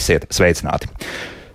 Esiet 0.00 0.30
sveicināti! 0.32 0.88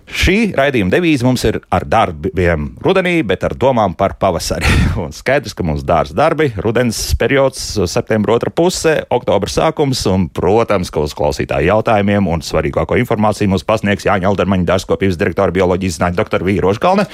Šī 0.06 0.52
raidījuma 0.54 0.92
devīze 0.92 1.26
mums 1.26 1.42
ir 1.48 1.56
ar 1.74 1.82
darbiem 1.90 2.68
rudenī, 2.84 3.16
bet 3.26 3.42
ar 3.42 3.56
domām 3.58 3.96
par 3.98 4.14
pavasari. 4.20 4.68
Un 5.02 5.10
skaidrs, 5.14 5.54
ka 5.56 5.64
mums 5.66 5.82
dārza 5.86 6.14
darbi, 6.14 6.52
rudens 6.62 7.00
periods, 7.18 7.64
septembra 7.90 8.36
otra 8.36 8.52
puse, 8.54 9.00
oktobra 9.10 9.50
sākums, 9.50 10.04
un, 10.06 10.28
protams, 10.30 10.92
ka 10.94 11.02
uz 11.02 11.14
klausītāju 11.18 11.72
jautājumiem 11.72 12.30
un 12.30 12.44
svarīgāko 12.46 13.00
informāciju 13.02 13.50
mums 13.50 13.66
pasniegs 13.66 14.06
Jāņa 14.06 14.30
Aldermaņa 14.30 14.68
dārzkopības 14.70 15.18
direktora 15.18 15.54
bioloģijas 15.56 15.98
zinātņu 15.98 16.20
doktora 16.20 16.46
Vīra 16.46 16.68
Rožkalne. 16.68 17.08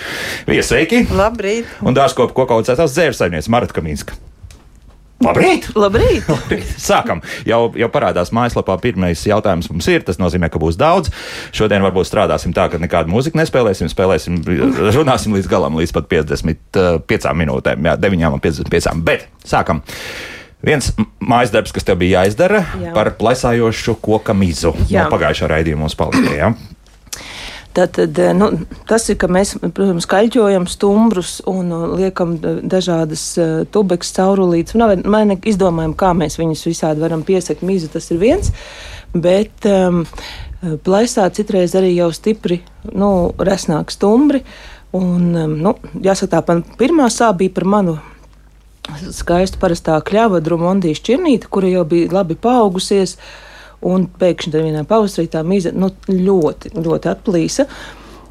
Viesveiki! 0.51 1.07
Labrīt! 1.17 1.73
Un 1.81 1.97
dārzkopu 1.97 2.37
kokaucētās 2.43 2.93
dzērsaimies 2.93 3.49
Marata 3.53 3.81
Kaminska. 3.81 4.21
Labrīt! 5.23 5.69
Labrīt! 5.79 6.29
Sākam. 6.81 7.23
Jau, 7.49 7.65
jau 7.79 7.89
parādās 7.93 8.33
mājaslapā. 8.35 8.77
Pirmais 8.83 9.23
jautājums 9.29 9.71
mums 9.73 9.89
ir. 9.93 10.05
Tas 10.07 10.21
nozīmē, 10.23 10.51
ka 10.53 10.61
būs 10.63 10.79
daudz. 10.81 11.13
Šodien 11.55 11.85
varbūt 11.85 12.09
strādāsim 12.11 12.55
tā, 12.57 12.69
ka 12.73 12.81
nekādu 12.83 13.13
mūziku 13.13 13.39
nespēlēsim. 13.41 13.91
Spēlēsim, 13.93 14.43
runāsim 14.97 15.37
līdz 15.37 15.51
galam, 15.51 15.79
līdz 15.81 15.95
pat 15.97 16.11
55 16.13 17.33
minūtēm. 17.43 17.91
Jā, 17.91 17.97
9 18.01 18.29
un 18.33 18.45
55. 18.45 19.03
Bet 19.07 19.29
sākam. 19.47 19.83
Viens 20.63 20.93
mājas 21.19 21.51
darbs, 21.51 21.73
kas 21.75 21.87
tev 21.87 21.99
bija 21.99 22.21
jāizdara 22.23 22.61
Jā. 22.79 22.93
par 22.95 23.11
plēsājošu 23.19 23.97
koka 24.03 24.35
mizu. 24.37 24.71
Jā. 24.87 25.09
No 25.09 25.17
pagājušā 25.17 25.51
raidījuma 25.51 25.89
mums 25.89 25.99
palika. 25.99 26.53
Tātad, 27.73 28.19
nu, 28.37 28.51
tas 28.89 29.07
ir, 29.09 29.17
ka 29.21 29.31
mēs, 29.33 29.55
protams, 29.63 30.05
kaļķojam 30.11 30.67
stumbrus 30.69 31.39
un 31.49 31.73
uh, 31.73 31.87
liekam 31.97 32.35
uh, 32.37 32.59
dažādas 32.61 33.23
uh, 33.41 33.63
tubeks 33.73 34.13
caurulītes. 34.17 34.77
Vai 34.77 34.99
vai 35.01 35.23
ne 35.31 35.39
izdomājam, 35.49 35.95
kā 35.97 36.13
mēs 36.17 36.37
viņus 36.41 36.67
visādi 36.69 37.01
varam 37.01 37.25
piesakt 37.25 37.65
mizu, 37.65 37.89
tas 37.93 38.11
ir 38.13 38.21
viens. 38.21 38.53
Bet 39.13 39.65
um, 39.69 40.03
plaisā 40.85 41.25
citreiz 41.33 41.73
arī 41.79 41.95
jau 41.97 42.11
stipri, 42.13 42.61
nu, 42.93 43.33
resnāk 43.41 43.93
stumbri. 43.95 44.45
Un, 44.93 45.33
um, 45.33 45.57
nu, 45.65 45.77
jāsaka 46.05 46.35
tā, 46.37 46.43
pan, 46.51 46.65
pirmā 46.77 47.09
sāp 47.09 47.41
bija 47.41 47.57
par 47.57 47.69
manu 47.79 47.97
skaistu 49.15 49.61
parastā 49.63 49.97
kļava 50.05 50.43
drumondīša 50.45 51.07
čirnīte, 51.09 51.49
kura 51.53 51.71
jau 51.71 51.87
bija 51.89 52.13
labi 52.19 52.37
paaugusies. 52.37 53.17
Un 53.83 54.07
pēkšņi 54.21 54.53
vienā 54.63 54.85
pavasarī 54.87 55.27
tā 55.33 55.41
mīza 55.47 55.73
nu, 55.75 55.89
ļoti, 56.09 56.71
ļoti 56.79 57.11
atplīsa. 57.11 57.67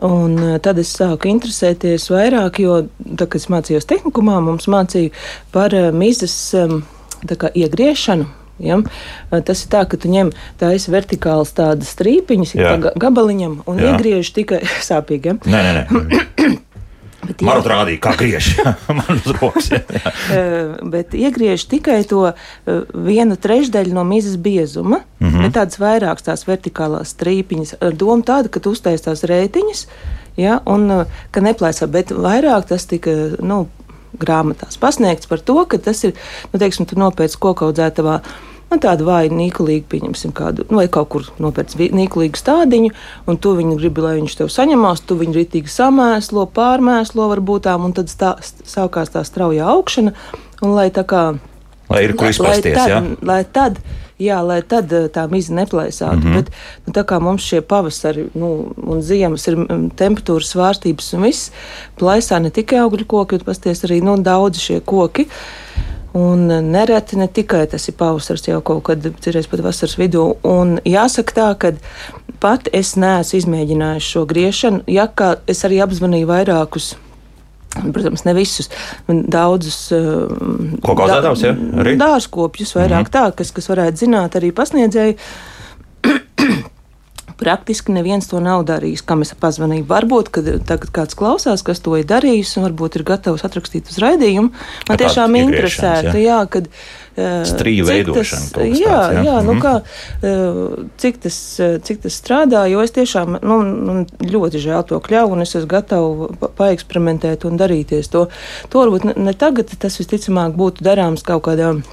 Un 0.08 0.38
eh, 0.40 0.60
tad 0.64 0.80
es 0.82 0.94
sāku 0.98 1.28
interesēties 1.30 2.08
vairāk, 2.10 2.62
jo, 2.64 2.80
tā, 3.20 3.28
kad 3.28 3.36
es 3.42 3.50
mācījos 3.54 3.86
tehnikumā, 3.90 4.40
mums 4.42 4.66
mācīja 4.72 5.12
par 5.54 5.76
eh, 5.78 5.92
mizas 5.94 6.34
tā 7.28 7.38
kā 7.38 7.52
iegriešanu. 7.54 8.26
Ja? 8.62 8.80
Eh, 9.32 9.42
Tas 9.46 9.62
ir 9.66 9.70
tā, 9.74 9.84
ka 9.90 9.98
tu 10.02 10.10
ņem 10.10 10.32
tādas 10.62 10.88
vertikālas 10.90 11.52
tādas 11.58 11.92
strīpiņas, 11.96 12.56
kā 12.58 12.74
ga- 12.88 12.96
gabaliņam, 13.04 13.60
un 13.68 13.78
Jā. 13.82 13.92
iegriež 13.96 14.32
tikai 14.40 14.64
sāpīgi. 14.90 15.36
Ja? 15.36 15.38
Nē, 15.46 15.62
nē, 15.68 15.72
nē. 15.78 16.58
Bet 17.40 17.48
Man 17.48 17.62
rādīja, 17.66 18.00
kā 18.04 18.14
griež. 18.20 18.52
Man 18.98 19.18
uz 19.18 19.28
rokas. 19.40 19.72
Eh, 20.32 20.78
bet 20.88 21.16
iegriež 21.18 21.66
tikai 21.70 22.02
to 22.08 22.22
eh, 22.30 22.36
vienu 22.94 23.36
trešdaļu 23.40 23.94
no 23.96 24.04
mizas 24.08 24.38
biezuma, 24.40 25.02
mm. 25.20 25.28
-hmm. 25.28 25.44
bet 25.46 25.56
tādas 25.58 25.80
vairākas 25.82 26.28
tās 26.28 26.46
vertikālās 26.48 27.14
strīpiņas. 27.16 27.76
Ar 27.82 27.96
domu 27.98 28.24
tādu, 28.24 28.50
ka 28.50 28.60
tu 28.60 28.72
uztais 28.76 29.02
tās 29.02 29.24
rētiņas, 29.28 29.86
ja, 30.38 30.60
un 30.66 30.92
eh, 30.92 31.20
ka 31.32 31.44
neplēsā, 31.44 31.88
bet 31.92 32.12
vairāk 32.12 32.70
tas 32.72 32.86
tika, 32.86 33.12
nu, 33.42 33.66
grāmatās 34.20 34.80
pasniegts 34.80 35.28
par 35.28 35.40
to, 35.40 35.66
ka 35.66 35.78
tas 35.78 36.04
ir, 36.04 36.16
nu, 36.54 36.60
teiksim, 36.60 36.86
tu 36.86 37.00
nopēc 37.00 37.36
kokaudzētavā. 37.40 38.22
Nu, 38.72 38.78
tādu 38.80 39.04
vāju, 39.04 39.34
nīkulīgu, 39.36 39.84
pieņemsim, 39.92 40.32
kādu, 40.32 40.64
nu, 40.70 40.78
vai 40.80 40.86
kaut 40.88 41.10
kur 41.12 41.26
nopērts 41.44 41.76
nīkulīgu 41.76 42.40
stādiņu, 42.40 42.94
un 43.28 43.40
tu 43.44 43.52
viņu 43.58 43.74
gribi, 43.82 44.04
lai 44.06 44.14
viņš 44.22 44.38
tev 44.40 44.52
saņemās, 44.54 45.02
tu 45.04 45.18
viņu 45.20 45.36
ritīgi 45.42 45.72
samēslo, 45.74 46.46
pārmēslo 46.56 47.28
varbūt 47.34 47.66
tām, 47.68 47.90
un 47.90 47.96
tad 47.98 48.08
stā, 48.08 48.38
st- 48.40 48.64
sākās 48.72 49.12
tā 49.12 49.26
straujā 49.28 49.68
augšana, 49.74 50.16
un 50.64 50.78
lai 50.78 50.88
tā 50.96 51.04
kā. 51.04 51.26
Lai 51.92 52.06
ir 52.06 52.16
kur 52.16 52.32
izpasties, 52.32 52.80
jā? 52.88 53.02
lai 53.28 53.42
tad, 53.44 53.82
jā, 54.24 54.40
lai 54.40 54.62
tad 54.64 54.94
eh, 54.96 55.10
tā 55.12 55.26
miza 55.28 55.52
neplēsātu. 55.58 56.22
Mm. 56.22 56.32
-hmm. 56.32 56.40
Bet 56.40 56.88
nu, 56.88 56.94
tā 56.96 57.04
kā 57.04 57.20
mums 57.20 57.44
šie 57.44 57.60
pavasari 57.62 58.30
nu, 58.34 58.72
un 58.78 59.02
ziemas 59.04 59.48
ir 59.52 59.58
mm, 59.60 59.90
temperatūras 60.00 60.56
svārstības 60.56 61.12
un 61.18 61.28
viss, 61.28 61.52
plaisā 62.00 62.40
ne 62.40 62.50
tikai 62.50 62.80
augļu 62.86 63.04
koki, 63.06 63.36
bet 63.36 63.46
pasties 63.52 63.84
arī 63.84 64.00
nu, 64.00 64.16
daudzi 64.16 64.60
šie 64.60 64.80
koki. 64.80 65.28
Un 66.14 66.50
eh, 66.52 66.62
nereti 66.62 67.20
ne 67.20 67.28
tikai 67.32 67.66
tas 67.72 67.88
ir 67.88 67.96
pavasars, 68.00 68.48
jau 68.50 68.60
kaut 68.66 68.84
kad 68.90 69.06
cerēs 69.24 69.48
pat 69.52 69.64
vasaras 69.64 69.96
vidū. 70.00 70.26
Un 70.48 70.76
jāsaka 70.88 71.38
tā, 71.38 71.48
ka 71.62 71.72
pat 72.44 72.68
es 72.76 72.98
neesmu 73.00 73.40
izmēģinājis 73.40 74.10
šo 74.16 74.26
griešanu, 74.28 74.84
ja 74.92 75.08
kā 75.08 75.38
es 75.52 75.64
arī 75.68 75.80
apzvanīju 75.86 76.30
vairākus. 76.32 76.96
Protams, 77.72 78.26
ne 78.28 78.34
visus, 78.36 78.68
daudzus 79.08 79.78
Koku 80.84 81.06
audzētājus, 81.06 81.44
ja? 81.46 81.54
Arī? 81.80 81.94
dārzkopjus, 82.02 82.76
vairāk 82.76 83.06
mm 83.06 83.08
-hmm. 83.08 83.14
tā, 83.16 83.36
kas, 83.38 83.54
kas 83.56 83.70
varētu 83.72 84.04
zināt, 84.04 84.36
arī 84.36 84.52
pasniedzēji. 84.52 85.16
Praktiski 87.42 87.90
neviens 87.96 88.28
to 88.30 88.38
nav 88.40 88.62
darījis, 88.70 89.02
kam 89.02 89.24
es 89.26 89.32
pazvanīju. 89.34 89.88
Varbūt, 89.90 90.28
kad 90.30 90.46
tagad 90.70 90.92
kāds 90.94 91.16
klausās, 91.18 91.64
kas 91.66 91.80
to 91.82 91.96
ir 91.98 92.06
darījis, 92.06 92.52
un 92.60 92.68
varbūt 92.70 93.00
ir 93.00 93.04
gatavs 93.08 93.42
atrakstīt 93.48 93.90
uz 93.90 93.98
raidījumu. 94.04 94.52
Man 94.54 94.92
Tāda 94.92 95.08
tiešām 95.08 95.38
interesētu, 95.40 96.14
jā. 96.22 96.28
jā, 96.28 96.40
kad. 96.54 96.68
eh, 97.18 97.42
cik 97.44 97.82
veidošana 97.88 98.46
tas- 98.54 98.62
kas 98.70 98.80
Jā, 98.80 98.88
tāds, 98.94 99.16
jā. 99.18 99.24
jā, 99.26 99.38
nu 99.44 99.54
Mhm. 99.54 99.62
kā, 99.62 99.74
eh, 100.22 100.86
cik 101.02 101.18
tas, 101.26 101.60
eh, 101.60 101.80
cik 101.84 102.02
tas 102.04 102.14
strādā, 102.22 102.62
jo 102.72 102.80
es 102.82 102.92
tiešām 102.92 103.42
nu, 103.42 103.58
man 103.86 104.06
ļoti 104.22 104.62
žēl 104.62 104.86
to 104.88 105.00
kļuvu, 105.00 105.32
un 105.32 105.42
es 105.42 105.56
esmu 105.56 105.68
gatava 105.68 106.30
pa- 106.40 106.48
paeksperimentēt 106.62 107.44
un 107.46 107.58
darīties 107.58 108.08
to. 108.10 108.28
To 108.70 108.80
varbūt 108.86 109.04
ne, 109.06 109.14
ne 109.18 109.34
tagad, 109.34 109.68
tas 109.80 109.98
visticamāk 109.98 110.54
būtu 110.56 110.82
darāms 110.86 111.24
kaut 111.24 111.44
kādā. 111.44 111.84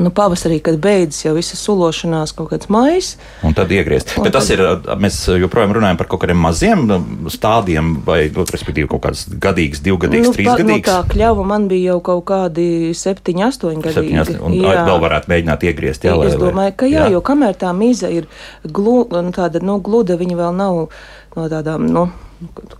Nu, 0.00 0.08
pavasarī, 0.08 0.62
kad 0.64 0.78
beidzas 0.80 1.26
jau 1.26 1.34
visa 1.36 1.58
sulošanās, 1.60 2.32
kaut 2.32 2.48
kāds 2.54 2.70
maijs. 2.72 3.10
Un 3.44 3.52
tad 3.52 3.68
iegriezt. 3.68 4.14
Un 4.16 4.24
Bet 4.24 4.32
tas 4.32 4.46
tad- 4.48 4.56
ir, 4.56 4.96
mēs 4.96 5.18
joprojām 5.42 5.74
runājam 5.76 5.98
par 6.00 6.08
kaut 6.08 6.22
kādiem 6.22 6.40
maziem 6.40 6.86
stādiem, 7.28 7.90
vai, 8.06 8.30
nu, 8.32 8.46
respektīvi, 8.48 8.88
kaut 8.88 9.02
kāds 9.04 9.26
gadīgs, 9.28 9.82
divgadīgs, 9.84 10.30
nu, 10.30 10.32
no 10.32 10.38
trīsgadīgs. 10.38 10.88
tā 10.88 11.04
kļuva 11.12 11.44
man 11.44 11.68
bija 11.68 11.92
jau 11.92 12.00
kaut 12.00 12.24
kādi 12.32 12.94
septiņi, 12.96 13.44
astoņi 13.50 13.82
gadi. 13.84 13.94
Septiņas, 13.98 14.32
un 14.40 14.56
vēl 14.62 15.00
varētu 15.04 15.28
mēģināt 15.34 15.68
iegriezt. 15.68 16.08
Jā, 16.08 16.16
es 16.24 16.32
lai- 16.34 16.40
domāju, 16.46 16.54
lai- 16.56 16.72
ka 16.72 16.86
jā, 16.86 17.04
jā, 17.04 17.10
jo 17.12 17.20
kamēr 17.20 17.54
tā 17.60 17.74
mīza 17.76 18.10
ir 18.10 18.26
glu, 18.64 19.04
nu, 19.10 19.30
tāda 19.36 19.60
nu, 19.62 19.78
gluda, 19.80 20.16
viņa 20.16 20.36
vēl 20.36 20.54
nav 20.56 20.88
no 21.36 21.48
tādām 21.48 21.88
nu, 21.90 22.10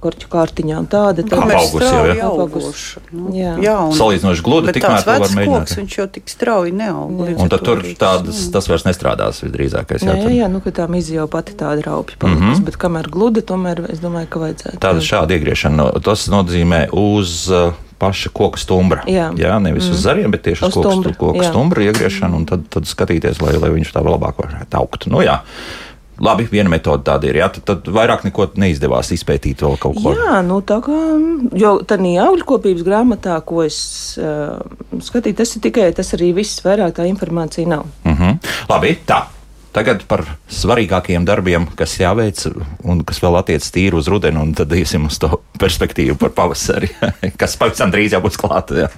korķu 0.01 0.29
kārtiņām. 0.33 0.87
Tāda 0.91 1.25
tā 1.25 1.37
Kamēr 1.37 1.59
Apaugusi 1.59 1.89
jau, 1.89 2.05
jā. 2.09 2.29
Apaugusi. 2.29 3.03
Nu, 3.13 3.33
Jā. 3.37 3.55
jā, 3.61 3.75
un, 3.89 3.93
Salīdzinoši 3.99 4.45
gluda, 4.47 4.75
tikmēr 4.77 5.05
to 5.05 5.17
var 5.25 5.35
mēģināt. 5.37 5.67
koks, 5.67 5.77
viņš 5.81 5.97
jau 5.99 6.07
tik 6.15 6.33
strauji 6.33 6.73
neaug. 6.77 7.21
līdz 7.27 7.45
Un 7.45 7.53
tad 7.53 7.67
tur 7.67 7.83
tādas, 8.01 8.41
tas, 8.55 8.71
vairs 8.71 8.87
nestrādās 8.89 9.43
visdrīzākais. 9.45 10.07
Jā, 10.07 10.17
Jā, 10.17 10.25
jā, 10.29 10.33
jā, 10.43 10.49
nu, 10.53 10.63
ka 10.65 10.73
tā 10.81 10.89
mīza 10.91 11.19
jau 11.19 11.29
pati 11.31 11.57
tāda 11.61 11.85
raupja 11.87 12.17
palikusi, 12.17 12.47
mm 12.47 12.55
-hmm. 12.55 12.65
bet 12.71 12.81
kamēr 12.81 13.11
gluda, 13.13 13.45
tomēr 13.45 13.85
es 13.93 14.01
domāju, 14.01 14.31
ka 14.33 14.45
vajadzētu. 14.47 14.81
Tāda 14.81 15.05
šāda 15.05 15.37
iegriešana, 15.37 15.91
tas 16.05 16.29
nozīmē 16.33 16.89
uz 16.97 17.51
uh, 17.53 17.77
paša 18.01 18.33
koka 18.33 18.59
stumbra. 18.61 19.05
Jā. 19.07 19.29
jā 19.37 19.59
nevis 19.61 19.85
mm. 19.85 19.93
uz 19.93 20.01
zariem, 20.01 20.33
bet 20.33 20.47
tieši 20.49 20.65
uz, 20.65 20.77
Uz 20.77 20.85
koka, 20.89 21.13
koka 21.21 21.45
jā. 21.45 21.51
stumbra 21.53 21.85
iegriešanu, 21.85 22.41
un 22.41 22.49
tad, 22.49 22.65
tad 22.73 22.89
skatīties, 22.89 23.43
lai, 23.45 23.59
lai 23.61 23.71
viņš 23.77 23.93
tā 23.93 24.01
labāk 24.05 24.41
varētu 24.41 24.81
augt. 24.81 25.07
Nu, 25.13 25.21
jā. 25.25 25.43
Labi, 26.21 26.45
viena 26.53 26.69
metode 26.69 27.07
tāda 27.07 27.31
ir. 27.31 27.39
Jā, 27.41 27.49
tad, 27.55 27.65
tad 27.69 27.89
vairāk 27.97 28.27
neko 28.27 28.51
neizdevās 28.61 29.09
izpētīt 29.17 29.65
vēl 29.65 29.79
kaut 29.81 30.01
ko. 30.03 30.13
Jā, 30.19 30.43
nu 30.45 30.61
tā 30.67 30.81
kā, 30.85 30.99
jo 31.57 31.75
tā 31.89 31.97
augļkopības 31.97 32.85
grāmatā, 32.85 33.39
ko 33.49 33.65
es 33.65 33.81
uh, 34.21 34.61
skatīju, 35.01 35.39
tas 35.41 35.57
ir 35.57 35.65
tikai 35.65 35.91
tas 35.97 36.13
arī 36.19 36.35
viss, 36.37 36.61
vairāk 36.65 36.99
tā 36.99 37.09
informācija 37.09 37.69
nav. 37.69 37.87
Uh 38.05 38.19
-huh. 38.21 38.39
Labi, 38.69 38.99
tā. 39.07 39.25
Tagad 39.71 40.03
par 40.11 40.25
svarīgākajiem 40.51 41.25
darbiem, 41.25 41.67
kas 41.79 41.93
jāveic 42.01 42.43
un 42.83 43.05
kas 43.07 43.21
vēl 43.23 43.39
attiecas 43.39 43.71
tīri 43.71 43.95
uz 43.95 44.09
rudeni, 44.11 44.41
un 44.43 44.55
tad 44.55 44.73
iesim 44.73 45.07
uz 45.07 45.19
to 45.19 45.29
perspektīvu 45.61 46.17
par 46.19 46.31
pavasari, 46.31 46.89
kas 47.41 47.57
pavisam 47.57 47.93
drīz 47.93 48.13
jau 48.13 48.21
būs 48.21 48.37
klāta. 48.37 48.91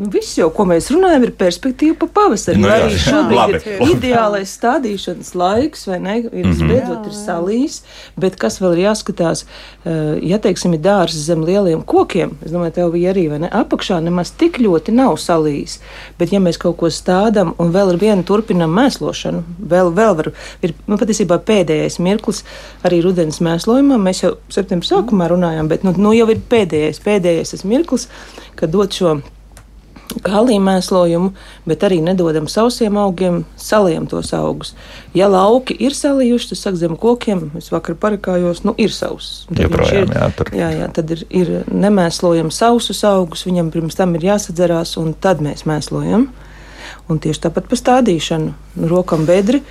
Nu, 0.00 0.08
Viss 0.08 0.32
jau, 0.38 0.46
ko 0.54 0.64
mēs 0.64 0.86
runājam, 0.94 1.26
ir 1.26 1.32
perspektīva 1.36 1.94
pa 2.00 2.06
pavasari. 2.16 2.56
Nu 2.62 2.70
jā, 2.70 2.76
arī 2.86 2.96
šobrīd 3.04 3.36
Labi, 3.36 3.58
ir 3.60 3.80
labi. 3.82 3.88
ideālais 3.98 4.52
stādīšanas 4.56 5.34
laiks, 5.36 5.82
vai 5.90 5.98
ne? 6.00 6.14
Ir 6.24 6.46
Mhm. 6.46 6.68
beidzot 6.70 7.06
ir 7.10 7.16
salījis, 7.18 7.80
bet 8.16 8.38
kas 8.40 8.56
vēl 8.62 8.78
ir 8.78 8.82
jāskatās, 8.86 9.44
eh, 9.84 10.18
ja, 10.30 10.38
teiksim, 10.40 10.72
ir 10.74 10.80
dārzs 10.86 11.20
zem 11.28 11.44
lieliem 11.44 11.82
kokiem, 11.84 12.32
es 12.44 12.50
domāju, 12.54 12.72
tev 12.78 12.92
bija 12.94 13.12
arī, 13.12 13.26
vai 13.30 13.38
ne? 13.44 13.50
Apakšā 13.52 14.00
nemaz 14.02 14.30
tik 14.40 14.56
ļoti 14.58 14.94
nav 14.96 15.18
salījis, 15.20 15.78
bet 16.18 16.32
ja 16.32 16.40
mēs 16.40 16.56
kaut 16.58 16.78
ko 16.80 16.86
stādam 16.88 17.52
un 17.60 17.72
vēl 17.72 17.92
ar 17.92 17.98
vienu 18.00 18.24
turpinam 18.24 18.72
mēslošanu, 18.72 19.42
vēl, 19.68 19.92
vēl 19.94 20.16
var, 20.16 20.32
ir, 20.62 20.72
nu, 20.88 20.96
patiesībā 20.96 21.38
pēdējais 21.44 21.98
mirklis 22.00 22.40
arī 22.84 23.02
rudens 23.04 23.38
mēslojumā, 23.44 24.00
mēs 24.00 24.22
jau 24.24 24.32
septembrī 24.48 24.88
sākumā 24.94 25.28
runājām, 25.28 25.68
bet, 25.68 25.84
nu, 25.84 25.92
nu 25.96 26.12
jau 26.16 26.28
ir 26.32 26.40
pēdējais, 26.48 27.02
pēdējais 27.04 27.64
mirklis, 27.68 28.08
kad 28.56 28.70
dot 28.72 28.96
šo 28.96 29.18
kālīju 30.24 30.62
mēslojumu, 30.66 31.30
bet 31.68 31.84
arī 31.86 32.00
nedodam 32.04 32.48
sausiem 32.50 32.98
augiem, 33.00 33.42
saliem 33.60 34.06
tos 34.10 34.32
augus. 34.36 34.74
Ja 35.16 35.28
lauki 35.30 35.76
ir 35.78 35.94
salījuši, 35.96 36.50
tad 36.52 36.60
saka 36.60 36.80
zem 36.82 36.96
kokiem, 37.00 37.48
es 37.58 37.70
vakar 37.72 37.98
parakājos, 38.00 38.64
nu 38.66 38.74
ir 38.80 38.94
sauss. 38.94 39.44
Joprojām, 39.50 40.08
ir, 40.10 40.16
jā, 40.16 40.30
tur. 40.38 40.52
jā, 40.56 40.70
jā, 40.78 40.88
tad 40.96 41.14
ir, 41.14 41.24
ir 41.30 41.52
nemēslojam 41.70 42.52
sausus 42.54 43.04
augus, 43.08 43.46
viņam 43.48 43.70
pirms 43.74 43.98
tam 43.98 44.16
ir 44.18 44.30
jāsadzerās, 44.32 44.96
un 45.00 45.14
tad 45.14 45.44
mēs 45.44 45.66
mēslojam. 45.68 46.30
Un 47.10 47.18
tieši 47.22 47.46
tāpat 47.46 47.68
pa 47.70 47.78
stādīšanu, 47.78 48.52
nu, 48.80 48.90
rokam 48.90 49.26
bedri, 49.28 49.62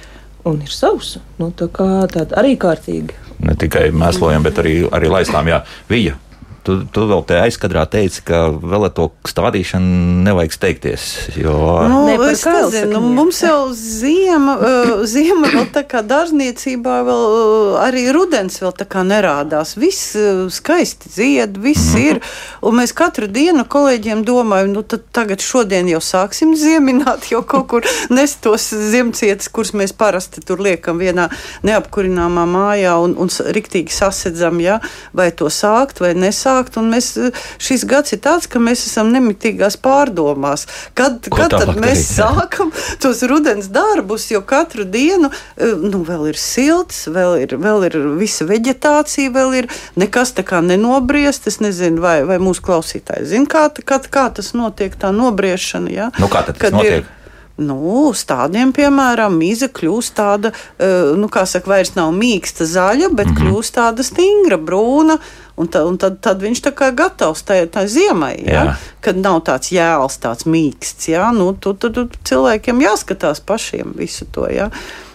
un 0.48 0.62
ir 0.64 0.72
sausa. 0.72 1.22
Nu, 1.40 1.52
tā 1.56 1.68
kā 1.72 2.06
tāda 2.12 2.40
arī 2.40 2.56
kārtīga. 2.60 3.16
Ne 3.44 3.56
tikai 3.60 3.90
mēslojam, 3.96 4.44
bet 4.44 4.60
arī, 4.60 4.82
arī 4.92 5.12
laistām. 5.12 5.48
Jā, 5.48 5.62
Vija, 5.92 6.18
tu, 6.70 6.78
tu 6.94 7.06
vēl 7.10 7.24
te 7.26 7.40
aizkadrā 7.42 7.86
teici, 7.90 8.22
ka 8.26 8.46
vēl 8.54 8.88
ar 8.90 8.94
to 8.94 9.10
stādīšanu 9.30 10.24
nevajag 10.28 10.56
steigties. 10.56 11.08
Jo... 11.40 11.56
Nu, 11.90 12.00
Ne, 12.10 12.16
es 12.32 12.44
nezinu, 12.46 12.94
nu, 12.94 13.12
mums 13.14 13.42
jau 13.44 13.70
ziema, 13.76 14.56
uh, 14.58 14.92
ziema 15.10 15.50
vēl 15.52 15.68
tā 15.74 15.84
kā 15.90 16.02
dārzniecībā, 16.06 17.00
vēl 17.08 17.24
uh, 17.26 17.80
arī 17.84 18.06
rudens 18.16 18.60
vēl 18.62 18.74
tā 18.78 18.88
kā 18.90 19.04
nerādās. 19.08 19.76
Viss 19.80 20.14
uh, 20.20 20.46
skaisti 20.54 21.12
zied, 21.14 21.58
viss 21.62 21.96
ir. 22.00 22.22
Un 22.66 22.80
mēs 22.80 22.94
katru 22.98 23.30
dienu 23.30 23.66
kolēģiem 23.70 24.24
domājam, 24.28 24.72
nu 24.76 24.84
tad 24.88 25.06
tagad 25.16 25.44
šodien 25.44 25.90
jau 25.92 26.02
sāksim 26.04 26.56
ziemināt, 26.60 27.30
jau 27.34 27.42
kaut 27.48 27.68
kur 27.74 27.90
nest 28.14 28.42
tos 28.46 28.70
ziemcietis, 28.74 29.52
kurus 29.54 29.74
mēs 29.78 29.96
parasti 29.98 30.44
tur 30.46 30.62
liekam 30.64 31.02
vienā 31.02 31.30
neapkurināmā 31.68 32.46
mājā 32.50 32.96
un, 33.04 33.16
un 33.20 33.32
riktīgi 33.56 33.94
sasedzam, 33.96 34.62
ja? 34.64 34.80
vai 35.16 35.30
to 35.36 35.50
sākt 35.54 36.02
vai 36.04 36.14
nesākt. 36.18 36.59
Un 36.80 36.92
mēs, 36.94 37.12
uh, 37.20 37.44
šis 37.62 37.86
gads 37.90 38.16
ir 38.16 38.22
tāds, 38.24 38.48
ka 38.50 38.62
mēs 38.64 38.86
esam 38.88 39.12
nemitīgās 39.14 39.80
pārdomās. 39.82 40.66
Kad, 40.98 41.30
Ko 41.30 41.42
kad 41.42 41.56
tad 41.56 41.74
mēs 41.76 42.04
darīt, 42.04 42.12
sākam 42.20 42.74
tos 43.02 43.24
rudens 43.30 43.70
darbus, 43.74 44.30
jo 44.32 44.42
katru 44.46 44.86
dienu 44.88 45.32
eh, 45.32 45.76
nu, 45.80 46.04
vēl 46.08 46.30
ir 46.32 46.40
silts, 46.40 47.06
vēl 47.12 47.46
ir, 47.46 47.56
vēl 47.62 47.88
ir 47.90 48.00
visa 48.20 48.48
vegetācija, 48.50 49.34
vēl 49.36 49.56
ir 49.62 49.70
nekas 50.00 50.34
tā 50.38 50.46
kā 50.48 50.64
nenobriest. 50.66 51.48
Es 51.50 51.60
nezinu, 51.64 52.02
vai, 52.04 52.18
vai 52.28 52.40
mūsu 52.44 52.64
klausītāji 52.66 53.30
zina, 53.34 53.50
kā, 53.50 53.68
kā, 53.84 54.02
kā 54.10 54.28
tas 54.36 54.54
notiek, 54.58 54.96
tā 55.00 55.14
nobriešana. 55.16 55.94
Ja? 55.94 56.12
Nu, 56.20 56.30
kā 56.32 56.44
tas 56.48 56.60
Kad 56.60 56.78
notiek? 56.78 57.06
Ir, 57.06 57.19
Nu, 57.60 57.78
uz 58.10 58.24
tādiem, 58.28 58.72
piemēram, 58.76 59.36
mīza 59.36 59.68
kļūst 59.76 60.16
tāda, 60.16 60.54
eh, 60.80 61.12
nu, 61.20 61.28
kā 61.32 61.44
saka, 61.50 61.70
vairs 61.74 61.96
nav 61.98 62.14
mīksta 62.16 62.64
zaļa, 62.64 63.12
bet 63.12 63.28
mm 63.28 63.36
-hmm. 63.36 63.52
kļūst 63.52 63.76
tāda 63.76 64.04
stingra, 64.04 64.58
brūna. 64.58 65.20
Un, 65.60 65.68
ta, 65.68 65.84
un 65.84 65.98
tad, 66.00 66.22
tad 66.24 66.40
viņš 66.40 66.62
tā 66.64 66.72
kā 66.72 66.88
gatavs 66.96 67.44
tai, 67.44 67.66
tai 67.68 67.84
ziemai, 67.92 68.38
ja? 68.48 68.64
Jā. 68.64 68.76
kad 69.04 69.18
nav 69.20 69.42
tāds 69.44 69.74
jēls, 69.76 70.16
tāds 70.24 70.48
mīksts. 70.48 71.10
Ja? 71.12 71.34
Nu, 71.36 71.52
tu, 71.52 71.74
tu, 71.74 71.90
tu, 71.90 72.08
cilvēkiem 72.24 72.80
jāskatās 72.80 73.44
pašiem 73.44 73.92
visu 73.98 74.26
to. 74.32 74.48
Ja? 74.48 74.70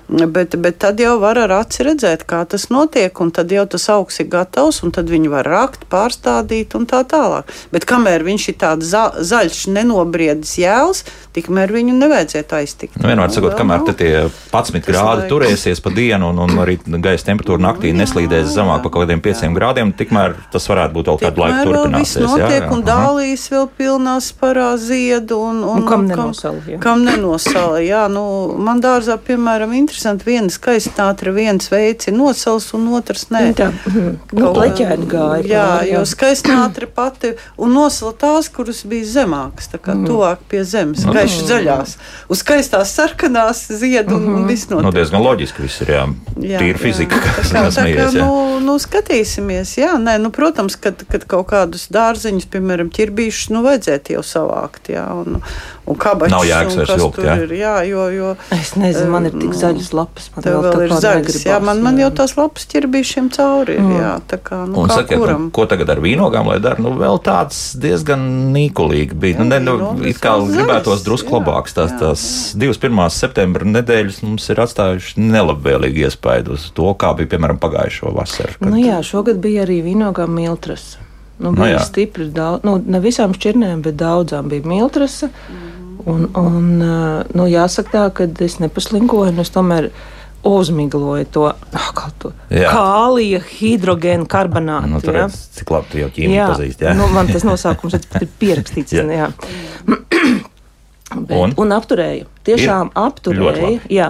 Bet, 0.08 0.56
bet 0.60 0.78
tad 0.78 1.00
jau 1.00 1.14
var 1.22 1.38
ar 1.40 1.52
aci 1.62 1.84
redzēt, 1.86 2.26
kā 2.28 2.42
tas 2.48 2.68
notiek, 2.68 3.14
un 3.24 3.30
tad 3.32 3.52
jau 3.52 3.64
tas 3.64 3.86
augs 3.88 4.20
ir 4.20 4.28
gatavs, 4.28 4.82
un 4.84 4.92
tad 4.92 5.08
viņi 5.08 5.30
var 5.32 5.48
rakt, 5.48 5.86
pārstādīt 5.88 6.76
un 6.76 6.84
tā 6.90 7.00
tālāk. 7.08 7.48
Bet 7.72 7.86
kamēr 7.88 8.24
viņš 8.26 8.48
ir 8.52 8.58
tāds 8.60 8.90
za, 8.92 9.06
zaļš, 9.16 9.62
nenobriedis 9.72 10.52
jēls, 10.60 11.04
tikmēr 11.34 11.72
viņu 11.72 11.96
nevajadzētu 11.96 12.58
aiztikt. 12.60 12.98
Nu, 13.00 13.08
vienmēr 13.08 13.32
sakot, 13.32 13.56
kamēr 13.58 13.86
te 13.88 13.94
tie 14.02 14.12
11 14.52 14.84
grādi 14.84 15.24
laiks. 15.24 15.32
turēsies 15.32 15.80
pa 15.82 15.90
dienu, 15.96 16.30
un, 16.34 16.42
un 16.44 16.60
arī 16.62 16.76
gaisa 16.84 17.30
temperatūra 17.30 17.64
naktī 17.64 17.90
jā, 17.90 17.98
neslīdēs 18.02 18.52
zemāk 18.54 18.84
par 18.84 18.92
kaut 18.94 19.06
kādiem 19.06 19.24
5 19.24 19.56
grādiem, 19.56 19.94
tikmēr 19.96 20.36
tas 20.52 20.68
varētu 20.70 20.94
būt 20.98 21.10
vēl 21.10 21.20
kādu 21.24 21.44
laiku 21.44 21.58
Tikmēr 21.64 21.80
vēl 21.80 21.96
viss 21.96 22.18
turpināsies. 22.18 22.44
notiek, 22.44 22.68
un 22.76 22.84
dālijas 22.86 23.48
vēl 23.54 23.66
pilnā 23.80 24.14
sparā 24.22 24.68
ziedu. 24.78 25.40
Un, 25.48 25.64
un, 25.64 25.82
Un 25.82 25.88
kam 25.88 26.06
nenosala, 26.06 26.60
jā. 26.68 26.78
Kam 26.84 27.02
nenosala, 27.08 27.80
jā. 27.82 28.04
Nu, 28.12 28.24
man 28.60 28.84
dārzā, 28.84 29.16
piemēram, 29.18 29.74
interesanti, 29.94 30.24
viena 30.26 30.50
skaistātra, 30.50 31.30
viens 31.34 31.68
veids 31.70 32.08
ir 32.10 32.14
nosals, 32.18 32.66
un 32.74 32.88
otrs 32.98 33.28
nē. 33.30 33.42
Tā, 33.54 33.68
mhm, 33.86 34.16
nu, 34.34 34.50
pleķēni 34.56 35.06
gāja. 35.10 35.44
Jā, 35.46 35.64
pāri, 35.78 35.92
jo 35.94 36.00
skaistātra 36.10 36.88
pati 36.90 37.30
un 37.62 37.72
nosala 37.76 38.12
tās, 38.18 38.48
kuras 38.50 38.82
bija 38.90 39.06
zemākas, 39.06 39.70
tā 39.70 39.78
kā 39.78 39.94
tuvāk 40.02 40.42
pie 40.50 40.64
zemes, 40.66 41.04
gaiši 41.06 41.46
zaļās. 41.48 41.94
Uz 42.28 42.42
skaistās 42.42 42.90
sarkanās 42.98 43.64
ziedu 43.78 44.16
un, 44.18 44.26
un 44.40 44.46
viss 44.50 44.66
Nu, 44.74 44.80
notiek. 44.80 44.96
diezgan 45.04 45.22
loģiski 45.22 45.62
viss 45.62 45.80
ir, 45.84 45.90
jā. 45.94 46.04
Jā, 46.40 46.58
Tīra 46.58 46.78
jā. 46.78 46.82
fizika, 46.82 47.18
Tā 47.20 47.34
kas 47.36 47.52
kā- 47.52 47.52
tā 47.52 47.60
kā, 47.60 47.64
nesmējies. 47.68 48.14
jā. 48.18 48.24
Nu, 48.24 48.58
nu, 48.64 48.74
skatīsimies, 48.80 49.74
jā, 49.78 49.92
nē, 50.00 50.16
nu, 50.22 50.30
protams, 50.34 50.74
kad, 50.80 51.04
kad 51.10 51.26
kaut 51.30 51.46
kādus 51.52 51.86
dārziņus, 51.94 52.48
piemēram, 52.50 52.90
ķirbīšus, 52.90 53.50
nu, 53.54 53.62
vajadzētu 53.66 54.16
jau 54.16 54.22
savākt, 54.24 54.88
jā, 54.96 55.04
un, 55.20 55.38
un 55.86 55.94
kabačus. 56.00 56.32
Nav 56.32 56.46
jēgas 56.48 56.78
vairs 56.80 56.94
vilkt, 56.96 57.20
tur 57.20 57.28
jā? 57.28 57.36
ir, 57.44 57.54
jā, 57.60 57.74
jo, 57.92 58.08
jo 58.16 58.32
Es 58.56 58.72
nezinu, 58.80 59.10
man 59.12 59.28
ir 59.28 59.36
tik 59.36 59.52
zaļas 59.84 59.92
lapas. 59.94 60.30
Man 60.34 60.42
tev 60.44 60.54
vēl 60.62 60.72
tā 60.74 60.82
ir 60.84 60.92
zaļas, 61.04 61.38
jā, 61.46 61.58
man, 61.62 61.82
man 61.82 61.98
jau 61.98 62.10
tās 62.10 62.36
lapas 62.36 62.66
ķirbīšiem 62.72 63.30
cauri 63.34 63.74
ir, 63.74 63.80
Mm. 63.84 63.92
jā, 64.00 64.12
tā 64.26 64.38
kā, 64.38 64.66
nu, 64.68 64.80
Un 64.80 64.88
kā 64.88 64.94
sakiet, 65.00 65.18
kuram. 65.18 65.42
nu, 65.44 65.50
ko 65.50 65.66
tagad 65.66 65.90
ar 65.90 65.98
vīnogām 66.00 66.46
lai 66.46 66.58
dara? 66.60 66.76
Nu, 66.80 66.90
vēl 66.98 67.20
tāds 67.22 67.76
diezgan 67.76 68.52
nīkulīgi 68.54 69.14
bija. 69.14 69.38
Nu, 69.38 69.44
ne, 69.44 69.58
nu, 69.60 69.76
it 70.04 70.16
kā 70.18 70.34
vēl 70.38 70.48
gribētos 70.56 71.04
drusku 71.04 71.30
jā, 71.30 71.38
labāks. 71.40 71.74
Tās, 71.74 71.90
jā, 71.92 71.98
tās 72.00 72.54
divas 72.56 72.78
pirmās 72.78 73.12
septembra 73.18 73.64
nedēļas 73.64 74.22
mums 74.22 74.48
ir 74.50 74.56
atstājušas 74.64 75.16
nelabvēlīgu 75.18 76.04
iespaidu 76.08 76.52
uz 76.54 76.70
to, 76.74 76.94
kā 76.94 77.14
bija, 77.16 77.28
piemēram, 77.36 77.58
pagājušo 77.58 78.14
vasaru. 78.14 78.58
kad- 78.58 78.70
Nu, 78.70 78.76
jā, 78.76 79.02
šogad 79.02 79.36
bija 79.40 79.64
arī 79.66 79.82
vīnogām 79.84 80.28
miltras. 80.30 80.96
Nu, 81.38 81.50
Nu, 81.50 81.64
bija 81.64 81.78
jā. 81.78 81.84
stipri 81.84 82.30
daudz, 82.30 82.62
nu, 82.62 82.80
ne 82.86 83.00
visām 83.00 83.32
šķirnēm, 83.34 83.82
bet 83.82 83.96
daudzām 83.96 84.48
bija 84.48 84.62
miltrasa. 84.64 85.28
Un, 86.04 86.26
un, 86.36 86.66
ā, 86.84 86.96
nu, 87.32 87.46
jāsaka 87.48 87.92
tā, 87.92 88.04
ka 88.12 88.28
es 88.44 88.58
nepaslinkoju, 88.60 89.32
un 89.32 89.40
es 89.44 89.52
tomēr 89.54 89.90
uzmigloju 90.44 91.28
to, 91.32 91.46
Jā. 92.52 92.68
kālija 92.74 93.40
hidrogēnu 93.48 94.28
karbonātu. 94.28 94.90
Nu, 94.92 95.00
tur 95.00 95.16
redz, 95.16 95.38
cik 95.56 95.72
labi 95.72 95.92
tu 95.92 96.02
jau 96.02 96.10
ķīmiju 96.12 96.48
pazīsti. 96.52 96.90
Nu, 96.98 97.08
man 97.14 97.32
tas 97.32 97.46
nosaukums 97.48 97.96
ir 97.96 98.28
pierakstīts. 98.42 98.98
Jā. 99.00 99.06
jā. 99.08 99.30
Bet, 101.14 101.36
Un? 101.36 101.52
un? 101.60 101.72
apturēju. 101.76 102.26
Tiešām 102.44 102.90
Ir 102.90 102.98
apturēju. 102.98 103.80
Jā. 103.92 104.08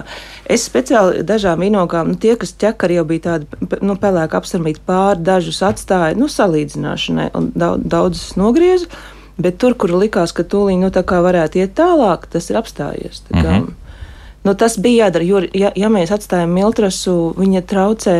Es 0.49 0.65
speciāli 0.65 1.21
dažām 1.27 1.61
vinogām, 1.61 2.13
nu, 2.13 2.19
tie, 2.19 2.33
kas 2.39 2.55
ķekari 2.57 2.97
jau 2.97 3.05
bija 3.09 3.25
tādi 3.27 3.77
nu, 3.85 3.97
pelēki 4.01 4.39
apsarmīti 4.39 4.81
pāri, 4.87 5.21
dažus 5.27 5.61
atstāja 5.65 6.17
nu, 6.17 6.29
salīdzināšanai, 6.31 7.29
un 7.37 7.51
daudz, 7.55 7.85
daudzus 7.91 8.33
nogriezu. 8.39 8.89
Bet 9.37 9.57
tur, 9.59 9.73
kur 9.75 9.91
likās, 9.91 10.31
ka 10.31 10.43
tūlīt 10.43 10.79
nu, 10.79 10.91
varētu 10.91 11.59
iet 11.59 11.73
tālāk, 11.75 12.29
tas 12.31 12.49
ir 12.49 12.61
apstājies. 12.61 13.25
Tā 13.27 13.41
kā, 13.41 13.57
Mhm. 13.59 13.73
Nu, 14.45 14.53
tas 14.53 14.77
bija 14.77 15.05
jādara, 15.05 15.25
jo, 15.25 15.39
ja, 15.57 15.71
ja 15.73 15.87
mēs 15.89 16.11
atstājam 16.13 16.51
miltrasu, 16.53 17.33
viņa 17.33 17.63
traucē 17.65 18.13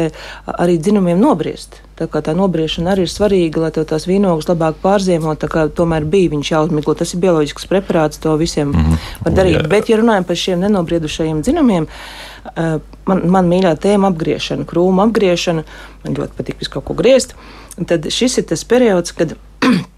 arī 0.58 0.80
dzinumiem 0.82 1.20
nobriest. 1.22 1.78
Tā 2.00 2.08
kā 2.10 2.24
tā 2.26 2.34
nobriešana 2.34 2.96
arī 2.96 3.06
ir 3.06 3.12
svarīga, 3.12 3.62
lai 3.62 3.70
tās 3.76 4.08
vīnogas 4.10 4.50
labāk 4.50 4.80
pārziemot. 4.82 5.46
Tomēr 5.78 6.08
bija 6.10 6.32
viņš 6.34 6.52
jāuzmiglo. 6.52 6.96
Tas 6.98 7.14
ir 7.14 7.22
bioloģisks 7.22 7.70
preparāts, 7.70 8.18
to 8.20 8.34
visiem 8.42 8.72
mm 8.72 8.74
-hmm. 8.74 8.98
var 9.22 9.34
darīt. 9.38 9.62
Jā. 9.62 9.70
Bet, 9.70 9.90
ja 9.90 9.98
runājam 10.02 10.24
par 10.24 10.36
šiem 10.36 10.60
nenobriedušajiem 10.60 11.42
dzinumiem, 11.42 11.88
eh, 12.56 12.78
man, 13.06 13.22
man 13.26 13.50
mīļā 13.50 13.78
tēma 13.78 14.08
apgriešana, 14.08 14.66
krūma 14.66 15.06
apgriešana, 15.06 15.64
man 16.04 16.16
ļoti 16.16 16.32
patīk 16.38 16.60
visu 16.60 16.72
kaut 16.72 16.86
ko 16.86 16.94
griezt. 16.94 17.36
Tad 17.86 18.10
šis 18.10 18.38
ir 18.38 18.44
tas 18.44 18.64
periods, 18.64 19.12
kad 19.12 19.36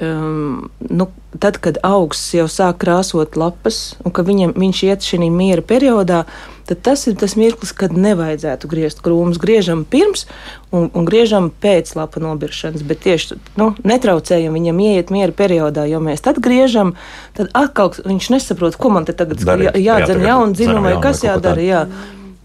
um, 0.00 0.68
nu, 0.78 1.06
tad, 1.40 1.58
kad 1.62 1.78
augsts 1.86 2.34
jau 2.36 2.46
sāk 2.50 2.78
krāsot 2.84 3.36
lapas, 3.38 3.96
un 4.04 4.14
ka 4.14 4.24
viņam, 4.26 4.54
viņš 4.56 4.82
iet 4.88 5.06
šajā 5.06 5.30
miera 5.32 5.64
periodā, 5.64 6.22
tad 6.66 6.80
tas 6.86 7.04
ir 7.06 7.16
tas 7.20 7.36
mirklis, 7.38 7.72
kad 7.76 7.94
nevajadzētu 7.96 8.70
griezt 8.70 9.02
krūmus. 9.04 9.40
Griežam 9.42 9.84
pirms 9.88 10.26
un, 10.74 10.88
un 10.90 11.06
griežam 11.08 11.50
pēc 11.50 11.92
lapa 11.98 12.22
nobiršanas, 12.22 12.86
bet 12.86 13.04
tieši 13.06 13.38
nu, 13.60 13.70
netraucējam 13.86 14.56
viņam 14.56 14.82
ieiet 14.86 15.12
miera 15.14 15.36
periodā, 15.36 15.86
jo 15.90 16.00
mēs 16.02 16.24
tad 16.24 16.40
griežam, 16.42 16.96
tad 17.38 17.52
atkal 17.54 17.94
viņš 18.00 18.32
nesaprot, 18.34 18.78
ko 18.80 18.94
man 18.96 19.06
te 19.06 19.14
tagad 19.16 19.44
Darīt. 19.44 19.72
jā, 19.76 20.00
jādzer 20.00 20.22
Jā, 20.22 20.32
jaunu 20.32 20.58
dzinumu 20.58 20.90
vai 20.90 20.98
kas 21.04 21.22
jādara. 21.26 21.62
Jā. 21.62 21.86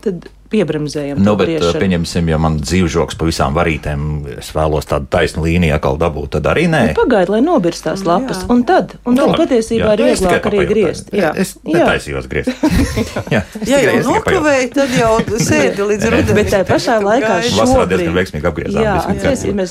Tad 0.01 0.29
piebremzējam. 0.51 1.21
Nu, 1.23 1.33
bet, 1.39 1.47
griešanu. 1.49 1.79
pieņemsim, 1.81 2.29
ja 2.31 2.37
man 2.41 2.57
dzīvžoks 2.61 3.17
pa 3.19 3.27
visām 3.29 3.55
varītēm, 3.55 4.05
es 4.41 4.51
vēlos 4.55 4.87
tādu 4.89 5.07
taisnu 5.13 5.45
līniju 5.45 5.75
atkal 5.77 5.97
dabūt, 6.01 6.33
tad 6.37 6.49
arī 6.51 6.67
nē. 6.71 6.81
Nu, 6.91 6.97
Pagaid, 7.01 7.31
lai 7.31 7.39
nobirst 7.45 7.85
tās 7.87 8.03
lapas, 8.07 8.43
jā. 8.43 8.49
un 8.53 8.63
tad, 8.67 8.95
un 9.05 9.15
Nu, 9.15 9.23
tad 9.23 9.33
labi, 9.33 9.39
patiesībā 9.45 9.89
jā. 9.89 9.93
ir 9.95 10.03
Nu, 10.03 10.09
vieglāk 10.11 10.49
arī 10.51 10.65
griezt. 10.69 11.11
Jā, 11.15 11.31
Es 11.39 11.55
jā. 11.63 11.77
netaisījos 11.79 12.27
griezt. 12.31 12.51
jā, 13.35 13.41
Ja 13.67 13.79
jau 13.85 13.95
nokavēji, 14.11 14.69
tad 14.75 14.93
jau 14.99 15.13
sēdi 15.39 15.87
līdz 15.93 16.07
rudenim. 16.11 16.35
Bet 16.41 16.51
tajā 16.53 16.67
pašā 16.69 16.97
laikā 17.03 17.39
šobrīd, 17.47 17.93
diezgan 17.95 18.17
veiksmīgi 18.19 18.49
apgriezām, 18.51 18.83
Jā, 18.83 18.95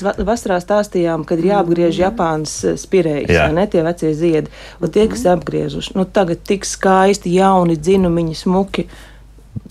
va- 0.05 0.15
vasarā 0.31 0.57
stāstījām, 0.63 1.25
kad 1.29 1.39
ir 1.41 1.51
jāapgriež 1.51 1.99
Japānas 2.01 2.55
eh, 2.65 2.75
spirējs, 2.81 3.29
Jā. 3.31 3.47
vai 3.49 3.57
ne, 3.61 3.67
tie 3.71 3.83
vecie 3.85 4.11
ziedi. 4.17 4.51
Un 4.81 4.89
tie, 4.93 5.05
kas 5.11 5.25
apgriezuši, 5.35 5.95
nu 5.99 6.05
tagad 6.09 6.41
tik 6.47 6.65
skaisti, 6.67 7.33
jauni 7.37 7.77
dzinumiņi, 7.77 8.35
smuki. 8.41 8.87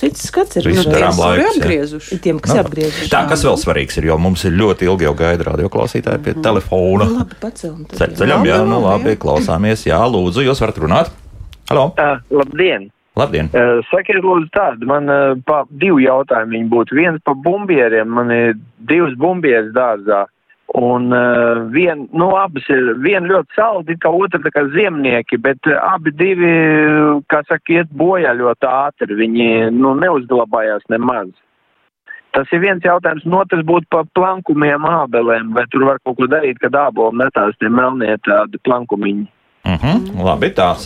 Cits 0.00 0.26
skats 0.30 0.56
ir. 0.60 0.66
Nu, 0.70 0.82
tiem- 0.84 1.00
jā. 1.40 1.48
apgriezuši. 1.54 2.18
Tiem, 2.24 2.38
kas 2.40 2.54
Nu, 2.54 2.60
ir 2.60 2.66
apgriezuši. 2.66 3.10
Tā, 3.12 3.22
kas 3.28 3.44
vēl 3.46 3.58
svarīgs 3.60 3.98
ir, 4.00 4.08
jo 4.10 4.16
mums 4.18 4.44
ir 4.48 4.56
ļoti 4.56 4.88
ilgi 4.88 5.06
jau 5.08 5.14
gaida 5.18 5.44
radioklausītāji 5.50 6.22
pie 6.24 6.34
telefona. 6.42 7.04
Nu, 7.10 7.18
labi, 7.20 7.36
jā. 7.40 8.08
ceļam, 8.16 8.46
jā, 8.48 8.56
Labi, 8.60 8.70
nu 8.70 8.80
labi, 8.84 9.16
klausāmies. 9.20 9.84
Jā, 9.86 10.00
lūdzu, 10.08 10.46
jūs 10.48 10.60
varat 10.64 10.80
runāt. 10.82 11.12
Halo, 11.70 11.92
Uh, 12.00 12.18
labdien! 12.34 12.88
labdien! 13.16 13.46
Uh, 13.54 13.78
sakiet, 13.92 14.22
lūdzu, 14.24 14.48
tādu. 14.56 14.86
Man 14.90 15.08
uh, 15.12 15.34
pa 15.46 15.64
divi 15.70 16.06
jautājumi 16.08 16.64
būtu. 16.72 16.96
Viens 16.98 17.20
par 17.24 17.34
bumbieriem. 17.44 18.08
Man 18.08 18.30
ir 18.34 18.54
divas 18.88 19.14
bumbieres 19.20 19.70
dārzā. 19.76 20.24
Un 20.78 21.10
uh, 21.10 21.66
vien, 21.74 22.04
nu, 22.14 22.28
abas 22.38 22.68
ir 22.70 22.92
viena 23.02 23.26
ļoti 23.26 23.56
saldi, 23.58 23.96
kā 23.98 24.12
otra 24.14 24.38
tā 24.44 24.52
kā 24.54 24.62
ziemnieki, 24.70 25.40
bet 25.42 25.66
uh, 25.66 25.80
abi 25.96 26.12
divi, 26.14 26.52
kā 27.32 27.40
saka, 27.48 27.74
iet 27.74 27.90
bojā 27.90 28.36
ļoti 28.38 28.68
ātri. 28.70 29.16
Viņi, 29.18 29.48
nu, 29.74 29.96
neuzglabājās 29.98 30.86
nemaz. 30.92 31.32
Tas 32.30 32.46
ir 32.54 32.62
viens 32.62 32.84
jautājums, 32.86 33.26
un 33.26 33.40
otrs 33.40 33.66
būtu 33.66 33.90
par 33.90 34.06
plankumiem 34.14 34.86
ābelēm, 34.86 35.50
vai 35.56 35.66
tur 35.72 35.88
var 35.88 35.98
kaut 36.04 36.20
ko 36.20 36.30
darīt, 36.30 36.60
kad 36.62 36.78
ābolu 36.78 37.18
metās 37.18 37.58
tie 37.58 37.72
melnie 37.72 38.14
tādi 38.22 38.62
plankumiņi. 38.62 39.26
Uh 39.64 39.72
-huh. 39.72 40.24
Labi, 40.24 40.46
tā. 40.56 40.76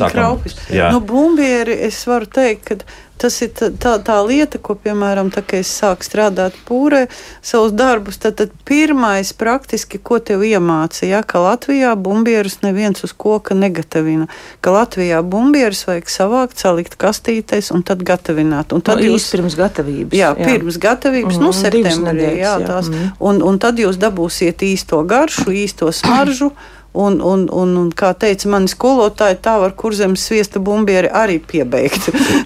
Jā. 0.70 0.90
Nu, 0.92 1.00
bumbieri, 1.00 1.72
es 1.72 2.06
varu 2.06 2.26
teikt, 2.26 2.64
ka 2.64 2.74
tas 3.16 3.42
ir 3.42 3.48
tā, 3.54 4.02
tā, 4.02 4.16
lieta, 4.26 4.58
ko, 4.58 4.74
piemēram, 4.74 5.30
tā, 5.30 5.42
es 5.52 5.70
sāku 5.82 6.02
strādāt 6.02 6.52
pūrē 6.68 7.06
savus 7.42 7.72
darbus, 7.72 8.18
tad, 8.18 8.34
tad 8.34 8.50
pirmais 8.64 9.32
praktiski, 9.32 9.98
ko 10.02 10.18
tev 10.18 10.42
iemāca, 10.42 11.06
ja, 11.06 11.22
ka 11.22 11.38
Latvijā 11.38 11.94
bumbierus 11.96 12.58
neviens 12.62 13.04
uz 13.04 13.12
koka 13.12 13.54
negatavina, 13.54 14.26
ka 14.60 14.70
Latvijā 14.70 15.22
bumbierus 15.22 15.86
vajag 15.86 16.04
savākt, 16.08 16.56
salikt 16.58 16.96
kastītēs 16.98 17.70
un 17.74 17.82
tad 17.82 18.02
gatavināt. 18.02 18.72
Un 18.72 18.80
tad 18.80 18.96
Nu, 18.98 19.02
jūs 19.02 19.30
pirms 19.30 19.54
gatavības. 19.54 20.12
Jā, 20.18 20.34
pirms 20.34 20.78
gatavības, 20.78 21.36
Mm, 21.36 21.42
nu, 21.42 21.52
septembrī. 21.52 22.38
Jā, 22.38 22.58
jā. 22.58 22.66
tās, 22.66 22.88
Mm. 22.88 23.12
un, 23.20 23.42
un 23.42 23.58
tad 23.58 23.76
jūs 23.76 23.96
dabūsiet 23.96 24.56
īsto 24.62 25.06
garšu, 25.06 25.50
īsto 25.50 25.92
smaržu. 25.92 26.50
Un, 26.94 27.16
un, 27.26 27.40
un, 27.50 27.70
un, 27.80 27.86
kā 27.90 28.12
teica 28.14 28.46
mani 28.52 28.68
skolotāji, 28.70 29.40
tā 29.42 29.56
var 29.58 29.72
kurzemes 29.74 30.22
sviesta 30.28 30.60
bumbieri 30.62 31.08
arī 31.10 31.40
piebeigt. 31.42 32.04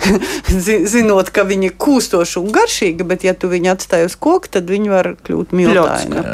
Zi- 0.64 0.86
Zinot, 0.88 1.28
ka 1.36 1.44
viņi 1.44 1.68
ir 1.68 1.74
kūstoši 1.76 2.38
un 2.40 2.48
garšīgi, 2.56 3.04
bet, 3.10 3.26
ja 3.28 3.34
tu 3.36 3.50
viņu 3.52 3.68
atstāji 3.74 4.08
uz 4.08 4.16
koka, 4.16 4.48
tad 4.56 4.70
viņi 4.72 4.88
var 4.92 5.10
kļūt 5.26 5.52
miltaini. 5.52 6.16
Jā. 6.16 6.32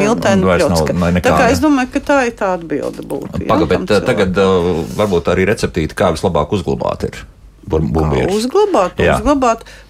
miltaini, 0.00 0.42
pļocka. 0.58 0.96
nav 0.98 1.20
Tā 1.22 1.36
kā 1.38 1.50
es 1.54 1.62
domāju, 1.62 1.92
ka 1.94 2.02
tā 2.10 2.18
ir 2.26 2.34
tā 2.42 2.50
atbilde 2.58 3.06
būtu. 3.06 3.44
jā, 3.44 3.48
Pagaid, 3.52 3.70
tam 3.76 3.86
bet 3.86 3.94
uh, 3.94 4.02
tagad 4.10 4.42
uh, 4.42 4.72
varbūt 4.98 5.30
arī 5.36 5.46
receptīti, 5.52 5.94
kā 6.02 6.10
vislabāk 6.16 6.50
uzglabāt 6.58 7.06
ir 7.12 7.20
bum- 7.62 7.86
Kā 7.86 7.94
bumbierus. 8.00 8.40
Uzglabāt, 8.42 8.98
Jā. 8.98 9.20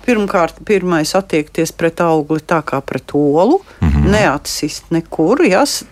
Pirmkārt, 0.07 0.61
pirmais 0.67 1.15
attiekties 1.15 1.73
pret 1.73 2.01
augli 2.01 2.41
tā 2.41 2.63
kā 2.67 2.81
pret 2.81 3.15
olu, 3.15 3.61
mm. 3.81 3.89
-hmm. 3.89 4.11
neatsist 4.11 4.91
nekur, 4.91 5.45
jas, 5.47 5.85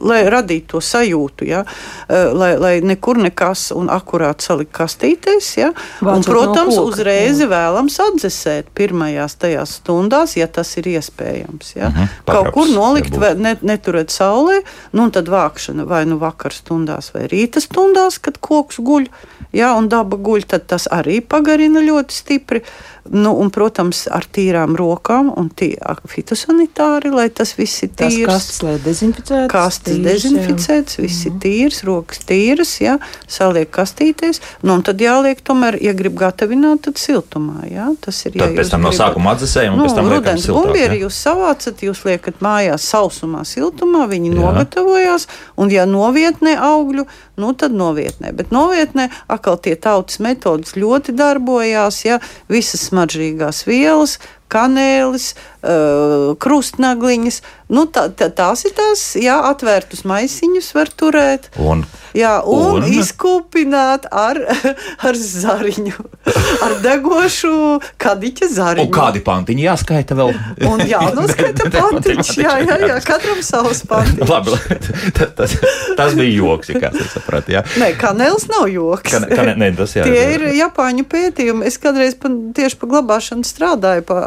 lai 0.00 0.22
radītu 0.30 0.66
to 0.68 0.80
sajūtu, 0.84 1.46
ja, 1.48 1.64
eh, 2.08 2.28
lai, 2.32 2.56
lai 2.58 2.74
nekur 2.80 3.18
nekas 3.18 3.70
un 3.74 3.88
akurāt 3.88 4.44
salikt 4.44 4.72
kastītēs. 4.76 5.48
Ja, 5.58 5.72
un, 6.00 6.06
Vācot 6.06 6.26
no 6.26 6.32
protams, 6.32 6.76
koka, 6.76 6.88
uzreiz 6.92 7.40
jā. 7.40 7.48
vēlams 7.48 7.98
atdzesēt 8.04 8.70
pirmajās 8.74 9.34
tajās 9.40 9.78
stundās, 9.80 10.36
ja 10.36 10.46
tas 10.46 10.76
ir 10.76 10.90
iespējams. 10.94 11.74
Ja. 11.76 11.88
Mm 11.88 11.94
-hmm. 11.94 12.08
Kaut 12.24 12.52
kur 12.54 12.68
nolikt, 12.68 13.16
vai 13.16 13.34
ne, 13.34 13.56
neturēt 13.62 14.10
saulē, 14.14 14.60
nu, 14.92 15.02
un 15.02 15.10
tad 15.10 15.28
vākšana 15.28 15.86
vai 15.86 16.04
nu 16.06 16.18
vakar 16.18 16.52
stundās 16.52 17.12
vai 17.14 17.26
rīta 17.26 17.60
stundās, 17.60 18.18
kad 18.18 18.38
koks 18.40 18.78
guļ. 18.78 19.08
Jā, 19.52 19.72
un 19.78 19.88
daba 19.88 20.16
guļ, 20.16 20.44
tad 20.44 20.66
tas 20.68 20.88
arī 20.92 21.20
pagarina 21.24 21.80
ļoti 21.80 22.12
stipri. 22.12 22.62
Nu, 23.10 23.32
un, 23.40 23.48
protams, 23.54 24.04
ar 24.12 24.26
tīrām 24.34 24.74
rokām 24.76 25.30
un 25.36 25.48
fitosanitāri, 26.08 27.10
lai 27.14 27.28
tas 27.30 27.54
viss 27.58 27.82
ir 27.86 27.90
Tas 27.96 28.12
tīrs. 28.14 28.26
kastes, 28.28 28.58
lai 28.66 28.74
dezinficētas. 28.84 29.50
Kastes 29.52 29.94
tīras, 29.96 30.04
jā. 30.04 30.12
dezinficēts, 30.12 30.98
viss 31.00 31.26
ir 31.28 31.36
tīrs, 31.42 31.80
rokas 31.88 32.20
tīras, 32.28 32.72
jā, 32.82 32.96
saliek 33.30 33.70
kastīties. 33.74 34.40
Nu, 34.62 34.74
un 34.78 34.82
tad 34.86 35.00
jāliek, 35.02 35.40
tomēr, 35.44 35.78
ja 35.82 35.94
grib 35.96 36.18
gatavināt, 36.20 36.82
tad 36.88 37.00
siltumā. 37.00 37.64
Jā, 37.70 37.88
tas 38.04 38.20
ir. 38.26 38.36
Tad 38.38 38.56
pēc 38.58 38.72
tam 38.74 38.84
no 38.86 38.92
sākuma 38.94 39.34
atdzesējam, 39.36 39.74
un 39.74 39.82
Nu, 39.82 39.86
pēc 39.88 39.96
tam 39.98 40.08
liekam 40.10 40.18
rudens 40.18 40.44
siltāk. 40.46 40.66
bumbieri 40.68 41.00
jūs 41.04 41.20
savācat, 41.28 41.84
jūs 41.88 42.04
liekat 42.08 42.42
mājās 42.44 42.84
sausumā, 42.92 43.44
siltumā, 43.48 44.06
viņi 44.10 44.32
Jā. 44.32 44.34
Jā. 44.34 44.40
nogatavojās, 44.42 45.28
un 45.56 45.70
ja 45.72 45.86
novietnē 45.86 46.56
augļu, 46.58 47.06
nu 47.38 47.52
tad 47.58 47.74
novietnē. 47.76 48.32
Bet 48.36 48.52
novietnē 48.54 49.08
atkal 49.30 49.58
tie 49.62 49.76
tautas 49.78 50.20
metodas 50.22 50.76
ļoti 50.78 51.14
darbojās, 51.16 52.02
ja 52.04 52.18
visas 52.50 52.88
smaržīgās 52.90 53.64
vielas, 53.68 54.18
kanēlis, 54.52 55.32
uh, 55.34 56.34
krustnagliņas. 56.40 57.42
Nu, 57.68 57.84
tā, 57.92 58.06
tā, 58.16 58.30
tās 58.32 58.64
ir 58.64 58.72
tās, 58.76 59.02
jā, 59.20 59.36
atvērtus 59.50 60.06
maisiņus 60.08 60.72
var 60.76 60.92
turēt. 60.96 61.50
Un 61.60 61.84
Jā, 62.16 62.38
un, 62.48 62.78
Un? 62.80 62.86
izkūpināt 62.88 64.08
ar, 64.14 64.38
ar 65.06 65.18
zariņu, 65.18 65.94
ar 66.64 66.74
degošu 66.84 67.52
kadiķa 68.00 68.48
zariņu. 68.54 68.88
Un 68.88 68.94
kādi 68.94 69.22
pantiņi 69.24 69.66
jāskaita 69.66 70.16
vēl? 70.18 70.32
Un 70.68 70.84
jā, 70.88 71.00
noskaita 71.18 71.68
pantiņš. 71.74 72.32
Jā, 72.40 72.54
jā, 72.64 72.78
jā, 72.88 72.98
katram 73.06 73.42
savs 73.44 73.84
pantiņš. 73.88 74.30
Labi, 74.32 74.56
tas, 75.18 75.34
tas, 75.38 75.56
tas 75.98 76.16
bija 76.18 76.32
joks, 76.40 76.72
ja 76.72 76.82
kāds 76.86 77.12
saprata. 77.12 77.58
Jā, 77.58 77.64
Nē, 77.80 77.92
kanēls 78.00 78.48
nav 78.50 78.68
joks. 78.72 79.12
ka, 79.12 79.22
ka, 79.28 79.48
ne, 79.52 79.72
tas 79.78 79.96
jā, 79.98 80.06
Tie 80.08 80.24
ir 80.38 80.46
Japāņu 80.58 81.04
pētījumi. 81.12 81.68
Es 81.68 81.76
kādreiz 81.82 82.16
pa, 82.18 82.32
tieši 82.56 82.80
par 82.80 82.94
glabāšanu 82.96 83.46
strādāju, 83.46 84.06
pa, 84.08 84.22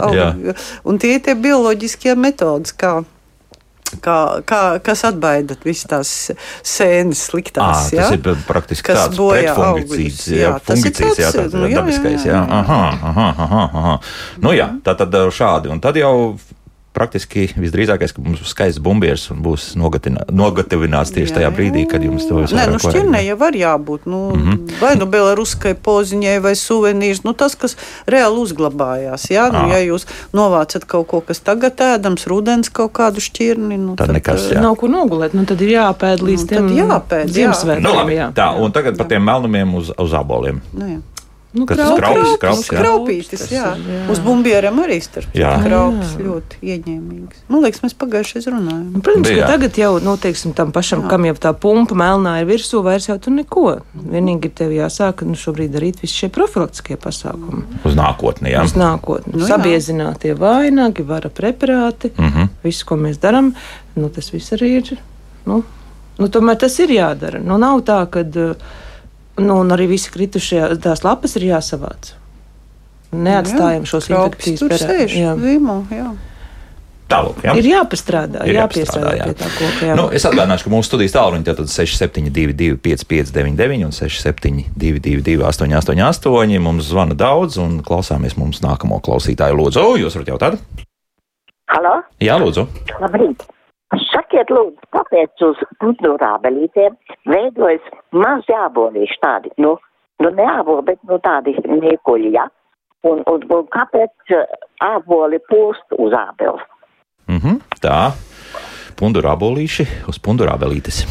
un 0.86 1.02
tie 1.02 1.18
ir 1.18 1.26
tie 1.26 1.36
bioloģiskie 1.40 2.16
metodas, 2.20 2.76
kā, 2.78 3.02
kā, 4.04 4.18
kā, 4.48 4.62
kas 4.86 5.04
atbaida 5.10 5.58
visas 5.66 5.90
tās 5.92 6.12
sēnes 6.64 7.20
À, 7.22 7.26
sliktās. 7.32 7.90
tas 7.90 7.94
jā? 7.94 8.08
ir 8.16 8.40
praktiski 8.48 8.88
Kas 8.92 9.04
tāds 9.08 9.20
pretfungicīds, 9.20 10.24
jā, 10.32 10.42
Jā, 10.46 10.54
tas 10.60 10.80
ir 10.80 10.84
fungicīds, 10.92 11.20
jā, 11.20 11.32
tāds, 11.32 11.38
tāds 11.42 11.60
nu, 11.60 11.68
jā, 11.68 11.82
dabiskais, 11.82 12.26
jā. 12.26 12.32
jā, 12.32 12.40
jā. 12.40 12.62
Aha, 12.62 12.82
aha, 13.12 13.28
aha, 13.46 13.62
aha. 13.82 13.96
Nu 14.46 14.56
jā, 14.56 14.70
tā 14.86 14.96
tad 15.00 15.16
šādi, 15.36 15.72
un 15.74 15.82
tad 15.84 16.00
jau 16.00 16.16
praktiski 16.92 17.46
visdrīzākais, 17.56 18.12
ka 18.12 18.22
mums 18.24 18.42
būs 18.44 18.52
skaists 18.52 18.82
bumbieris 18.84 19.30
un 19.32 19.40
būs 19.46 19.72
nogatina- 19.80 20.26
nogatavināts 20.28 21.14
tieši 21.16 21.38
tajā 21.38 21.52
brīdī, 21.56 21.86
kad 21.90 22.04
jums 22.04 22.28
to 22.28 22.36
Nē, 22.36 22.46
visvairāk 22.46 22.74
nu 22.76 22.82
šķirnē 22.84 23.22
jau 23.26 23.38
var 23.40 23.56
jābūt. 23.56 24.06
Nu, 24.06 24.20
mm. 24.36 24.42
-hmm. 24.42 24.82
Vai 24.82 24.96
nu 25.00 25.06
belaruskai 25.06 25.74
poziņai, 25.74 26.42
vai 26.42 26.54
suvenīrs. 26.56 27.24
Nu, 27.24 27.34
tas, 27.34 27.56
kas 27.56 27.78
reāli 28.08 28.44
uzglabājās. 28.44 29.30
Jā, 29.32 29.48
nu, 29.52 29.60
Ā. 29.60 29.72
ja 29.72 29.80
jūs 29.88 30.06
novācat 30.34 30.86
kaut 30.86 31.08
ko, 31.08 31.22
kas 31.22 31.40
tagad 31.40 31.80
ēdams, 31.80 32.28
rudens 32.28 32.70
kaut 32.70 32.92
kādu 32.92 33.24
šķirni, 33.24 33.78
nu, 33.78 33.96
Tad 33.96 34.12
nekas, 34.12 34.52
eh, 34.52 34.56
jā. 34.56 34.62
Nav 34.62 34.76
kur 34.76 34.90
nogulēt, 34.90 35.34
nu 35.34 35.46
tad 35.46 35.62
ir 35.62 35.70
jāpēd 35.70 36.20
līdz 36.20 36.42
Nu, 36.42 36.48
tiem 36.48 36.68
tad 36.68 36.78
jāpēd, 36.78 37.26
jā. 37.28 37.34
Ziemassvētkiem. 37.34 37.84
Nu, 37.84 37.96
labi, 37.96 38.14
jā. 38.20 38.32
tā, 38.34 38.52
un 38.60 38.72
tagad 38.72 38.98
par 38.98 39.08
tiem 39.08 39.24
melnumiem 39.24 39.76
uz, 39.76 39.92
uz 39.98 40.14
aboliem. 40.14 40.62
Nu, 40.74 40.86
jā. 40.88 41.11
Nu, 41.53 41.65
Kas 41.67 41.77
kraupis, 41.77 41.98
kraupis, 42.00 42.38
Kraupis, 42.39 42.67
jā. 42.72 42.79
kraupītis, 42.79 43.41
jā. 43.51 43.70
jā. 43.75 44.01
Uz 44.12 44.22
bumbieram 44.24 44.77
arī 44.79 45.01
starp 45.03 45.34
kraupis 45.36 46.13
ļoti 46.15 46.60
ieņēmīgs. 46.63 47.41
Man 47.51 47.65
liekas, 47.65 47.81
mēs 47.84 47.96
pagājušajā 48.00 48.53
runājām. 48.53 48.86
Nu, 48.93 49.01
Protams, 49.03 49.27
Bija. 49.27 49.41
ka 49.41 49.50
tagad 49.58 49.79
jau, 49.81 49.89
nu, 50.00 50.13
teiksim, 50.15 50.53
tam 50.55 50.72
pašam, 50.72 51.01
Jā. 51.03 51.10
kam 51.12 51.25
jau 51.27 51.34
tā 51.43 51.51
pumpa 51.51 51.98
melnā 52.00 52.38
ir 52.39 52.48
virsū, 52.48 52.79
vairs 52.86 53.10
jau 53.10 53.17
tur 53.20 53.36
neko. 53.36 53.63
Vienīgi 54.13 54.51
tev 54.62 54.72
jāsāk 54.72 55.25
nu, 55.27 55.36
šobrīd 55.36 55.75
darīt 55.75 56.00
visi 56.05 56.22
šie 56.22 56.29
profilaktiskie 56.31 56.96
pasākumi. 57.03 57.63
Uz 57.84 58.00
nākotni, 58.00 58.53
jā. 58.55 58.63
Uz 58.63 58.77
nākotni. 58.79 59.36
Nu, 59.36 59.43
jā. 59.43 59.51
Sabiezinātie 59.51 60.31
vainagi, 60.39 61.03
vara 61.03 61.29
preparāti, 61.29 62.13
Mm 62.17 62.29
-hmm. 62.31 62.48
viss, 62.63 62.84
ko 62.84 62.96
mēs 62.96 63.20
darām, 63.20 63.51
nu, 63.96 64.10
tas 64.10 64.31
viss 64.34 64.51
arī 64.53 64.72
ir. 64.77 64.98
Nu, 65.46 65.63
nu, 66.17 66.27
tomēr 66.27 66.58
tas 66.58 66.79
ir 66.79 66.89
jādara. 66.89 67.43
Nu, 67.43 67.58
nav 67.58 67.81
tā, 67.81 68.05
ka. 68.10 68.24
Nu, 69.42 69.60
un 69.64 69.74
arī 69.74 69.88
visi 69.92 70.12
kritušie 70.14 70.64
tās 70.84 71.04
lapas 71.06 71.38
ir 71.40 71.48
jāsavāc. 71.50 72.14
Neatstājam 73.12 73.88
šos 73.90 74.08
Kraupis 74.08 74.54
infekcijas 74.54 74.62
tur 74.62 74.92
sēž, 74.96 75.16
jā. 75.20 75.32
jā. 75.92 76.12
Tālāk, 77.12 77.42
jā. 77.44 77.54
Ir 77.60 77.68
jāpastrādā, 77.68 78.46
Ir 78.48 78.56
jāpiestrādā 78.56 79.12
jāpastrādā, 79.12 79.16
jā. 79.20 79.26
pie 79.28 79.36
tā 79.42 79.50
koka. 79.58 79.88
Jā. 79.90 79.96
Nu, 80.00 80.06
es 80.16 80.24
atgādināšu, 80.30 80.68
ka 80.68 80.72
mūsu 80.72 80.88
studijas 80.88 81.16
tālruņi 81.18 81.44
ir 81.44 81.60
6722, 81.74 82.78
559, 82.86 83.84
un 83.90 83.96
6722, 83.98 85.44
888. 85.44 86.62
Mums 86.64 86.88
zvana 86.88 87.18
daudz, 87.20 87.60
un 87.60 87.82
klausāmies 87.84 88.38
mums 88.40 88.64
nākamo 88.64 89.02
klausītāju. 89.04 89.60
Lūdzu, 89.60 89.88
jūs 90.06 90.16
varat 90.20 90.32
jautāt? 90.32 90.86
Halo, 91.72 91.98
Jā, 92.24 92.40
lūdzu. 92.40 92.68
labrīt! 93.04 93.44
Sakiet, 93.92 94.52
lūdzu, 94.54 94.88
kāpēc 94.96 95.44
uz 95.44 95.62
putnurābelītēm 95.84 96.96
veidojas 97.28 97.88
mazi 98.16 98.56
ābolīši 98.56 99.18
tādi, 99.24 99.52
nu, 99.60 99.76
nu 100.24 100.32
ne 100.38 100.46
āboli, 100.48 100.86
bet 100.94 101.02
nu 101.10 101.20
tādi 101.24 101.58
niekuļi, 101.68 102.32
ja? 102.38 102.48
Un, 103.08 103.24
un, 103.28 103.44
un 103.50 103.66
kāpēc 103.74 104.36
eh, 104.38 104.46
āboli 104.86 105.42
pūst 105.52 105.98
uz 105.98 106.16
ābeles? 106.16 106.64
Mhm, 107.32 107.60
tā. 107.84 108.14
Pundurā 109.00 109.34
bolīši 109.40 109.88
uz 110.12 110.22
pundurā 110.22 110.56
belītes. 110.62 111.04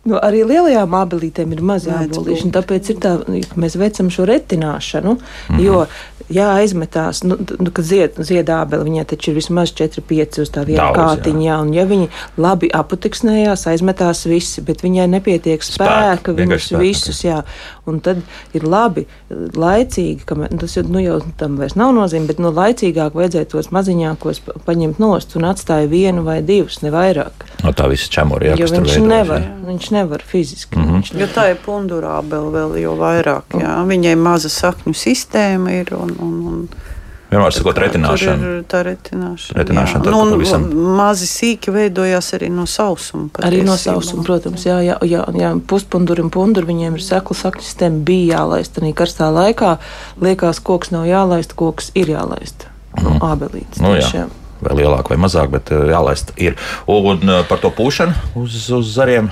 Nu, 0.00 0.16
arī 0.16 0.44
lielajām 0.48 0.94
abelītēm 0.96 1.50
ir 1.52 1.60
mazi 1.64 1.90
abolīši, 1.92 2.52
tāpēc 2.54 2.92
ir 2.92 3.00
tā, 3.02 3.10
ka 3.20 3.60
mēs 3.60 3.76
veicam 3.80 4.08
šo 4.12 4.24
retināšanu. 4.30 5.12
Mm 5.16 5.56
-hmm. 5.56 5.64
Jo 5.64 5.86
jāaizmetās, 6.30 7.22
nu, 7.26 7.36
nu 7.60 7.70
kad 7.74 7.84
zied, 7.84 8.18
ziedābeli, 8.18 8.86
viņai 8.86 9.04
taču 9.12 9.30
ir 9.32 9.38
vismaz 9.40 9.72
4-5 9.76 10.40
uz 10.44 10.50
tā 10.54 10.64
viena 10.68 10.90
kātiņa, 10.96 11.42
jā. 11.46 11.58
un 11.64 11.72
ja 11.74 11.84
viņi 11.90 12.08
labi 12.40 12.70
aputeksnējās, 12.74 13.66
aizmetās 13.72 14.24
visi, 14.30 14.62
bet 14.66 14.84
viņai 14.84 15.08
nepietiek 15.16 15.62
spēka, 15.62 15.90
Spēka, 15.90 16.34
viņus 16.38 16.68
spēka, 16.68 16.82
visus, 16.82 17.22
jā, 17.24 17.42
un 17.90 18.00
tad 18.04 18.22
ir 18.56 18.64
labi, 18.64 19.06
laicīgi, 19.30 20.24
ka 20.26 20.34
mē- 20.38 20.50
tas 20.60 20.76
jau, 20.76 20.84
nu, 20.88 21.00
jau 21.02 21.18
tam 21.40 21.56
vairs 21.60 21.76
nav 21.78 21.92
nozīme, 21.96 22.26
bet, 22.30 22.38
nu, 22.42 22.52
laicīgāk 22.54 23.16
vajadzēja 23.16 23.48
tos 23.50 23.70
maziņākos 23.74 24.40
pa- 24.46 24.56
paņemt 24.66 24.98
nost 25.02 25.36
un 25.36 25.48
atstāja 25.50 25.88
vienu 25.90 26.22
vai 26.26 26.40
divus, 26.42 26.80
ne 26.82 26.90
vairāk. 26.94 27.46
No 27.64 27.72
tā 27.72 27.88
visa 27.90 28.08
čemura, 28.10 28.50
jā, 28.50 28.58
Jo 28.58 28.66
kas 28.66 28.70
tur 28.76 28.84
viņš 28.84 28.94
veidojas, 28.94 29.08
nevar, 29.08 29.40
jā. 29.40 29.56
viņš 29.66 29.90
nevar 29.90 30.22
fiziski. 30.26 30.76
Mm. 30.76 30.84
-hmm. 30.84 30.94
viņš 31.00 31.20
Jo 31.20 31.26
tā 31.34 31.50
ir 31.50 31.58
pundurābele 31.66 32.50
vēl 32.54 32.76
jau 32.82 32.94
vairāk. 32.96 33.42
Jā. 33.60 33.76
Viņai 33.90 34.16
maza 34.16 34.48
sakņu 34.48 34.94
sistēma 34.94 35.70
ir 35.80 35.94
un, 35.94 36.14
un, 36.22 36.40
un 36.50 36.64
Vienmēr 37.30 37.54
sakot, 37.54 37.78
retināšana. 37.78 38.42
ir 38.42 38.62
tā 38.66 38.80
retināšana. 38.82 39.54
Retināšana, 39.60 40.00
jā. 40.00 40.06
tad 40.08 40.14
nu, 40.16 40.22
un 40.24 40.32
pavisam. 40.34 40.64
mazi 40.98 41.28
sīki 41.30 41.70
veidojās 41.70 42.32
arī 42.34 42.48
no 42.50 42.64
sausuma. 42.66 43.28
Arī 43.46 43.60
no 43.66 43.76
sausuma, 43.78 44.24
protams, 44.26 44.64
jā, 44.66 44.80
jā, 44.82 44.96
jā, 45.06 45.22
jā 45.38 45.52
puspunduri 45.70 46.24
un 46.24 46.32
punduri 46.34 46.66
viņiem 46.72 46.96
ir 46.98 47.04
sekla 47.06 47.36
sakņu 47.38 47.66
sistēma, 47.68 48.02
bija 48.08 48.40
jālaist. 48.40 48.80
Arī 48.82 48.90
karstā 48.98 49.30
laikā 49.30 49.76
liekas, 50.18 50.58
koks 50.66 50.90
nav 50.90 51.06
jālaist, 51.06 51.54
koks 51.54 51.92
ir 51.94 52.10
jālaist. 52.16 52.66
No 52.98 53.14
ābelītes. 53.22 53.78
Nu, 53.78 53.94
tieši, 53.94 54.24
jā. 54.24 54.26
Vai 54.66 54.74
lielāk 54.82 55.12
vai 55.12 55.20
mazāk, 55.22 55.54
bet 55.54 55.70
uh, 55.70 55.86
jālaist 55.92 56.34
ir. 56.34 56.58
Un 56.90 57.22
uh, 57.30 57.44
par 57.46 57.62
to 57.62 57.70
pūšanu 57.70 58.42
uz, 58.42 58.58
uz 58.74 58.90
zariem. 58.90 59.30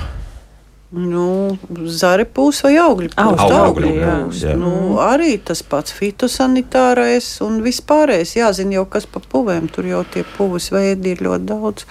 Nu, 0.89 1.59
zari 1.93 2.25
pūs 2.25 2.63
vai 2.65 2.79
augļi 2.81 3.11
pūs. 3.13 3.21
Augļi, 3.21 3.49
Tā 3.53 3.57
augļi, 3.61 3.89
augļi 3.89 3.91
jā, 3.99 4.13
pūs. 4.25 4.43
jā. 4.47 4.55
Nu, 4.57 4.73
arī 5.05 5.35
tas 5.45 5.61
pats 5.61 5.93
fitosanitārais 5.93 7.27
un 7.45 7.61
vispārējais. 7.65 8.37
Jāzina 8.41 8.79
jau, 8.81 8.87
kas 8.89 9.05
pa 9.05 9.21
puvēm. 9.21 9.69
Tur 9.69 9.91
jau 9.91 10.05
tie 10.09 10.25
puvis 10.37 10.71
veidi 10.73 11.13
ir 11.13 11.27
ļoti 11.29 11.51
daudz. 11.51 11.85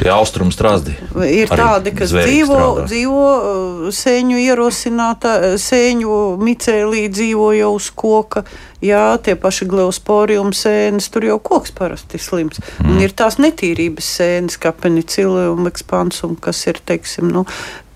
Tie 0.00 0.08
austrumu 0.08 0.48
strāzdi. 0.54 0.94
Ir 1.28 1.50
tādi, 1.50 1.90
kas 1.92 2.12
dzīvo, 2.14 2.54
strādā. 2.56 2.84
dzīvo 2.88 3.24
uh, 3.36 3.88
sēņu 3.92 4.38
ierosinātā, 4.40 5.32
sēņu 5.60 6.14
micēlī 6.40 7.02
dzīvo 7.12 7.50
jau 7.58 7.74
uz 7.76 7.90
koka. 7.92 8.44
Jā, 8.80 9.18
tie 9.20 9.34
paši 9.36 9.68
gleosporium 9.68 10.54
sēnes, 10.56 11.10
tur 11.12 11.26
jau 11.28 11.36
koks 11.44 11.74
parasti 11.76 12.16
slims. 12.22 12.62
Mm. 12.80 12.94
Un 12.94 13.04
ir 13.04 13.12
tās 13.12 13.36
netīrības 13.42 14.08
sēnes, 14.16 14.56
kā 14.62 14.72
penicillium 14.72 15.68
expansum, 15.68 16.32
kas 16.40 16.62
ir, 16.70 16.80
teiksim, 16.88 17.28
nu, 17.34 17.44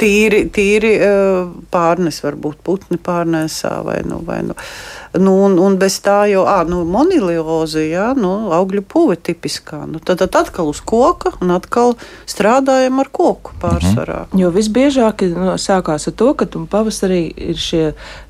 tīri, 0.04 0.44
tīri 0.52 0.92
pārnes, 1.72 2.20
varbūt 2.24 2.60
putni 2.64 3.00
pārnēsā 3.00 3.78
vai 3.86 4.02
nu. 4.06 4.20
Vai 4.24 4.42
nu. 4.46 4.56
Nu, 5.14 5.36
un, 5.46 5.54
un 5.62 5.76
bez 5.78 6.00
tā 6.02 6.24
jau 6.26 6.42
à, 6.50 6.56
nu, 6.66 6.80
monilioze, 6.90 7.84
jā, 7.86 8.08
nu, 8.18 8.32
augļu 8.56 8.82
puve 8.90 9.14
tipiskā. 9.14 9.84
Nu, 9.86 10.00
tad, 10.02 10.18
tad 10.24 10.34
atkal 10.40 10.72
uz 10.72 10.80
koka 10.82 11.36
un 11.38 11.54
atkal 11.54 11.94
strādājam 12.26 12.98
ar 12.98 13.10
koku 13.14 13.54
pārsvarā. 13.62 14.24
Jo 14.34 14.50
visbiežāk 14.54 15.22
nu, 15.30 15.52
sākās 15.60 16.08
ar 16.10 16.16
to, 16.18 16.32
ka 16.34 16.48
pavasarī 16.50 17.22
ir 17.30 17.62
šie 17.62 17.84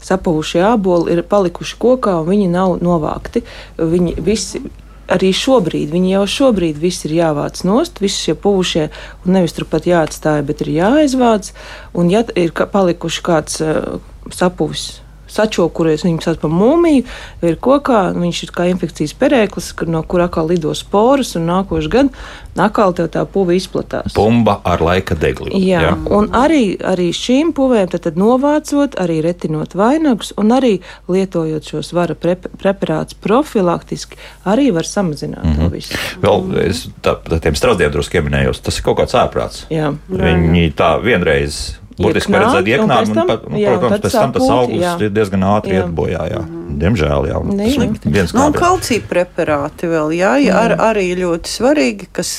sapuvušie 0.05 0.61
āboli, 0.75 1.17
ir 1.17 1.25
palikuši 1.25 1.81
kokā 1.81 2.19
un 2.21 2.29
viņi 2.29 2.53
nav 2.53 2.77
novākti. 2.85 3.47
Viņi 3.81 4.19
visi. 4.21 4.67
Arī 5.13 5.35
šobrīd, 5.37 5.93
viņi 5.93 6.15
jau 6.15 6.25
šobrīd 6.39 6.81
viss 6.81 7.05
ir 7.05 7.13
jāvāc 7.19 7.61
nost, 7.69 8.01
visi 8.01 8.31
šie 8.31 8.35
puvušie, 8.41 8.89
un 9.25 9.37
nevis 9.37 9.53
turpat 9.57 9.85
jāatstāja, 9.89 10.47
bet 10.49 10.65
ir 10.65 10.73
jāaizvāc. 10.79 11.53
Un, 11.93 12.09
ja 12.13 12.25
ir 12.41 12.55
palikuši 12.57 13.25
kāds 13.27 13.61
uh, 13.61 13.99
sapuvis 14.33 15.04
sačokuries, 15.35 16.07
viņu 16.07 16.25
sauc 16.25 16.41
par 16.43 16.53
mūmiju, 16.55 17.05
ir 17.43 17.59
kokā, 17.63 18.07
viņš 18.17 18.43
ir 18.47 18.55
kā 18.55 18.69
infekcijas 18.71 19.17
perēklis, 19.19 19.73
kur, 19.79 19.91
no 19.91 20.03
kur 20.07 20.25
atkal 20.25 20.49
lido 20.51 20.75
sporas, 20.79 21.35
un 21.39 21.49
nākošais 21.51 21.91
gads 21.93 22.27
atkal 22.61 22.95
tā 22.95 23.25
puva 23.27 23.55
izplatās. 23.57 24.15
Pumba 24.15 24.61
ar 24.65 24.83
laika 24.85 25.17
degli. 25.19 25.51
Jā, 25.67 25.81
jā. 25.89 25.95
un 26.15 26.31
arī, 26.37 26.77
arī 26.79 27.09
šīm 27.15 27.51
puvēm 27.57 27.91
tad, 27.91 28.05
tad 28.07 28.19
novācot, 28.21 28.95
arī 29.01 29.21
retinot 29.25 29.75
vainagus 29.79 30.33
un 30.41 30.55
arī 30.55 30.77
lietojot 31.11 31.67
šos 31.75 31.93
vara 31.97 32.15
prep 32.15 32.47
preparātus 32.61 33.19
profilaktiski, 33.21 34.19
arī 34.47 34.71
var 34.75 34.87
samazināt 34.87 35.45
mm 35.45 35.53
-hmm. 35.53 35.63
to 35.63 35.69
visu. 35.69 35.99
Vēl 36.23 36.69
es 36.69 36.89
tā, 37.03 37.17
tā 37.29 37.41
tiem 37.41 37.55
strazdiem 37.55 37.93
drusku 37.93 38.13
pieminējos. 38.13 38.61
Tas 38.61 38.79
ir 38.79 38.85
kaut 38.85 38.99
kāds 38.99 39.15
ārprāts. 39.15 39.65
Jā. 39.71 39.95
Viņi 40.09 40.73
tā 40.77 41.03
vienreiz. 41.03 41.79
Ieknāt, 41.95 42.27
paredzēt 42.35 42.67
pēc 42.67 43.11
un, 43.15 43.29
pat, 43.29 43.45
nu, 43.47 43.59
jā, 43.61 43.75
protams, 43.79 44.03
pēc 44.03 44.15
tam 44.19 44.33
tas 44.35 44.47
jā. 44.75 44.95
ir 45.07 45.13
diezgan 45.15 45.45
ātri 45.47 45.77
iet 45.79 45.93
bojā. 45.95 46.25
Jā. 46.33 46.41
Diemžēl, 46.75 47.29
Nu, 48.35 48.49
un 48.49 48.57
kā 48.57 48.65
kalcija 48.65 49.05
preparāti 49.07 49.91
vēl, 49.91 50.11
jā, 50.17 50.33
jā 50.43 50.57
ar, 50.59 50.75
arī 50.89 51.07
ļoti 51.21 51.53
svarīgi, 51.53 52.09
kas 52.17 52.33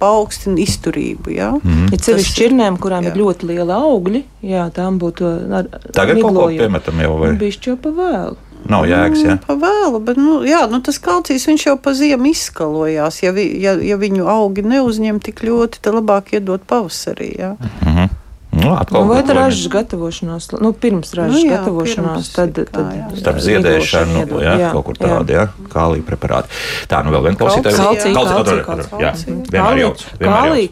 paaugstina 0.00 0.56
izturību. 0.64 1.34
Jā. 1.36 1.50
Mhm. 1.58 1.92
Ir 1.92 2.06
sevišķi 2.06 2.38
čirnēm, 2.38 2.80
kurām 2.80 3.04
jā. 3.04 3.12
ir 3.12 3.20
ļoti 3.20 3.50
liela 3.52 3.82
augļi, 3.90 4.24
jā, 4.54 4.64
tām 4.74 4.96
būtu 5.02 5.28
ar, 5.60 5.68
Tagad 5.92 6.22
kaut 6.24 6.40
ko 6.40 6.48
piemetam 6.54 7.04
jau, 7.04 7.14
vai 7.20 7.34
Nu, 7.34 7.40
bišķi 7.44 7.74
jau 7.74 7.76
pa 7.84 7.94
vēlu. 8.00 8.40
nav 8.72 8.88
jēgas, 8.88 9.20
jā. 9.28 9.38
Pa 9.44 9.58
vēlu, 9.60 10.00
bet 10.00 10.16
nu, 10.16 10.40
jā, 10.48 10.64
nu, 10.72 10.80
tas 10.80 10.96
kalcijs 10.96 11.44
viņš 11.50 11.68
jau 11.68 11.76
pa 11.76 11.92
ziemu 11.92 12.32
izskalojās. 12.32 13.20
Ja, 13.20 13.36
vi, 13.36 13.50
ja, 13.60 13.76
ja 13.76 14.00
viņu 14.00 14.24
augi 14.24 14.64
neuzņem 14.64 15.20
tik 15.20 15.44
ļoti, 15.44 15.84
tad 15.84 16.00
labāk 16.00 16.32
iedot 16.38 16.64
pavasarī. 16.64 17.34
Jā. 17.36 17.56
Mhm. 17.84 18.22
Nu, 18.54 18.70
Nu, 18.70 19.00
vai 19.10 19.22
ko 19.26 19.34
ražas 19.34 19.66
gatavošanās, 19.72 20.46
nu, 20.62 20.70
pirms 20.72 21.10
ražas 21.18 21.34
Nu, 21.34 21.40
jā, 21.42 21.56
gatavošanās, 21.58 22.28
pirms 22.30 22.32
tad, 22.36 22.58
it 22.62 22.68
kā, 22.70 22.76
tad 22.76 22.92
jā. 22.94 23.06
Starp 23.18 23.40
ziedēšanu, 23.42 24.18
iedod. 24.22 24.42
jā, 24.46 24.70
kaut 24.72 24.84
kur 24.86 24.94
tādi, 25.00 25.34
jā, 25.34 25.44
kālija 25.72 26.06
preparāti. 26.06 26.48
Tā, 26.88 27.02
nu 27.04 27.10
vēl 27.16 27.22
viena 27.26 27.36
klausītāja. 27.40 27.74
Kalcija, 27.82 28.14
Kalcija, 28.14 28.14
kalcija, 28.14 28.64
kalcija, 28.64 28.88
kalcija. 28.94 29.02
Jā, 29.02 29.12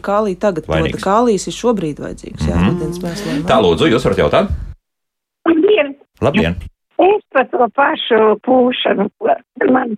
kālija 0.01 0.39
tagad 0.39 0.65
Vainīgs. 0.71 0.95
prota. 0.95 1.05
Kālijas 1.09 1.47
ir 1.51 1.53
šobrīd 1.59 1.99
vajadzīgs, 1.99 2.43
jā, 2.47 2.55
Mhm. 2.55 2.69
rudens 2.71 2.99
mēsliem. 3.03 3.43
Tā, 3.51 3.59
lūdzu, 3.59 3.91
jūs 3.91 4.03
varat 4.07 4.17
jautāt? 4.23 4.47
Labdien! 5.45 5.95
Labdien! 6.21 6.55
Es 7.01 7.23
par 7.33 7.47
to 7.49 7.65
pašu 7.73 8.17
pūšanu. 8.45 9.07
Man 9.73 9.95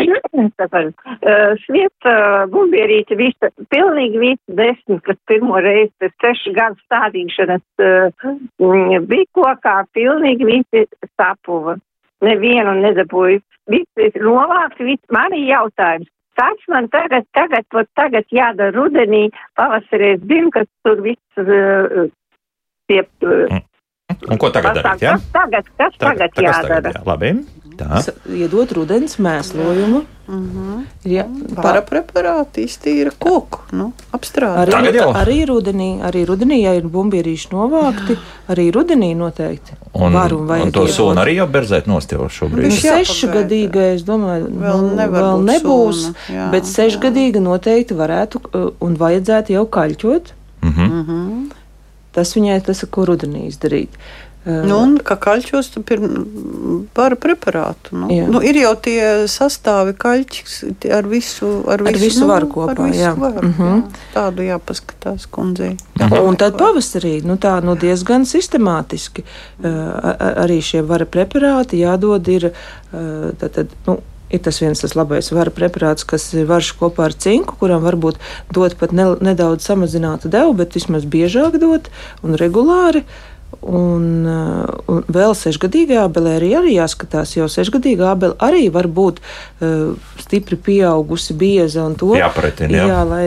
tāpēc, 0.60 0.94
uh, 1.04 1.52
svieta 1.66 2.14
bumbierīte 2.52 3.18
visa, 3.18 3.50
pilnīgi 3.68 4.22
visa 4.22 4.56
desmit, 4.56 5.02
kas 5.04 5.18
pirmo 5.28 5.60
reizi 5.60 5.92
pēc 6.00 6.16
sešu 6.24 6.54
gadu 6.56 6.80
stādīšanas 6.86 7.84
uh, 7.84 9.04
bija 9.04 9.28
kokā, 9.36 9.76
pilnīgi 9.92 10.48
visi 10.48 10.86
sapuva. 11.12 11.76
Nevienu 12.24 12.72
nedabūju. 12.80 13.44
Visi 13.70 14.08
ir 14.08 14.24
novākti, 14.24 14.88
visi. 14.88 15.04
Man 15.12 15.36
ir 15.36 15.46
jautājums. 15.52 16.08
Kas 16.40 16.68
man 16.72 16.88
tagad, 16.88 17.26
tagad, 17.36 17.66
vat 17.74 17.88
tagad 17.98 18.32
jādara 18.32 18.72
rudenī, 18.72 19.26
pavasarī 19.60 20.14
es 20.16 20.22
zinu, 20.24 20.48
ka 20.54 20.64
tur 20.86 21.02
viss 21.04 21.42
uh, 21.44 22.08
tie. 22.88 23.04
Uh, 23.20 23.60
Un 24.30 24.38
ko 24.38 24.50
tagad 24.50 24.76
darīt? 24.80 25.00
Jā? 25.06 25.16
Kas 25.18 25.32
tagad, 25.32 25.64
kas 25.78 25.98
tagad, 25.98 26.30
tā- 26.30 26.42
kas 26.44 26.64
jādara? 26.64 26.92
jā, 26.92 27.06
Labi. 27.06 27.34
Tā. 27.80 28.02
Iedot 28.28 28.72
rudens 28.76 29.16
mēslojumu. 29.16 30.02
Mhm. 30.30 30.82
Jā, 31.10 31.24
Para 31.56 31.80
preparāti 31.82 32.62
iztīra 32.68 33.10
koku, 33.18 33.58
nu, 33.72 33.92
apstrādā. 34.14 34.62
Arī, 34.66 34.70
Tagad 34.70 34.94
jau. 34.94 35.06
arī 35.16 35.38
rudenī, 35.48 35.88
arī 36.06 36.22
rudenī, 36.28 36.60
ja 36.62 36.74
ir 36.78 36.84
bumbierīši 36.86 37.48
novākti, 37.50 38.16
arī 38.48 38.68
rudenī 38.70 39.16
noteikti. 39.16 39.74
Un, 39.94 40.12
var 40.12 40.30
un 40.32 40.42
un 40.42 40.46
vajag 40.46 40.72
to 40.72 40.84
iedot. 40.84 40.94
sunu 40.94 41.18
arī 41.24 41.34
jau 41.40 41.46
berzēt 41.48 41.86
nost 41.90 42.12
jau 42.12 42.20
Nu, 42.22 42.28
šobrīd. 42.28 42.68
Viņš. 42.68 42.84
Sešgadīgai, 42.84 43.94
es 43.96 44.04
domāju, 44.04 44.46
Vēl 44.60 44.80
nu, 44.84 44.94
nevar 44.94 45.22
vēl 45.22 45.42
nebūs, 45.50 46.04
suna, 46.04 46.14
jā, 46.28 46.50
bet 46.52 46.62
sešgadīga 46.64 47.40
noteikti 47.42 47.96
varētu 47.96 48.36
uh, 48.54 48.70
un 48.80 48.96
vajadzētu 48.96 49.56
jau 49.56 49.66
kaļķot. 49.66 50.32
Mhm. 50.62 50.84
Mhm. 50.84 51.50
Tas 52.12 52.34
viņai 52.36 52.58
tas 52.66 52.82
ir, 52.82 52.88
ko 52.90 53.06
rudenī 53.10 53.46
izdarīt. 53.50 53.90
Uh, 53.94 54.30
Nu, 54.40 54.78
un 54.80 54.94
kā 55.04 55.18
kaļķos, 55.20 55.66
tad 55.74 55.90
ir 55.92 56.00
bara 56.96 57.16
preparātu. 57.20 57.92
Nu. 57.92 58.06
Jā. 58.08 58.24
Nu, 58.32 58.40
ir 58.40 58.56
jau 58.56 58.70
tie 58.80 59.26
sastāvi 59.28 59.92
kaļķis 60.00 60.54
ar 60.96 61.04
visu, 61.10 61.50
ar 61.68 61.82
Ar 61.84 61.92
visu, 61.92 62.04
visu 62.06 62.22
nu, 62.24 62.30
varu 62.30 62.48
kopā, 62.48 62.72
ar 62.72 62.80
visu 62.88 63.02
jā. 63.02 63.10
Varu, 63.20 63.50
Mhm. 63.50 63.68
jā. 63.68 64.00
Tādu 64.14 64.46
jāpaskatās 64.48 65.26
kundzei. 65.28 65.76
Un 66.24 66.36
tad 66.40 66.56
pavasarī 66.56 67.20
nu, 67.22 67.36
tā 67.36 67.58
nu, 67.62 67.76
diezgan 67.76 68.24
sistemātiski 68.24 69.26
uh, 69.26 69.68
arī 70.46 70.62
šie 70.64 70.80
vara 70.88 71.04
preparāti 71.04 71.84
jādod. 71.84 72.26
Ir, 72.32 72.48
uh, 72.48 73.32
tad, 73.36 73.52
tad, 73.52 73.68
nu, 73.86 73.98
ir 74.30 74.42
tas 74.44 74.60
viens 74.62 74.80
tas 74.80 74.94
labais 74.98 75.30
vara 75.34 75.52
preparāts, 75.54 76.06
kas 76.06 76.28
ir 76.34 76.46
varš 76.50 76.74
kopā 76.80 77.08
ar 77.08 77.16
cinku, 77.16 77.58
kuram 77.60 77.82
varbūt 77.86 78.20
dot 78.54 78.76
pat 78.80 78.94
ne, 78.96 79.10
nedaudz 79.20 79.66
samazinātu 79.66 80.30
devu, 80.32 80.54
bet 80.62 80.78
vismaz 80.78 81.06
biežāk 81.08 81.60
dot 81.62 81.90
un 82.22 82.38
regulāri. 82.40 83.04
Un, 83.66 84.04
uh, 84.30 84.68
un 84.88 85.00
vēl 85.10 85.34
sešgadīgā 85.34 86.04
abelē 86.06 86.36
arī, 86.38 86.52
arī 86.54 86.76
jāskatās, 86.76 87.32
jo 87.34 87.48
sešgadīgā 87.50 88.12
abele 88.14 88.36
arī 88.40 88.68
var 88.72 88.86
būt 88.86 89.18
uh, 89.18 89.98
stipri 90.22 90.56
pieaugusi, 90.56 91.34
bieza 91.36 91.82
un 91.82 91.96
to 91.98 92.14
Jāparetina, 92.14 92.70
jā. 92.78 92.86
jā, 92.88 93.00
lai 93.10 93.26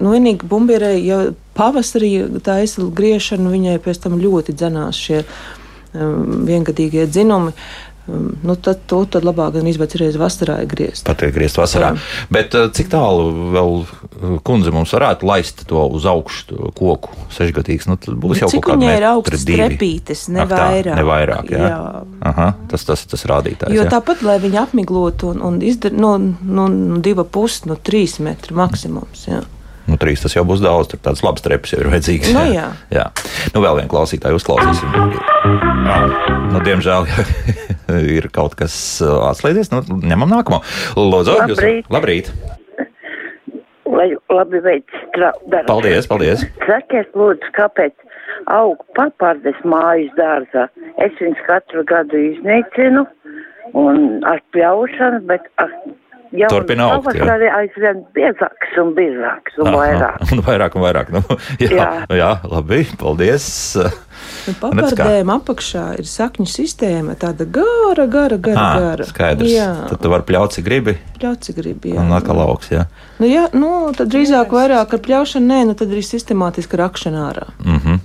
nu, 0.00 0.14
vienīgi 0.16 0.48
bumbierē, 0.48 0.94
ja 1.04 1.20
pavasarī 1.54 2.40
taisa 2.42 2.88
griešanu, 2.96 3.52
viņai 3.52 3.76
pēc 3.84 4.02
tam 4.06 4.16
ļoti 4.24 4.56
dzenās 4.56 4.98
šie 4.98 5.20
um, 5.20 6.42
viengadīgie 6.48 7.06
dzinumi. 7.12 7.52
Um, 8.08 8.32
nu, 8.42 8.56
tad 8.58 8.80
to 8.90 9.04
tad 9.06 9.22
labāk 9.22 9.52
gan 9.54 9.66
izvēlēties 9.70 10.00
reizes 10.00 10.18
vasarā 10.18 10.56
griezt. 10.66 11.04
Pat 11.06 11.20
ir 11.22 11.30
griezt 11.34 11.60
vasarā. 11.60 11.92
Jā. 11.94 12.26
Bet 12.34 12.56
uh, 12.58 12.66
cik 12.74 12.90
tālu 12.90 13.28
vēl 13.54 13.76
uh, 13.84 14.32
kundze 14.42 14.72
mums 14.74 14.90
varētu 14.96 15.28
laist 15.28 15.62
to 15.70 15.84
uz 15.86 16.08
augšu 16.10 16.48
to 16.48 16.72
koku 16.74 17.14
sešgadīgs? 17.30 17.86
Nu, 17.86 17.94
tad 18.02 18.18
būs 18.18 18.42
jau 18.42 18.50
Cik 18.50 18.58
kaut 18.58 18.72
kāda 18.72 18.82
viņai 18.82 18.96
ir 18.98 19.06
augsts 19.12 19.46
trepītes, 19.46 20.24
ne 20.34 20.48
vairāk. 20.50 20.98
Ne 20.98 21.06
vairāk, 21.06 21.54
jā. 21.54 21.62
Jā. 21.70 21.80
Aha, 22.32 22.50
tas 22.72 22.88
tas 22.90 23.06
tas 23.06 23.26
rādītājs. 23.30 23.70
Jo 23.76 23.86
jā. 23.86 23.94
tāpat, 23.94 24.26
lai 24.26 24.40
viņi 24.42 24.62
apmiglotu 24.64 25.30
un, 25.36 25.46
un 25.46 25.62
izdarītu 25.62 26.02
no, 26.02 26.16
no, 26.42 26.66
no 26.66 26.98
diva 27.06 27.22
puses, 27.22 27.68
no 27.70 27.78
trīs 27.78 28.18
metru 28.18 28.58
maksimums. 28.58 29.28
Jā. 29.30 29.44
Nu, 29.88 29.98
trīs 30.00 30.22
tas 30.22 30.34
jau 30.36 30.44
būs 30.46 30.62
daudz, 30.62 30.92
tur 30.92 31.00
tāds 31.02 31.24
labs 31.26 31.42
treps 31.42 31.74
jau 31.74 31.80
ir 31.82 31.90
vajadzīgs. 31.90 32.30
Nu, 32.36 32.44
jā. 32.54 32.68
jā. 32.94 33.08
Nu, 33.54 33.62
vēl 33.64 33.80
vienu 33.80 33.90
klausītāju 33.90 34.38
uzklausīsim. 34.38 34.94
Nu, 36.52 36.62
diemžēl 36.62 37.08
ir 38.18 38.28
kaut 38.34 38.54
kas 38.58 38.74
uh, 39.02 39.24
atslēdzies. 39.30 39.72
Nu, 39.74 39.82
ņemam 40.06 40.30
nākamo. 40.36 40.62
Lūdzu, 40.98 41.38
Labrīt. 41.42 41.90
labrīt. 41.92 42.32
Lai 43.92 44.08
labi 44.32 44.62
veids 44.64 45.02
darbu. 45.18 45.66
Paldies, 45.68 46.06
paldies. 46.08 46.46
Sakiet, 46.64 47.10
lūdzu, 47.18 47.50
kāpēc 47.58 47.92
aug 48.54 48.80
papardes 48.96 49.58
mājas 49.68 50.14
dārzā? 50.16 50.68
Es 51.02 51.12
viņus 51.20 51.42
katru 51.48 51.84
gadu 51.88 52.22
iznīcinu 52.30 53.04
un 53.78 54.22
ar 54.28 54.40
pļaušanu, 54.54 55.22
bet 55.28 55.44
ar 55.62 55.74
jau 56.36 56.48
Turpina 56.52 56.86
augt, 56.92 57.08
jā. 57.12 57.24
pavasarī 57.24 57.50
aizvien 57.52 58.00
biezāks 58.16 58.78
un 58.82 58.92
biezāks 58.96 59.58
un 59.62 59.70
vairāk. 59.76 60.22
Un 60.32 60.40
vairāk, 60.46 60.76
un 60.78 60.84
vairāk. 60.84 61.12
Nu, 61.12 61.20
jā, 61.60 61.68
jā. 61.68 61.88
Jā. 62.08 62.16
jā, 62.18 62.30
labi, 62.48 62.82
paldies. 63.00 63.46
Nu. 63.76 63.90
Papardēm 64.62 65.30
apakšā 65.34 65.84
ir 66.00 66.08
sakņu 66.08 66.46
sistēma, 66.50 67.14
tāda 67.20 67.46
gara, 67.46 68.06
gara, 68.10 68.38
gara. 68.42 68.62
Ah, 68.62 68.80
gara. 68.80 69.06
skaidrs. 69.06 69.52
Jā, 69.52 69.70
Tad 69.90 70.02
tu 70.02 70.12
vari 70.12 70.26
pļaut, 70.28 70.56
cik 70.56 70.66
gribi, 70.66 70.96
pļauci 71.18 71.56
gribi. 71.58 71.94
Jā. 71.96 72.02
un 72.02 72.16
atkal 72.16 72.42
augs. 72.44 72.72
Jā. 72.72 72.86
Nu, 73.20 73.28
jā, 73.30 73.46
nu, 73.54 73.70
tad 73.96 74.12
drīzāk 74.14 74.54
vairāk 74.54 74.96
ar 74.96 75.04
pļaušanu, 75.06 75.48
nē, 75.52 75.62
nu, 75.70 75.78
tad 75.78 75.94
arī 75.94 76.04
sistemātiski 76.06 76.80
rakšana 76.80 77.24
ārā. 77.30 77.48
Mm 77.64 77.80
-hmm. 77.80 78.04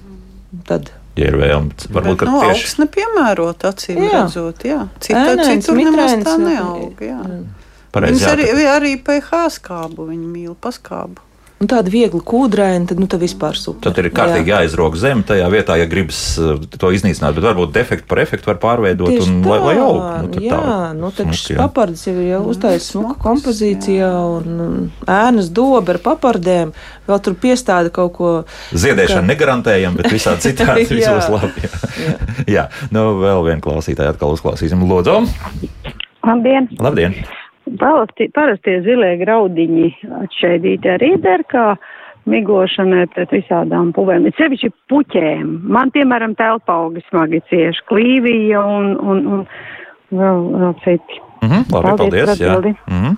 Tad 0.68 0.92
Ja 1.18 1.32
ir 1.32 1.38
vēlme, 1.40 1.74
varbūt 1.90 2.20
Bet, 2.22 2.30
nu, 2.30 2.42
tieši 2.44 2.62
augsts 2.62 2.78
nepiemērot, 2.78 3.64
acīm 3.66 4.04
Jā. 4.06 4.10
redzot. 4.20 4.66
Jā. 4.68 4.84
Cita, 5.02 5.24
Ēnains, 5.34 5.66
citur 5.66 5.80
nemaz 5.80 6.14
tā 6.22 6.36
jā. 6.36 6.44
neaug. 6.44 7.02
Jā. 7.02 7.18
pareizi. 7.24 7.57
Viņas 8.06 8.26
jā, 8.26 8.34
arī, 8.36 8.68
arī 8.70 8.98
pH 9.02 9.48
skābu 9.58 10.10
viņi 10.12 10.28
mīl, 10.28 10.54
paskābu. 10.62 11.24
un 11.58 11.66
tāda 11.66 11.90
viegla 11.90 12.22
kūdraina, 12.22 12.86
tad, 12.86 13.00
nu, 13.02 13.08
tad 13.10 13.24
vispār 13.24 13.58
super. 13.58 13.82
Tad 13.88 13.98
ir 13.98 14.12
kārtīgi 14.14 14.52
jā. 14.52 14.60
jāizrok 14.62 14.94
zem 15.02 15.24
tajā 15.26 15.48
vietā, 15.50 15.74
ja 15.80 15.88
gribas 15.90 16.20
uh, 16.38 16.60
to 16.70 16.92
iznīcināt, 16.94 17.34
bet 17.34 17.48
varbūt 17.48 17.72
defektu 17.74 18.06
par 18.12 18.22
efektu 18.22 18.52
var 18.52 18.60
pārveidot 18.62 19.10
Tieši 19.10 19.26
un 19.26 19.40
tā, 19.42 19.50
lai, 19.50 19.58
lai 19.64 19.74
aug. 19.82 20.04
Nu, 20.28 20.44
jā, 20.46 20.60
tā, 20.60 20.76
nu, 21.00 21.10
tad 21.18 21.32
šis 21.34 21.56
jā. 21.56 21.58
papards 21.64 22.06
jau 22.06 22.14
ir 22.14 22.28
jau 22.30 22.44
uztaisījis 22.52 22.92
smuka 22.94 23.18
kompozīcijā 23.24 24.12
un 24.36 24.92
ēnas 25.10 25.50
doba 25.50 25.96
ar 25.96 26.02
papardēm. 26.06 26.76
Vēl 27.10 27.24
tur 27.26 27.40
piestāda 27.42 27.90
kaut 27.96 28.14
ko. 28.20 28.36
Ziedēšana 28.78 29.26
negarantējama, 29.32 30.04
bet 30.04 30.14
visādi 30.14 30.46
citādi 30.52 30.86
Jā. 30.86 30.94
visos 30.94 31.32
labi. 31.34 31.66
Jā. 31.66 32.14
jā, 32.60 32.68
nu 32.94 33.08
vēl 33.24 33.42
vienu 33.50 33.66
klausītāju 33.66 34.14
atkal 34.14 34.38
uzklausīsim. 34.38 34.86
Lūdzu, 34.86 35.24
Labdien! 36.28 36.68
labdien! 36.78 37.22
Parasti, 37.80 38.30
parastie 38.36 38.80
zilie 38.86 39.18
graudiņi 39.20 39.88
atšķaidīti 40.24 40.92
arī 40.94 41.14
der 41.24 41.44
kā 41.52 41.70
migošanai 42.28 43.06
pret 43.14 43.32
visādām 43.32 43.94
puvēm, 43.96 44.28
bet 44.28 44.40
sevišķi 44.40 44.72
puķēm. 44.92 45.54
Man, 45.68 45.92
piemēram, 45.96 46.36
telpa 46.40 46.80
augi 46.84 47.04
smagi 47.08 47.42
cieši 47.52 47.86
klīvija 47.88 48.62
un, 48.64 48.94
un, 49.00 49.24
un 49.38 49.48
vēl, 50.12 50.44
vēl 50.64 50.78
citi. 50.84 51.24
Mhm, 51.44 51.68
labi, 51.72 51.88
Paldies 51.88 51.98
paldies. 51.98 52.40
jā. 52.40 52.54
atbildi. 52.54 52.76
Mhm. 52.92 53.18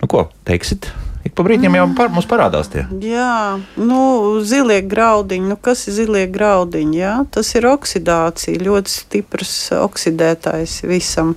Nu, 0.00 0.08
ko 0.12 0.28
teiksit? 0.48 0.90
Ik 1.26 1.34
pa 1.34 1.42
brīdim 1.42 1.74
jau 1.74 1.86
par, 1.98 2.10
mums 2.14 2.26
parādās 2.30 2.68
tie. 2.70 2.84
Jā, 3.02 3.58
nu, 3.82 4.00
zilie 4.46 4.78
graudiņi. 4.86 5.48
Nu, 5.50 5.56
kas 5.58 5.88
ir 5.90 5.96
zilie 5.96 6.26
graudiņi? 6.30 7.00
Jā? 7.00 7.14
Tas 7.34 7.50
ir 7.58 7.66
oksidācija, 7.66 8.62
ļoti 8.62 8.92
stiprs 8.92 9.56
oksidētājs 9.74 10.84
visam. 10.86 11.34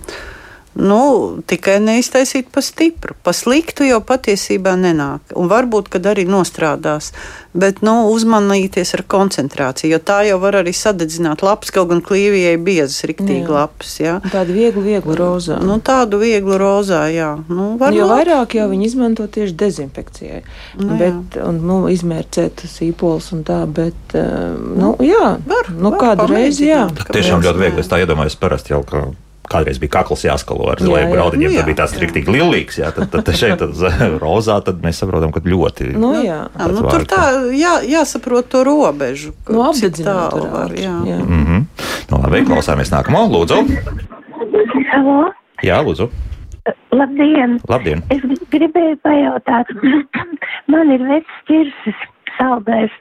Nu, 0.77 1.41
tikai 1.49 1.79
neiztaisīt 1.81 2.51
pa 2.53 2.61
stipru. 2.61 3.15
Pa 3.25 3.33
sliktu 3.33 3.87
jau 3.87 3.97
patiesībā 4.05 4.75
nenāk. 4.79 5.33
Un 5.35 5.49
varbūt, 5.49 5.89
kad 5.89 6.05
arī 6.07 6.27
nostrādās. 6.29 7.09
Bet 7.57 7.81
nu, 7.81 8.11
uzmanīties 8.13 8.93
ar 8.93 9.01
koncentrāciju, 9.09 9.89
jo 9.95 9.99
tā 10.05 10.19
jau 10.27 10.37
var 10.39 10.59
arī 10.59 10.69
sadedzināt 10.77 11.41
lapas, 11.41 11.71
kaut 11.73 11.89
gan 11.89 12.03
klīvijai 12.05 12.53
biezas, 12.61 13.01
riktīgi 13.09 13.47
Jā. 13.47 13.55
lapas. 13.55 13.95
Jā. 13.99 14.15
Tāda 14.29 14.53
viegla, 14.53 14.83
viegla 14.85 15.15
rozā. 15.17 15.57
Nu, 15.65 15.79
tādu 15.81 16.19
vieglu 16.21 16.59
rozā, 16.61 17.07
jā. 17.11 17.31
Nu, 17.49 17.71
Jo 17.89 18.05
būt. 18.05 18.11
vairāk 18.13 18.53
jau 18.59 18.67
viņi 18.69 18.85
izmanto 18.85 19.25
tieši 19.27 19.55
dezinfekcijai. 19.57 20.43
Nu, 20.77 20.89
Nu, 20.89 20.97
bet, 20.97 21.39
un, 21.45 21.57
nu, 21.65 21.79
izmērcēt 21.89 22.63
sīpols 22.69 23.31
un 23.35 23.43
tā, 23.47 23.61
bet, 23.65 23.97
uh, 24.17 24.53
nu, 24.57 24.95
jā, 25.05 25.37
Var, 25.45 25.69
nu, 25.73 25.91
var 25.93 25.99
kādu 26.01 26.29
reizi, 26.31 26.69
jā. 26.69 26.85
Tas 26.95 27.09
tiešām 27.13 27.43
ļoti 27.45 27.61
viegli. 27.61 27.79
Es 27.83 27.89
tā 27.91 27.99
iedomājos, 28.01 28.37
parasti 28.41 28.73
jau 28.73 28.81
kā. 28.87 29.03
Kādreiz 29.49 29.79
bija 29.81 29.95
kakls 29.97 30.23
jāskalo 30.27 30.67
ar 30.71 30.81
jā. 30.83 31.07
graudiņiem. 31.09 31.49
Nu, 31.49 31.57
Tad 31.57 31.63
jā. 31.63 31.67
bija 31.71 31.79
tāds 31.81 31.95
riktīgi 32.01 32.35
lilīgs. 32.35 32.77
Jā, 32.81 32.91
tad, 32.95 33.09
tad 33.13 33.31
šeit 33.33 33.57
tad, 33.61 33.73
rozā 34.23 34.59
tad 34.65 34.83
mēs 34.85 35.01
saprotam, 35.01 35.33
ka 35.33 35.41
ļoti. 35.45 35.89
Nu, 35.97 36.13
jā. 36.21 36.43
Jā, 36.53 36.67
nu, 36.69 36.83
tur 36.85 37.07
tā 37.09 37.23
jā, 37.57 37.79
jāsaprot 37.89 38.51
to 38.53 38.61
robežu. 38.67 39.33
ka 39.47 39.55
Nu, 39.55 39.65
cik 39.73 39.89
apdedzināt 39.89 40.35
tālu 40.35 40.51
var 40.53 40.75
Jā. 40.77 40.95
jā. 41.07 41.17
Mm 41.17 41.43
-hmm. 41.45 41.65
nu, 42.11 42.21
labi, 42.23 42.45
klausāmies 42.45 42.93
nākamo. 42.93 43.25
Lūdzu. 43.29 43.57
Halo, 44.91 45.31
Jā, 45.63 45.81
lūdzu. 45.83 46.09
labdien! 46.91 47.59
Labdien. 47.67 48.03
Es 48.09 48.21
gribēju 48.53 48.97
pajautāt, 49.03 49.67
man 50.71 50.91
ir 50.91 51.03
vecs 51.09 51.35
ķirsis 51.49 51.99
saldējs, 52.37 52.93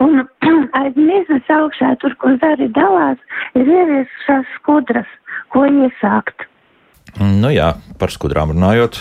un 0.00 0.22
aiz 0.80 0.96
mizas 0.96 1.52
augšā, 1.52 1.96
tur, 2.00 2.14
kur 2.22 2.38
zari 2.42 2.68
dalās, 2.76 3.18
ir 3.54 3.68
ieviesušās 3.68 4.46
skudras, 4.56 5.08
ko 5.56 5.64
iesākt. 5.64 6.44
Nu 7.16 7.48
jā, 7.48 7.72
par 7.96 8.12
skudrām 8.12 8.52
runājot. 8.52 9.00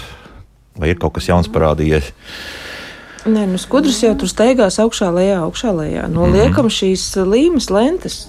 Vai 0.80 0.92
ir 0.92 1.00
kaut 1.00 1.16
kas 1.16 1.28
jauns 1.28 1.52
parādījies? 1.52 2.12
Nē, 3.26 3.46
nu, 3.50 3.60
skudras 3.60 4.02
jau 4.04 4.14
tur 4.20 4.30
steigās 4.30 4.78
augšā, 4.80 5.10
lejā, 5.16 5.40
augšā, 5.48 5.72
lejā. 5.76 6.08
Nu, 6.12 6.28
liekam 6.30 6.68
šīs 6.72 7.08
līmes 7.26 7.72
lentes. 7.74 8.26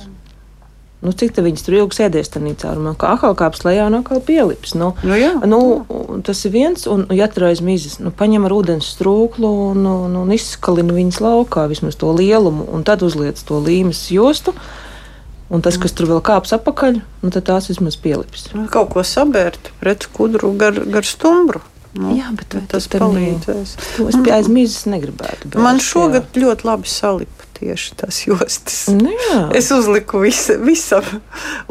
Nu, 1.05 1.13
cik 1.13 1.35
tā 1.37 1.43
viņas 1.45 1.67
tur 1.67 1.75
ilgi 1.77 1.99
sēdēs 1.99 2.33
tajā 2.33 2.55
caurumā? 2.63 2.95
Kā 2.99 3.13
atkal 3.15 3.35
kāps 3.37 3.67
lejā 3.67 3.85
un 3.91 3.99
atkal 3.99 4.23
pielips. 4.25 4.73
Nu, 4.79 4.95
Nu, 5.05 5.19
jā. 5.19 5.35
nu, 5.45 5.61
tas 6.25 6.41
ir 6.49 6.55
viens, 6.55 6.87
un 6.89 7.05
aiz 7.11 7.61
mizas, 7.61 7.99
nu, 8.01 8.11
paņem 8.11 8.49
ar 8.49 8.55
ūdens 8.57 8.89
strūklu 8.97 9.51
un, 9.69 9.85
un, 9.87 10.17
un 10.17 10.33
izskalina 10.33 10.97
viņas 10.97 11.21
laukā 11.21 11.69
vismaz 11.69 12.01
to 12.01 12.11
lielumu, 12.17 12.65
un 12.73 12.83
tad 12.83 13.05
uzliec 13.07 13.39
to 13.45 13.61
līmes 13.61 14.07
jostu. 14.11 14.57
Un 15.53 15.63
tas, 15.63 15.77
kas 15.79 15.95
tur 15.95 16.09
vēl 16.11 16.21
kāps 16.27 16.51
apakaļ, 16.57 17.01
nu, 17.23 17.31
tad 17.31 17.45
tās 17.47 17.69
vismaz 17.71 17.95
pielips. 18.03 18.49
Nu, 18.57 18.65
Kaut 18.73 18.91
ko 18.97 19.05
sabērt 19.07 19.71
pret 19.79 20.09
skudru 20.09 20.51
gar, 20.59 20.75
gar 20.91 21.07
stumbru. 21.07 21.63
Nu, 21.97 22.13
Jā, 22.13 22.29
bet 22.37 22.53
tas 22.69 22.91
palīdzēs. 22.93 23.71
To 23.97 24.09
es 24.11 24.19
pie 24.21 24.33
aiz 24.35 24.51
mizas 24.53 24.85
negribētu. 24.91 25.49
bērt, 25.49 25.63
Man 25.65 25.79
jā. 25.79 25.87
šogad 25.87 26.35
ļoti 26.37 26.67
labi 26.69 26.91
salipa 26.93 27.47
tieši 27.57 27.95
tās 27.97 28.19
jostas. 28.27 28.83
Nu, 28.93 29.09
jā. 29.15 29.39
Es 29.57 29.71
uzliku 29.73 30.21
visu, 30.21 30.59
visam, 30.61 31.07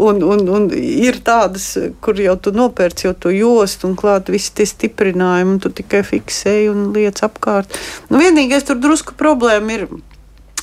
un, 0.02 0.24
un, 0.26 0.42
un 0.50 0.66
ir 0.74 1.20
tādas, 1.28 1.68
kur 2.02 2.18
jau 2.18 2.34
tu 2.42 2.56
nopērci 2.56 3.06
jau 3.06 3.14
to 3.14 3.36
jostu, 3.36 3.92
un 3.92 3.94
klāt 4.00 4.32
visi 4.34 4.50
tie 4.58 4.66
stiprinājumi, 4.72 5.58
un 5.58 5.62
tu 5.62 5.70
tikai 5.78 6.02
fiksēji 6.08 6.72
un 6.74 6.88
liec 6.96 7.22
apkārt. 7.28 7.78
Nu, 8.10 8.18
vienīgais 8.24 8.66
tur 8.66 8.82
drusku 8.82 9.14
problēma 9.20 9.78
ir. 9.78 9.88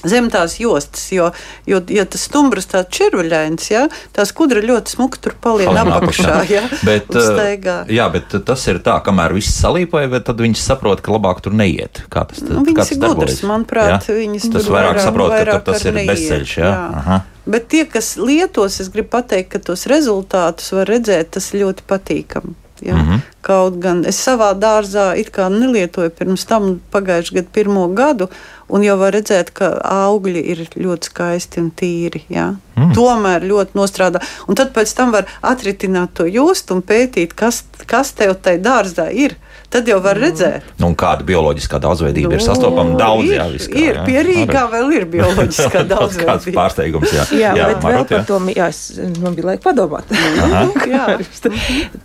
Zem 0.08 0.30
tās 0.32 0.56
jostas, 0.58 1.04
jo, 1.14 1.28
jo 1.68 1.78
ja 1.94 2.04
tas 2.10 2.24
stumbrs 2.26 2.66
tāds 2.70 2.90
čirvaļains, 2.96 3.68
ja, 3.70 3.84
tā 4.14 4.24
skudra 4.26 4.62
ļoti 4.64 4.96
smuki 4.96 5.20
tur 5.22 5.36
paliek 5.42 5.70
apakšā. 5.82 6.38
Ja, 6.50 6.62
bet, 6.86 7.10
staigā. 7.12 7.76
jā, 7.92 8.08
bet 8.12 8.34
tas 8.46 8.66
ir 8.70 8.80
tā, 8.82 8.96
kamēr 9.06 9.36
viss 9.36 9.54
salīpoja, 9.62 10.10
tad 10.26 10.42
viņš 10.42 10.62
saprot, 10.62 11.02
ka 11.04 11.14
labāk 11.14 11.42
tur 11.44 11.54
neiet. 11.56 12.02
Kā 12.12 12.26
tas, 12.28 12.42
Nu, 12.42 12.64
kā 12.66 12.72
viņas 12.72 12.88
tas 12.88 12.96
ir 12.96 13.02
gudras, 13.02 13.42
manuprāt, 13.46 14.08
Jā? 14.08 14.16
viņas 14.18 14.48
Tas 14.52 14.66
tur 14.66 14.74
vairāk 14.74 14.98
saprot, 15.02 15.30
ka 15.30 15.38
vairāk 15.38 15.60
tur 15.62 15.68
tas 15.72 15.86
ir 15.86 15.96
neiet, 15.96 16.10
bezceļš. 16.10 16.56
Jā? 16.58 16.72
jā. 16.72 17.20
Bet 17.54 17.68
tie, 17.72 17.84
kas 17.90 18.14
lietos, 18.18 18.80
es 18.82 18.90
gribu 18.92 19.14
pateikt, 19.16 19.50
ka 19.54 19.62
tos 19.70 19.86
rezultātus 19.90 20.70
var 20.74 20.90
redzēt, 20.90 21.32
tas 21.38 21.50
ļoti 21.56 21.86
patīkami. 21.90 22.54
Ja? 22.82 22.94
Mm. 22.94 23.08
-hmm. 23.08 23.20
Kaut 23.42 23.78
gan 23.82 24.04
es 24.06 24.18
savā 24.28 24.52
dārzā 24.54 25.18
it 25.18 25.30
kā 25.32 25.48
nelietoju 25.50 26.10
pirms 26.10 26.44
tam 26.44 26.80
pagājušajā 26.92 27.34
gadā 27.38 27.52
pirmo 27.52 27.88
gadu, 27.88 28.28
un 28.68 28.82
jau 28.82 28.96
var 28.98 29.12
redzēt, 29.12 29.50
ka 29.50 29.68
augļi 29.84 30.42
ir 30.52 30.58
ļoti 30.76 31.10
skaisti 31.10 31.60
un 31.60 31.70
tīri. 31.70 32.22
Jā. 32.28 32.54
Mm. 32.76 32.92
Tomēr 32.94 33.42
ļoti 33.42 33.70
nostrādā. 33.74 34.20
Un 34.48 34.54
tad 34.54 34.72
pēc 34.72 34.94
tam 34.96 35.12
var 35.12 35.26
atritināt 35.42 36.14
to 36.14 36.26
jostu 36.26 36.74
un 36.74 36.82
pētīt, 36.82 37.34
kas, 37.34 37.64
kas 37.86 38.12
tev 38.12 38.34
tajā 38.34 38.62
dārzā 38.62 39.10
ir 39.12 39.36
tad 39.72 39.88
jau 39.88 39.98
var 40.04 40.18
redzēt. 40.20 40.66
Nu, 40.80 40.90
kāda 40.98 41.24
bioloģiskā 41.26 41.80
daudzveidība 41.82 42.34
nu, 42.34 42.38
ir 42.38 42.44
sastopama 42.44 42.96
daudz, 43.00 43.28
ir, 43.28 43.36
jā, 43.38 43.46
viskā, 43.54 43.78
ir. 43.80 43.98
Jā. 43.98 44.04
Pie 44.06 44.24
Rīgā 44.26 44.64
vēl 44.72 44.92
ir 44.98 45.06
bioloģiskā 45.12 45.82
daudzveidība. 45.92 46.28
Kāds 46.28 46.48
pārsteigums, 46.56 47.14
jā. 47.16 47.24
Jā, 47.40 47.52
jā 47.56 47.68
bet 47.72 47.86
Marot, 47.86 47.96
vēl 47.96 48.08
par 48.10 48.26
to, 48.28 48.38
jā, 48.52 48.68
es, 48.72 48.82
man 49.22 49.36
bija 49.38 49.48
laika 49.52 49.64
padomāt. 49.64 50.12
jā. 50.94 51.06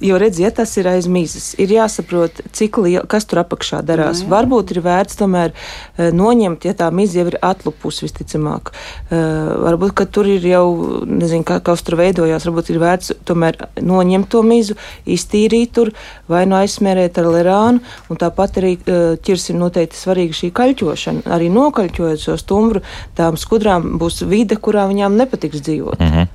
jo, 0.09 0.19
redz, 0.23 0.39
ja 0.43 0.51
tas 0.55 0.73
ir 0.79 0.89
aiz 0.93 1.09
mīzes, 1.11 1.49
ir 1.61 1.73
jāsaprot, 1.75 2.41
cik 2.55 2.79
liela, 2.85 3.03
kas 3.09 3.27
tur 3.27 3.43
apakšā 3.43 3.83
darās. 3.87 4.23
Jā, 4.23 4.27
jā. 4.27 4.33
Varbūt 4.35 4.75
ir 4.75 4.81
vērts 4.87 5.19
tomēr 5.19 5.53
uh, 5.53 6.07
noņemt, 6.15 6.69
ja 6.69 6.75
tā 6.77 6.89
miza 6.95 7.19
jau 7.19 7.27
ir 7.33 7.39
atlupus 7.43 7.99
visticamāk. 8.05 8.71
Uh, 8.71 9.57
varbūt, 9.67 9.95
ka 9.99 10.07
tur 10.07 10.31
ir 10.31 10.47
jau, 10.47 10.65
nezinu, 11.03 11.43
kā, 11.47 11.59
kas 11.65 11.83
tur 11.83 11.99
veidojās, 11.99 12.47
varbūt 12.47 12.71
ir 12.71 12.81
vērts 12.83 13.15
tomēr 13.27 13.59
noņemt 13.83 14.31
to 14.31 14.43
mizu, 14.47 14.79
iztīrīt 15.07 15.75
tur 15.77 15.91
vai 16.31 16.45
nu 16.47 16.57
aizsmērēt 16.61 17.19
ar 17.19 17.27
lerā 17.33 17.56
urānu, 17.57 17.81
un 18.09 18.19
tāpat 18.19 18.59
arī 18.61 18.75
ķirsim 19.23 19.57
noteikti 19.59 19.97
svarīga 19.97 20.37
šī 20.37 20.51
kaļķošana. 20.55 21.25
Arī 21.33 21.49
nokaļķojot 21.53 22.23
šo 22.23 22.37
stumbru, 22.37 22.83
tām 23.17 23.37
skudrām 23.37 23.97
būs 24.01 24.23
vide, 24.27 24.55
kurā 24.55 24.87
viņām 24.87 25.17
nepatiks 25.17 25.61
dzīvot. 25.61 25.99
-hmm. 25.99 26.27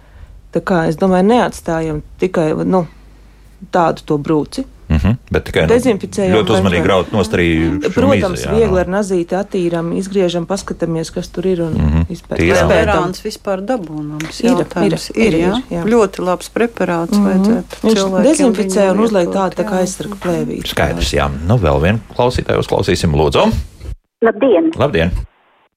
Tā 0.53 0.61
kā 0.61 0.89
es 0.89 0.97
domāju, 0.97 1.25
neatstājam 1.27 2.03
tikai 2.19 2.53
nu, 2.65 2.87
tādu 3.73 4.03
to 4.05 4.19
brūci. 4.19 4.65
Mm 4.93 4.99
-hmm. 5.01 5.17
Bet 5.33 5.45
tikai 5.49 5.63
nu, 5.67 5.75
ļoti 6.37 6.53
uzmanīgi 6.57 6.89
raut 6.91 7.13
nost 7.13 7.33
arī. 7.35 7.49
Protams, 7.95 8.21
mīzu, 8.21 8.45
jā, 8.45 8.57
viegli 8.59 8.81
ar 8.81 8.91
nazīti 8.93 9.39
attīram, 9.39 9.93
izgriežam, 9.97 10.47
paskatāmies, 10.47 11.13
kas 11.15 11.29
tur 11.33 11.47
ir 11.47 11.63
un 11.63 11.73
mm 11.73 11.89
-hmm. 11.89 12.05
izpētām. 12.15 12.69
Preparāts 12.69 13.25
vispār 13.25 13.65
dabūnams. 13.71 14.43
Ir, 14.45 14.53
ir, 14.53 14.93
ir, 14.93 15.33
ir, 15.33 15.39
jā. 15.41 15.55
jā. 15.71 15.83
Ļoti 15.95 16.23
labs 16.29 16.51
preparāts 16.51 17.19
mm 17.19 17.25
-hmm. 17.25 17.27
vajadzētu. 17.27 17.73
Viņš 17.83 18.23
dezinficē 18.29 18.91
un 18.93 19.01
uzliek 19.01 19.29
tādu 19.29 19.63
tā 19.63 19.65
kā 19.65 19.81
aizsargu 19.81 20.17
plēvīti. 20.25 20.69
Skaidrs, 20.75 21.13
jā. 21.15 21.31
Nu, 21.49 21.57
vēl 21.57 21.83
vienu 21.83 21.99
klausītāju 22.17 22.59
uzklausīsim, 22.59 23.15
lūdzu. 23.21 23.53
Labdien! 24.23 24.71
Labdien! 24.79 25.11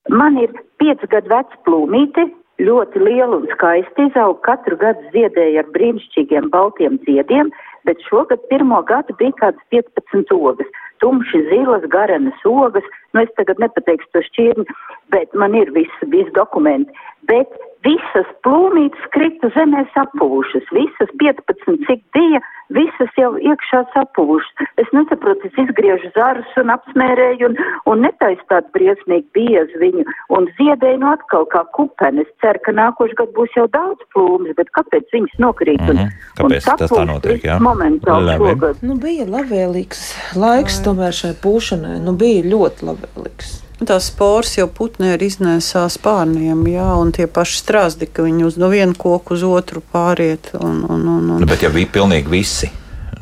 Man 0.10 0.38
ir 0.38 0.52
piecu 0.78 1.08
gadu 1.10 1.30
veca 1.30 1.56
plūmīte, 1.66 2.28
ļoti 2.62 3.02
liela 3.04 3.40
un 3.40 3.48
skaista 3.54 4.06
izaug, 4.10 4.40
katru 4.46 4.78
gadu 4.78 5.02
ziedēja 5.16 5.64
ar 5.64 5.72
brīnišķīgiem 5.76 6.52
baltiem 6.54 7.00
ziediem, 7.08 7.52
bet 7.86 8.02
šogad 8.10 8.42
pirmo 8.50 8.82
gadu 8.90 9.16
bija 9.20 9.36
kādas 9.42 9.62
15 9.74 10.34
ogas. 10.36 10.68
Tumši 11.04 11.42
zilas, 11.50 11.84
garenas 11.92 12.46
ogas, 12.48 12.86
nu 13.14 13.24
es 13.24 13.32
tagad 13.38 13.60
nepateikšu 13.64 14.12
to 14.16 14.24
šķirni, 14.30 14.66
bet 15.14 15.34
man 15.34 15.56
ir 15.60 15.72
visi, 15.76 16.10
visi 16.14 16.32
dokumenti. 16.38 16.94
Bet 17.30 17.52
visas 17.86 18.30
plūmītes 18.46 19.08
krita 19.14 19.50
zemē 19.56 19.86
sapūšas, 19.94 20.68
visas 20.76 21.12
15 21.22 21.86
cik 21.88 22.02
bija, 22.16 22.42
visas 22.74 23.12
jau 23.20 23.34
iekšā 23.38 23.84
sapūšas. 23.94 24.70
Es 24.82 24.90
nesaprotu, 24.96 25.50
es 25.50 25.60
izgriežu 25.66 26.10
zarus 26.16 26.58
un 26.62 26.74
apsmērēju 26.74 27.50
un, 27.50 27.60
un 27.92 28.06
netaisu 28.06 28.42
tādu 28.52 28.72
briesmīgi 28.78 29.28
biezu 29.38 29.82
viņu 29.82 30.06
un 30.38 30.48
ziedēju 30.60 31.02
no 31.04 31.14
atkal 31.16 31.46
kā 31.52 31.66
kupeni. 31.78 32.26
Es 32.26 32.32
ceru, 32.44 32.64
ka 32.66 32.76
nākošu 32.76 33.20
gadu 33.22 33.36
būs 33.38 33.60
jau 33.60 33.68
daudz 33.74 34.02
plūmes, 34.16 34.56
bet 34.58 34.72
kāpēc 34.78 35.14
viņas 35.14 35.38
nokrīt? 35.46 35.82
Mm 35.82 36.00
-hmm. 36.00 36.16
Kāpēc 36.40 36.72
un 36.72 36.82
tas 36.82 36.96
tā 36.96 37.06
notiek? 37.12 37.46
Jā, 37.46 37.60
momentāli 37.62 38.40
šogad. 38.40 38.82
Nu, 38.82 38.98
bija 38.98 39.30
labvēlīgs 39.30 40.02
laiks 40.40 40.82
tomēr 40.86 41.14
šai 41.14 41.36
pūšanai, 41.44 42.00
nu 42.06 42.18
bija 42.18 42.50
ļoti 42.50 42.90
labvēlīgs. 42.90 43.65
Tās 43.76 44.08
spores 44.08 44.54
jau 44.56 44.70
putnē 44.72 45.18
ir 45.18 45.26
iznēsās 45.26 45.98
pārniem, 46.00 46.62
jā, 46.72 46.88
un 46.96 47.12
tie 47.16 47.26
paši 47.28 47.60
strāzdi, 47.60 48.08
ka 48.08 48.24
viņi 48.24 48.48
uz 48.48 48.56
no 48.62 48.70
vienu 48.72 48.96
koku 48.96 49.36
uz 49.36 49.44
otru 49.44 49.84
pāriet. 49.92 50.54
Un, 50.56 50.86
un, 50.88 51.04
un, 51.04 51.30
un. 51.36 51.44
Nu, 51.44 51.50
bet 51.50 51.66
ja 51.66 51.74
bija 51.74 51.92
pilnīgi 51.98 52.32
visi 52.32 52.72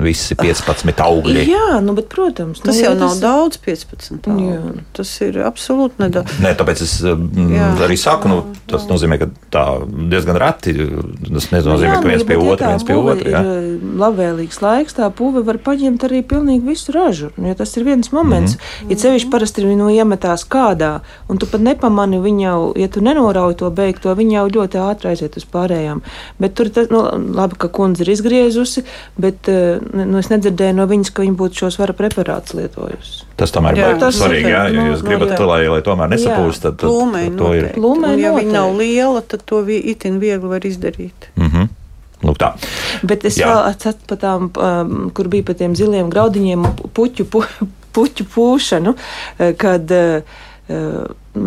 visi 0.01 0.35
15 0.39 1.01
augļi. 1.03 1.43
Jā, 1.49 1.79
nu, 1.83 1.93
bet, 1.97 2.07
protams, 2.11 2.61
tas 2.63 2.75
nu, 2.75 2.81
jau 2.81 2.93
nav 2.97 3.13
tas... 3.13 3.21
daudz, 3.23 3.59
15. 3.63 4.29
Augļi. 4.33 4.83
Tas 4.97 5.11
ir 5.25 5.39
absolūti 5.45 6.01
nedaudz. 6.01 6.39
Nē, 6.43 6.53
tāpēc 6.59 6.83
es 6.85 6.95
mm, 7.05 7.51
jā, 7.53 7.69
arī 7.85 7.97
saku, 7.99 8.31
nu, 8.31 8.39
tas 8.69 8.87
nozīmē, 8.89 9.19
ka 9.21 9.29
tā 9.53 9.65
diezgan 10.11 10.39
reti. 10.41 10.75
Tas 11.27 11.49
nenozīmē, 11.53 11.91
jā, 11.91 12.01
ka 12.01 12.11
viens 12.11 12.25
pie 12.27 12.39
otra, 12.39 12.71
viens 12.73 12.87
pie 12.87 12.97
otra. 12.97 13.33
Jā. 13.35 13.43
Eh, 13.43 13.69
labvēlīgs 14.03 14.61
laiks, 14.63 14.97
tā 14.97 15.09
puve 15.13 15.43
var 15.45 15.59
paņemt 15.63 16.07
arī 16.07 16.23
pilnīgi 16.27 16.65
visu 16.67 16.95
ražu. 16.95 17.31
Nu, 17.37 17.49
ja 17.51 17.57
tas 17.59 17.73
ir 17.77 17.87
viens 17.87 18.11
moments, 18.15 18.57
mm 18.57 18.59
-hmm. 18.59 18.91
ja 18.91 19.01
cevišķi 19.03 19.31
parasti 19.33 19.61
ir 19.63 19.75
nu, 19.77 19.89
iemetās 19.93 20.45
kādā, 20.49 20.93
un 21.29 21.37
tu 21.37 21.49
pat 21.49 21.61
nepamani 21.61 22.19
viņu 22.19 22.43
jau, 22.47 22.73
ja 22.77 22.87
tu 22.87 23.01
nenorauj 23.01 23.57
to 23.61 23.69
beigto, 23.69 24.15
viņa 24.15 24.33
jau 24.39 24.47
ļoti 24.57 24.81
ātri 24.81 25.13
aiziet 25.13 25.37
uz 25.37 25.45
pārējām. 25.45 26.01
Bet 26.39 26.53
tur, 26.53 26.69
tas, 26.69 26.89
nu, 26.89 27.03
labi, 27.35 27.55
ka 27.57 27.67
kundze 27.67 28.03
ir 28.03 28.09
izgriezusi, 28.09 28.83
bet 29.17 29.47
uh, 29.47 29.82
nu, 29.91 30.17
es 30.19 30.29
nedzirdēju 30.31 30.77
no 30.77 30.87
viņas, 30.89 31.11
ka 31.13 31.23
viņa 31.25 31.37
būtu 31.39 31.63
šos 31.63 31.77
vara 31.81 31.95
preparātus 31.97 32.55
lietojusi. 32.57 33.27
Tas 33.39 33.53
tomēr 33.53 33.77
jā, 33.77 33.91
ir 33.95 34.15
svarīgi. 34.15 34.51
Jā, 34.53 34.65
ja 34.71 34.87
jūs 34.89 35.03
nu, 35.03 35.09
gribat, 35.09 35.35
nu, 35.35 35.47
lai, 35.49 35.61
lai 35.71 35.81
tomēr 35.85 36.11
nesapūst, 36.13 36.65
tad, 36.65 36.79
tad, 36.81 37.13
tad 37.13 37.37
to 37.39 37.53
ir. 37.57 37.69
Plūmei, 37.75 38.15
ja 38.21 38.33
viņa 38.35 38.53
nav 38.53 38.75
liela, 38.79 39.23
tad 39.25 39.45
to 39.49 39.63
itin 39.67 40.19
viegli 40.23 40.51
var 40.51 40.65
izdarīt. 40.67 41.29
Mm 41.35 41.49
-hmm. 41.49 41.71
Lūk, 42.23 42.39
tā. 42.39 42.53
Bet 43.03 43.25
es 43.27 43.37
Jā. 43.37 43.47
vēl 43.51 43.61
atceros 43.67 44.07
par 44.07 44.17
tām, 44.17 44.49
um, 44.55 45.09
kur 45.15 45.27
bija 45.27 45.43
par 45.43 45.55
tiem 45.59 45.75
ziliem 45.75 46.09
graudiņiem, 46.09 46.67
puķu, 46.95 47.25
pu, 47.25 47.43
puķu 47.95 48.27
pūšanu, 48.35 48.95
eh, 49.39 49.55
kad 49.59 49.91
uh, 49.91 50.21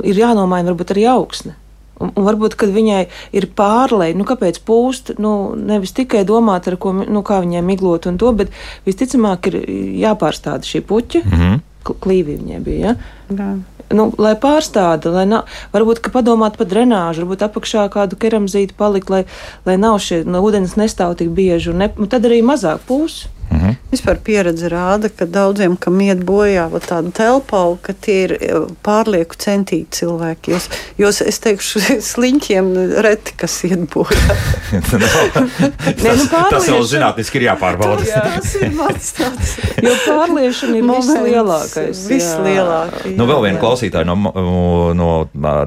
ir 0.03 0.21
jānomaina 0.21 0.73
varbūt 0.73 0.93
arī 0.95 1.07
augsne. 1.09 1.57
Un, 1.97 2.11
un 2.13 2.27
varbūt, 2.27 2.59
kad 2.61 2.73
viņai 2.75 3.07
ir 3.37 3.49
pārlei, 3.57 4.11
nu, 4.17 4.27
kāpēc 4.29 4.61
pūst, 4.69 5.15
nu, 5.23 5.55
nevis 5.57 5.95
tikai 5.97 6.27
domāt, 6.29 6.69
ko, 6.81 6.93
nu, 6.93 7.23
kā 7.25 7.41
viņai 7.45 7.63
miglot 7.65 8.09
un 8.11 8.19
to, 8.21 8.33
bet 8.37 8.53
visticamāk 8.89 9.49
ir 9.49 9.63
jāpārstāda 10.05 10.69
šī 10.69 10.85
puķa. 10.85 11.25
Mm 11.25 11.41
-hmm. 11.41 11.65
Klīvī 11.87 12.35
viņai 12.37 12.61
bija. 12.61 12.87
Ja? 12.87 12.95
Jā. 13.39 13.51
Nu, 13.95 14.09
lai 14.19 14.35
pārstāda, 14.35 15.13
lai 15.15 15.27
nav, 15.31 15.45
varbūt 15.73 16.01
padomāt 16.11 16.57
par 16.59 16.67
drenāžu, 16.67 17.23
varbūt 17.23 17.45
apakšā 17.47 17.87
kādu 17.95 18.19
keramzītu 18.19 18.75
palikt, 18.77 19.11
lai, 19.11 19.25
lai 19.65 19.77
nav 19.77 20.01
šie 20.03 20.25
no, 20.27 20.43
ūdens 20.43 20.75
nestāv 20.77 21.15
tik 21.21 21.29
bieži, 21.29 21.71
un 21.71 21.85
ne, 21.85 21.89
tad 22.11 22.27
arī 22.27 22.43
mazāk 22.43 22.83
pūs. 22.89 23.27
Mm 23.51 23.61
-hmm. 23.61 23.75
Vispār 23.91 24.17
pieredze 24.25 24.69
rāda, 24.69 25.09
ka 25.09 25.25
daudziem, 25.25 25.77
kam 25.77 26.01
iet 26.01 26.19
bojā 26.27 26.67
tāda 26.89 27.13
telpa, 27.13 27.77
ka 27.83 27.93
tie 27.93 28.17
ir 28.25 28.33
e, 28.33 28.61
pārlieku 28.83 29.35
centīgi 29.39 29.87
cilvēki. 29.91 30.51
Jos, 30.51 30.69
jos 30.99 31.21
es 31.21 31.39
teikšu, 31.39 31.81
sliņķiem 32.11 32.73
reti, 33.07 33.33
kas 33.37 33.65
iet 33.65 33.87
bojā. 33.95 34.37
no, 35.03 35.11
Nē, 36.05 36.17
nu, 36.17 36.27
tas 36.51 36.69
jau 36.69 36.83
zinātniski 36.83 37.39
ir 37.39 37.47
jāpārbauda. 37.49 38.07
jā, 38.07 38.23
tas 38.35 38.55
ir 38.55 38.73
mans 38.75 39.13
tāds. 39.13 39.57
jo 39.83 39.95
pārliešana 40.07 40.77
ir 40.77 40.85
vislielākais. 40.91 42.07
Vislielākais. 42.09 43.17
Nu, 43.17 43.27
vēl 43.27 43.43
vienu 43.43 43.61
klausītāju 43.63 44.05
no, 44.05 44.95
no 44.95 45.11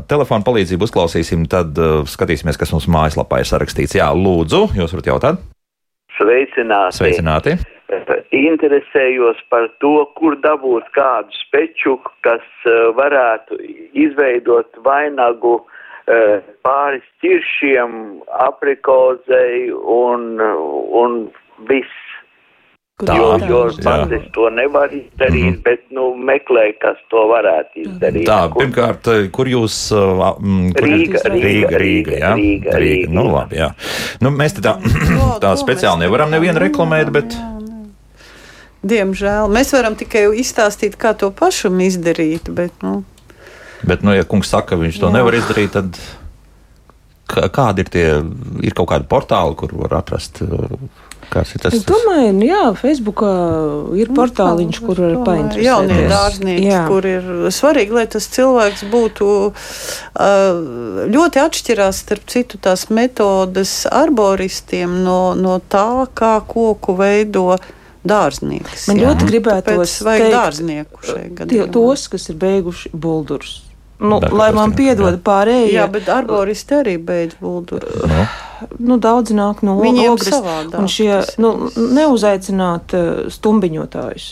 telefona 0.08 0.44
palīdzību 0.44 0.84
uzklausīsim, 0.90 1.48
tad 1.48 1.78
uh, 1.78 2.04
skatīsimies, 2.10 2.60
kas 2.60 2.72
mums 2.76 2.88
mājaslapā 2.92 3.40
ir 3.40 3.50
sarakstīts. 3.50 3.96
Jā, 3.96 4.12
lūdzu, 4.14 4.70
jūs 4.76 4.94
varat 4.98 5.14
jautāt? 5.14 5.48
Sveicināti! 6.20 7.00
Sveicināti. 7.00 7.56
Interesējos 8.36 9.40
par 9.50 9.66
to, 9.82 10.04
kur 10.20 10.36
dabūt 10.44 10.92
kādu 10.94 11.34
speču, 11.40 11.96
kas 12.26 12.46
uh, 12.68 12.92
varētu 12.98 13.58
izveidot 13.98 14.78
vainagu 14.86 15.56
uh, 15.64 16.36
pāris 16.66 17.08
ķiršiem, 17.24 17.96
aprikozei 18.46 19.72
un, 19.74 20.38
un 21.02 21.18
viss. 21.72 22.06
Tā, 23.00 23.16
jo, 23.16 23.28
jo 23.48 23.60
pats 23.80 24.12
es 24.12 24.26
to 24.36 24.50
nevaru 24.52 24.98
izdarīt, 24.98 25.44
mm 25.46 25.54
-hmm. 25.54 25.62
bet, 25.64 25.84
nu, 25.96 26.10
meklēju, 26.30 26.74
kas 26.82 26.98
to 27.12 27.22
varētu 27.30 27.84
izdarīt. 27.86 28.26
Tā, 28.28 28.40
kur... 28.52 28.64
pirmkārt, 28.64 29.08
kur 29.32 29.48
jūs. 29.48 29.78
Mm, 29.96 30.74
kur 30.76 30.88
Rīga, 30.88 31.22
Rīga, 31.24 31.46
Rīga, 31.46 31.80
Rīga, 31.84 32.18
jā? 32.20 32.34
Rīga, 32.36 32.74
Rīga, 32.74 32.82
Rīga. 32.84 33.14
Nu, 33.16 33.24
labi, 33.32 33.62
jā. 33.62 33.70
Nu, 34.20 34.34
mēs 34.36 34.58
te 34.58 34.66
tā, 34.66 34.76
tā 35.44 35.54
speciāli 35.56 36.04
nevaram 36.04 36.32
nevienu 36.36 36.60
reklamēt, 36.60 37.14
bet. 37.16 37.40
Diemžēl 38.84 39.48
mēs 39.48 39.72
varam 39.76 39.96
tikai 39.96 40.28
izstāstīt, 40.44 41.00
kā 41.00 41.14
to 41.16 41.32
pašam 41.32 41.80
izdarīt. 41.80 42.52
Bet, 42.52 42.76
nu. 42.84 43.04
bet 43.88 44.04
nu, 44.04 44.12
ja 44.12 44.28
kungs 44.28 44.52
saka, 44.52 44.76
ka 44.76 44.84
viņš 44.84 45.00
to 45.00 45.08
jā. 45.08 45.16
nevar 45.22 45.40
izdarīt, 45.40 45.72
tad 45.72 46.04
kādi 47.30 47.86
ir 47.86 47.94
tie, 47.94 48.08
ir 48.66 48.76
kaut 48.78 48.92
kādi 48.94 49.08
portāli, 49.10 49.58
kur 49.60 49.76
var 49.84 50.00
atrast 50.02 50.42
Kāds 51.30 51.52
ir 51.54 51.62
tas? 51.62 51.76
Es 51.78 51.84
domāju, 51.86 52.32
nu 52.40 52.48
jā, 52.48 52.62
Facebookā 52.78 53.32
ir 54.00 54.10
nu, 54.10 54.16
portāliņš, 54.18 54.80
kur 54.82 55.02
var 55.04 55.16
painteresēties. 55.28 55.68
Jaunie 55.68 56.08
dārznieki, 56.10 56.66
jā. 56.72 56.82
kur 56.90 57.06
ir 57.06 57.28
svarīgi, 57.54 57.96
lai 58.00 58.06
tas 58.10 58.26
cilvēks 58.34 58.86
būtu 58.90 59.28
ļoti 61.14 61.44
atšķirās 61.44 62.02
starp 62.06 62.26
citu 62.34 62.62
tās 62.66 62.88
metodas 62.94 63.76
arboristiem 63.86 65.00
no, 65.06 65.20
no 65.38 65.60
tā, 65.62 66.08
kā 66.18 66.40
koku 66.50 66.98
veido 66.98 67.60
dārznieks. 68.10 68.90
Man 68.90 69.04
jā. 69.04 69.12
ļoti 69.12 69.30
gribētos 69.30 70.00
teikt 70.02 70.34
dārznieku 70.34 71.10
šeit. 71.12 71.44
Tos, 71.76 72.10
kas 72.10 72.32
ir 72.32 72.42
beiguši 72.42 72.96
buldurus 72.96 73.60
Nu, 74.00 74.20
Dar- 74.20 74.32
lai 74.32 74.52
man 74.56 74.72
jā. 74.72 74.78
piedod 74.78 75.18
pārējie. 75.24 75.74
Jā, 75.76 75.86
bet 75.92 76.08
arboristi 76.08 76.78
arī 76.78 76.96
beidz 77.04 77.36
bulduri. 77.44 77.90
Nu, 78.08 78.28
nu, 78.80 78.98
daudz 79.00 79.34
nāk 79.36 79.60
no 79.68 79.76
Viņiem 79.80 80.14
ogres, 80.14 80.32
savādāk 80.32 80.78
un 80.80 80.88
šie 80.88 81.18
nu, 81.44 81.50
neuzaicināt 81.76 82.96
uh, 82.96 83.10
stumbiņotājus. 83.34 84.30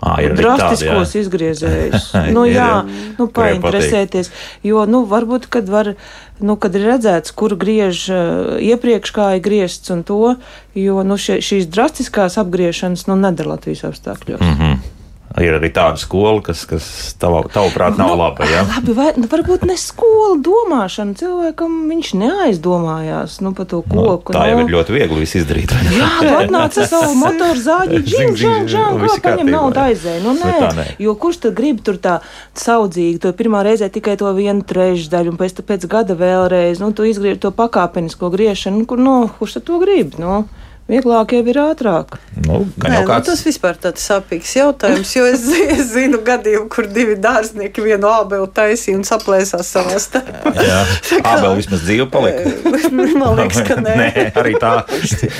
ā, 0.00 0.14
ir 0.24 0.32
arī 0.32 0.40
tādi, 0.40 0.48
jā. 0.48 0.56
Drastiskos 0.56 1.14
izgriezējus. 1.20 2.08
nu, 2.36 2.46
jā, 2.48 2.70
jā. 2.72 3.04
nu, 3.20 3.28
painteresēties. 3.28 4.32
Jo, 4.64 4.86
nu, 4.88 5.04
varbūt, 5.12 5.50
kad 5.52 5.68
var, 5.68 5.92
nu, 6.40 6.56
kad 6.56 6.72
ir 6.76 6.88
redzēts, 6.88 7.36
kur 7.36 7.58
griež 7.60 8.06
uh, 8.08 8.56
iepriekš 8.56 9.12
kā 9.12 9.30
ir 9.36 9.44
griezts 9.44 9.92
un 9.92 10.00
to, 10.08 10.36
jo, 10.80 11.04
nu, 11.04 11.20
šie, 11.20 11.42
šīs 11.44 11.68
drastiskās 11.68 12.40
apgriešanas, 12.40 13.04
nu, 13.12 13.20
nedara 13.20 13.52
Latvijas 13.58 13.84
apstākļos. 13.92 14.40
Mm. 14.40 14.56
Mhm. 14.56 14.93
Ir 15.42 15.56
arī 15.56 15.66
tāda 15.74 15.98
skola, 15.98 16.38
kas, 16.46 16.60
kas 16.70 16.84
tava, 17.18 17.40
tavuprāt 17.50 17.96
nav 17.98 18.12
Nu, 18.12 18.18
laba. 18.20 18.46
Ja? 18.46 18.60
Labi, 18.68 18.92
vai 18.94 19.08
nu, 19.18 19.26
varbūt 19.26 19.64
ne 19.66 19.74
skola 19.80 20.36
domāšana. 20.38 21.16
Cilvēkam 21.18 21.72
viņš 21.90 22.10
neaizdomājās 22.20 23.40
nu, 23.42 23.50
par 23.56 23.66
to 23.66 23.80
Nu, 23.90 24.04
koku. 24.04 24.34
tā 24.36 24.44
jau 24.52 24.60
nu. 24.60 24.66
ir 24.68 24.74
ļoti 24.76 24.94
viegli 24.94 25.26
izdarīt. 25.26 25.74
Jā, 25.90 26.10
tu 26.22 26.30
atnāc 26.38 26.78
ar 26.78 26.86
savu 26.86 27.16
motoru 27.24 27.58
zāģi, 27.64 27.98
Zing, 28.14 28.14
žing, 28.14 28.36
zing, 28.38 28.38
žing, 28.38 28.68
žing, 28.76 28.94
un 28.94 29.10
kā 29.10 29.18
paņem 29.26 29.50
naudu 29.50 29.82
jā. 29.82 29.86
aizēja. 29.90 30.22
Nu, 30.22 30.36
nē, 30.38 30.54
nē. 30.78 30.86
jo 31.02 31.14
kurš 31.18 31.40
tad 31.48 31.58
grib 31.58 31.82
tur 31.82 31.98
tā 31.98 32.20
saudzīgi, 32.54 33.18
to 33.26 33.34
pirmā 33.34 33.64
reizē 33.66 33.90
tikai 33.90 34.14
to 34.20 34.30
vienu 34.38 34.62
trešdaļu, 34.62 35.34
un 35.34 35.40
pēc, 35.40 35.58
pēc 35.66 35.88
gada 35.90 36.14
vēlreiz, 36.14 36.78
nu, 36.78 36.92
tu 36.94 37.08
izgriež 37.10 37.42
to 37.42 37.50
pakāpenisko 37.50 38.30
griešanu, 38.30 38.84
nu, 38.84 38.86
kur, 38.86 39.02
nu, 39.02 39.16
kurš 39.40 39.58
tad 39.58 39.66
to 39.66 39.82
grib, 39.82 40.14
nu? 40.22 40.44
Vieglāk 40.84 41.32
jau 41.32 41.40
ir 41.48 41.56
ātrāk. 41.62 42.18
Nu, 42.44 42.58
gan 42.76 42.92
Nē, 42.92 42.98
nu, 43.00 43.08
kāds 43.08 43.30
tas 43.30 43.40
vispār 43.46 43.78
tāds 43.80 44.02
sāpīgs 44.04 44.50
jautājums, 44.58 45.14
jo 45.16 45.24
es, 45.30 45.46
es 45.48 45.86
zinu 45.94 46.18
gadījumu, 46.26 46.66
kur 46.68 46.84
divi 46.92 47.14
dārznieki 47.16 47.80
vienu 47.86 48.10
ābelu 48.10 48.50
taisīja 48.52 48.98
un 48.98 49.06
saplēsās 49.08 49.70
savā 49.72 49.96
starpā. 50.02 50.52
Jā, 50.58 50.82
Ābeli 51.30 51.62
vismaz 51.62 51.86
dzīve 51.86 52.08
palika. 52.12 52.52
Man 53.20 53.38
liekas, 53.38 53.62
ka 53.64 53.78
nē. 53.80 53.94
nē 53.96 54.26
arī 54.36 54.52
tā. 54.60 54.74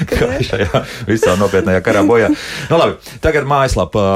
Kā 0.08 0.30
šajā 0.48 0.80
visā 1.10 1.36
nopietnējā 1.36 1.84
karā 1.84 2.06
bojā. 2.08 2.30
Nu, 2.70 2.80
labi, 2.80 2.96
tagad 3.24 3.44
mājaslapā. 3.50 4.06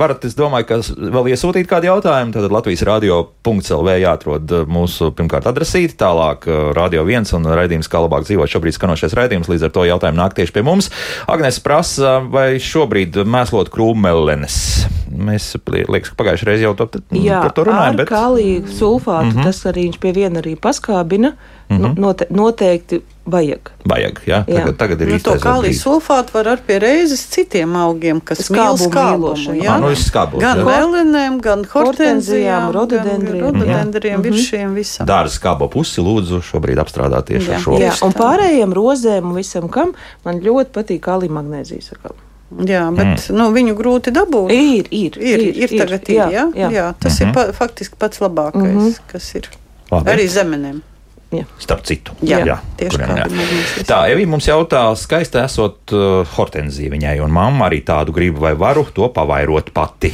Varat, 0.00 0.24
es 0.24 0.38
domāju, 0.38 0.68
ka 0.70 0.80
vēl 1.18 1.28
iesūtīt 1.34 1.68
kādu 1.68 1.90
jautājumu. 1.90 2.32
Tad 2.38 2.48
Latvijas 2.54 2.86
radio.lv 2.88 3.98
jāatrod 4.00 4.56
mūsu 4.70 5.10
pirmkārt 5.12 5.52
adresīti, 5.52 5.98
tālāk 6.00 6.48
uh, 6.48 6.72
radio 6.76 7.04
viens 7.04 7.36
un 7.36 7.44
raidījums, 7.52 7.92
kā 7.92 8.00
labāk 8.04 8.24
dzīvot 8.24 8.56
šobrīd 8.56 8.78
skanošais 8.78 9.16
raidījums. 9.20 9.52
Līdz 9.52 9.68
ar 9.68 9.76
to 9.76 9.86
jautājumu 9.90 10.22
nāk 10.22 10.36
tieši 10.38 10.53
pie 10.54 10.64
mums. 10.66 10.90
Agnes 11.30 11.60
prasa, 11.64 12.18
vai 12.20 12.54
šobrīd 12.62 13.20
mēslot 13.28 13.70
krūmelenes. 13.74 14.58
Mēs, 15.14 15.52
liekas, 15.70 16.12
ka 16.12 16.18
pagājušajā 16.22 16.50
reizē 16.50 16.66
jau 16.66 16.74
to, 16.78 16.88
Jā, 17.14 17.42
par 17.44 17.54
to 17.56 17.66
runājām. 17.68 18.00
Bet... 18.00 18.10
kaliju 18.10 18.64
sulfātu 18.66 19.30
mm 19.30 19.36
-hmm. 19.36 19.50
tas 19.50 19.66
arī 19.70 19.88
viņš 19.88 20.00
pie 20.02 20.12
viena 20.16 20.42
arī 20.42 20.56
paskābina. 20.56 21.34
Mm 21.68 21.78
-hmm. 21.78 21.98
note, 21.98 22.26
noteikti 22.30 23.00
vajag. 23.26 23.70
Vajag, 23.88 24.20
jā, 24.26 24.44
Jā. 24.46 24.54
tagad, 24.56 24.76
tagad 24.76 25.00
ir 25.00 25.08
Nu, 25.08 25.18
to 25.18 25.30
īstais 25.30 25.42
kāliju 25.42 25.62
brīdis. 25.72 25.82
sulfātu 25.82 26.32
var 26.34 26.48
ar 26.48 26.58
pie 26.66 26.78
reizes 26.78 27.26
citiem 27.26 27.76
augiem, 27.76 28.20
kas 28.20 28.50
mīl 28.50 28.76
skābumu. 28.76 29.54
jā. 29.62 29.70
Ā, 29.70 29.80
nu, 29.80 29.86
skābos, 29.96 30.40
gan 30.40 30.58
jā. 30.58 30.64
vēlenēm, 30.64 31.40
gan 31.40 31.64
hortenzijām, 31.64 32.72
rododendriem. 32.72 33.40
rododendriem, 33.44 34.20
Mhm. 34.20 34.22
virs 34.22 34.48
šiem 34.50 34.74
visam. 34.74 35.06
Dārza 35.06 35.38
skābo 35.40 35.68
pusi 35.70 36.00
lūdzu 36.00 36.42
šobrīd 36.42 36.76
apstrādāt 36.78 37.24
tieši 37.24 37.48
Jā. 37.48 37.54
ar 37.54 37.60
šo. 37.60 37.78
Jā, 37.80 37.92
un 38.06 38.12
pārējiem 38.12 38.72
rozēm 38.72 39.24
un 39.24 39.34
visam, 39.34 39.68
kam 39.68 39.92
man 40.24 40.40
ļoti 40.40 40.70
patīk 40.72 41.00
kalija 41.00 41.30
magnēzijas. 41.32 41.90
sakām. 41.90 42.12
Jā, 42.66 42.94
bet 42.96 43.06
mm. 43.30 43.34
nu, 43.36 43.50
viņu 43.52 43.74
grūti 43.74 44.10
dabūt. 44.12 44.50
Ir, 44.52 44.84
ir, 44.90 45.12
Ir, 45.18 45.40
ir, 45.40 45.56
ir 45.72 45.78
tagad, 45.78 46.08
ir, 46.08 46.16
jā, 46.16 46.30
jā, 46.30 46.52
jā. 46.54 46.70
jā 46.70 46.94
tas 47.00 47.20
Mhm. 47.20 47.28
ir 47.28 47.34
pa, 47.34 47.52
faktiski 47.52 47.96
pats 47.98 48.18
labākais, 48.20 48.62
mm 48.62 48.78
-hmm. 48.80 48.98
kas 49.12 49.34
ir. 49.34 49.48
Labi. 49.90 50.10
Arī 50.10 50.26
zemenēm. 50.28 50.80
Starp 51.58 51.82
citu, 51.88 52.14
Jā, 52.22 52.58
tieši 52.78 52.94
kuriem 52.94 53.10
kā 53.10 53.18
jā. 53.18 53.26
magnēzijas. 53.32 53.88
Tā, 53.88 53.98
Evī 54.12 54.28
mums 54.30 54.46
jautā, 54.48 54.84
skaista 55.00 55.42
esot 55.48 55.94
uh, 55.96 56.22
hortenzija 56.36 56.92
viņai, 56.94 57.18
un 57.24 57.34
mamma 57.34 57.68
arī 57.70 57.82
tādu 57.86 58.14
grib, 58.14 58.38
vai 58.40 58.54
varu 58.58 58.86
to 58.94 59.10
pavairot 59.14 59.72
pati. 59.74 60.12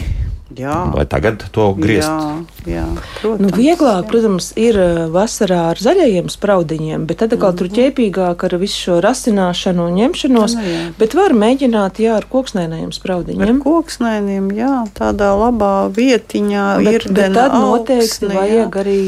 Jā, 0.60 0.76
Vai 0.92 1.06
tagad 1.08 1.40
to 1.54 1.70
griezt? 1.78 2.08
jā, 2.08 2.74
jā 2.74 2.86
protams. 3.20 3.40
Nu, 3.40 3.50
vieglāk, 3.56 4.06
protams, 4.10 4.50
ir 4.60 4.76
uh, 4.76 5.00
vasarā 5.12 5.60
ar 5.72 5.80
zaļajiem 5.80 6.28
spraudiņiem, 6.32 7.06
bet 7.08 7.22
tad 7.22 7.34
atkal 7.36 7.54
tur 7.56 7.70
ķēpīgāk 7.72 8.44
ar 8.48 8.56
visu 8.60 8.84
šo 8.84 8.98
rasināšanu 9.04 9.86
un 9.88 9.96
ņemšanos. 10.00 10.56
Nu, 10.58 10.66
jā. 10.66 10.82
Bet 11.00 11.16
var 11.18 11.32
mēģināt, 11.38 12.02
jā, 12.04 12.18
ar 12.20 12.28
koksnēnajiem 12.30 12.90
Ar 12.90 12.98
spraudiņiem. 12.98 13.62
koksnēm, 13.64 14.50
jā, 14.56 14.74
tādā 14.98 15.30
labā 15.38 15.74
vietiņā 15.96 16.66
Bet, 16.84 16.92
ir 16.92 17.08
bet 17.16 17.36
tad 17.38 17.56
noteikti 17.56 18.30
vajag 18.34 18.80
arī 18.84 19.00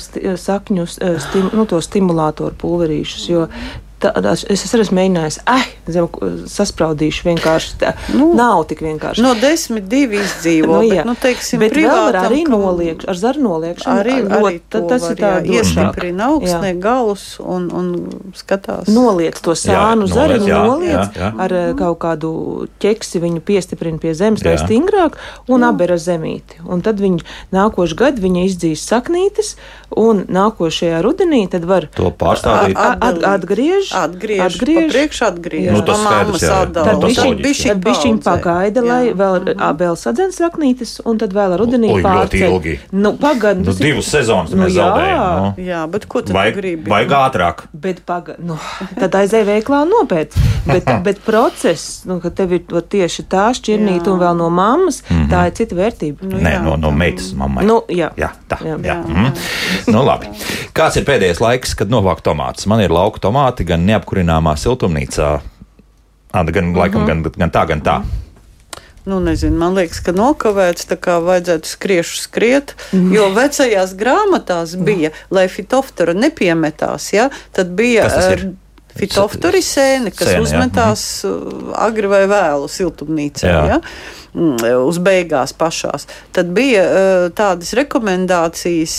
sti, 0.00 0.36
sakņu 0.40 0.86
uh, 0.88 1.16
stim, 1.20 1.50
nu, 1.52 1.66
to 1.68 1.80
stimulātoru 1.84 2.56
pulverīšus, 2.60 3.28
jo 3.28 3.48
tā, 4.04 4.12
es, 4.32 4.44
es 4.52 4.74
esmu 4.76 4.98
mēģinājis, 5.00 5.38
ah, 5.50 5.64
zem, 5.88 6.08
saspraudīšu 6.50 7.26
vienkārši. 7.30 7.74
Tā, 7.80 7.92
Nu, 8.14 8.30
nav 8.36 8.64
tik 8.70 8.82
vienkārši. 8.84 9.22
No 9.24 9.32
desmit 9.40 9.86
divi 9.90 10.18
izdzīvo, 10.20 10.74
Nu, 10.74 10.80
bet, 10.84 10.98
jā. 10.98 11.04
nu, 11.08 11.14
teiksim, 11.20 11.62
bet 11.62 11.72
var 11.72 11.78
privātam, 11.78 12.26
arī 12.28 12.40
kam- 12.46 12.60
noliekš, 12.60 13.08
ar 13.08 13.20
zaru 13.22 13.42
noliekšanu. 13.46 13.94
Arī, 14.02 14.16
ļoti- 14.22 14.40
arī 14.40 14.60
tad 14.74 14.88
tas 14.92 15.06
ir 15.10 15.16
tā 15.22 15.32
iestiprina 15.56 16.28
augstnē 16.34 16.72
galus 16.80 17.24
un, 17.40 17.70
un 17.72 17.88
skatās. 18.36 18.88
Noliec 18.92 19.40
to 19.40 19.56
sānu 19.56 20.08
Jā, 20.08 20.14
zariņu, 20.18 20.48
noliec, 20.52 20.92
jā, 20.92 21.10
jā, 21.22 21.32
ar 21.38 21.52
eh, 21.52 21.72
kaut 21.78 21.98
kādu 22.04 22.32
ķeksi, 22.82 23.20
viņu 23.24 23.40
piestiprina 23.40 23.98
pie 23.98 24.12
zemes, 24.14 24.44
lai 24.44 24.56
stingrāk, 24.60 25.16
un 25.48 25.64
apbera 25.64 25.96
zemīti. 25.96 26.60
Un 26.68 26.82
tad 26.84 27.00
viņi 27.00 27.22
nākošu 27.54 27.96
gadu 27.96 28.20
viņa 28.24 28.44
izdzīs 28.50 28.84
saknītes, 28.84 29.54
un 29.96 30.24
nākošajā 30.28 31.00
rudenī 31.04 31.44
tad 31.50 31.64
var 31.64 31.86
To 31.94 32.10
pārstādīt. 32.10 32.74
atgriež, 33.22 33.93
Atgriež, 33.94 34.40
atgriež. 34.46 34.88
priekš 34.92 35.18
atgriež. 35.28 35.70
Nu, 35.72 35.82
tas 35.86 36.00
skaidrs, 36.02 36.42
jā. 36.42 36.58
Tad 36.74 37.04
jā. 37.04 37.74
bišķiņ 37.84 38.18
pagaida, 38.24 38.82
lai 38.84 39.12
vēl, 39.14 39.54
a, 39.58 39.72
vēl 39.78 39.96
sadzen 39.96 40.32
saknītes, 40.34 40.96
un 41.04 41.18
tad 41.18 41.32
vēl 41.36 41.56
rudenī 41.60 41.90
Oi, 41.92 42.02
ļoti 42.02 42.06
pārceļ. 42.08 42.44
ilgi. 42.48 42.74
Nu, 42.92 43.12
pagaid, 43.20 43.62
Nu, 43.64 43.72
divas 43.72 44.06
sezonas 44.10 44.50
Nu, 44.50 44.62
mēs 44.64 44.74
jā. 44.74 44.82
zaudējām. 44.82 45.40
Nu. 45.40 45.64
Jā, 45.64 45.82
bet 45.90 46.06
ko 46.06 46.22
tu 46.22 46.32
Vajag, 46.32 46.54
gribi? 46.56 46.90
vajag 46.90 47.10
ātrāk. 47.20 47.62
Bet 47.72 48.02
paga, 48.06 48.34
nu, 48.38 48.58
tad 48.98 49.14
aizēja 49.14 49.44
veiklā 49.48 49.84
nopēc. 49.88 50.34
Bet, 50.66 50.84
bet 51.06 51.20
process, 51.24 52.04
nu, 52.04 52.20
ka 52.20 52.30
tev 52.30 52.52
ir 52.52 52.64
to 52.68 52.80
tieši 52.80 53.22
tā 53.30 53.48
šķirnīta 53.54 54.10
un 54.12 54.18
vēl 54.20 54.36
no 54.36 54.50
mammas, 54.50 55.02
mm 55.08 55.16
-hmm. 55.16 55.30
tā 55.30 55.46
ir 55.46 55.52
cita 55.54 55.74
vērtība. 55.74 56.22
Nu, 56.22 56.36
Nē, 56.38 56.52
jā. 56.58 56.62
no, 56.64 56.76
no 56.76 56.90
meitas 56.90 57.32
mammai. 57.32 57.64
Nu, 57.64 57.82
jā. 57.88 58.10
Jā, 58.16 58.30
tā 58.48 58.56
Jā. 58.64 58.76
jā. 58.76 58.84
Jā, 58.84 58.94
Mhm. 59.04 59.26
Nu, 59.92 60.02
labi. 60.04 60.26
Kāds 60.74 60.96
ir 60.96 61.04
pēdējais 61.04 61.40
laiks, 61.40 61.74
kad 61.74 61.88
novākt 61.90 62.22
tomātus? 62.22 62.66
Man 62.66 62.80
ir 62.80 62.90
lauka 62.90 63.20
tomāti 63.20 63.64
gan 63.74 63.86
neapkurināmā 63.90 64.54
siltumnīcā, 64.60 65.30
gan, 66.32 66.64
Mhm. 66.70 66.76
laikam, 66.78 67.06
gan, 67.06 67.22
gan 67.22 67.50
tā, 67.50 67.66
gan 67.68 67.82
tā. 67.82 68.02
Nu, 69.04 69.18
nezinu, 69.20 69.58
man 69.60 69.74
liekas, 69.76 70.00
ka 70.00 70.14
nokavēts, 70.16 70.86
tā 70.88 70.96
kā 70.96 71.18
vajadzētu 71.20 71.68
skriešu 71.68 72.20
skriet, 72.24 72.72
Mhm. 72.92 73.12
jo 73.12 73.28
vecajās 73.36 73.92
grāmatās 74.00 74.76
bija, 74.80 75.10
lai 75.30 75.44
fitoftora 75.48 76.14
nepiemetās, 76.14 77.12
ja, 77.12 77.28
tad 77.52 77.76
bija. 77.76 78.08
Fitoftori 78.94 79.58
sēne, 79.58 80.12
kas 80.14 80.28
Sēne, 80.28 80.38
jā. 80.38 80.42
uzmetās 80.46 81.24
uh, 81.26 81.72
agri 81.82 82.06
vai 82.06 82.28
vēlu 82.30 82.68
siltumnīcā. 82.70 83.42
Jā. 83.42 83.64
Ja? 83.66 83.78
Mm, 84.34 84.86
Uz 84.86 84.98
beigās 85.02 85.52
pašās. 85.52 86.06
Tad 86.32 86.46
bija 86.54 86.84
tādas 87.34 87.74
rekomendācijas 87.74 88.94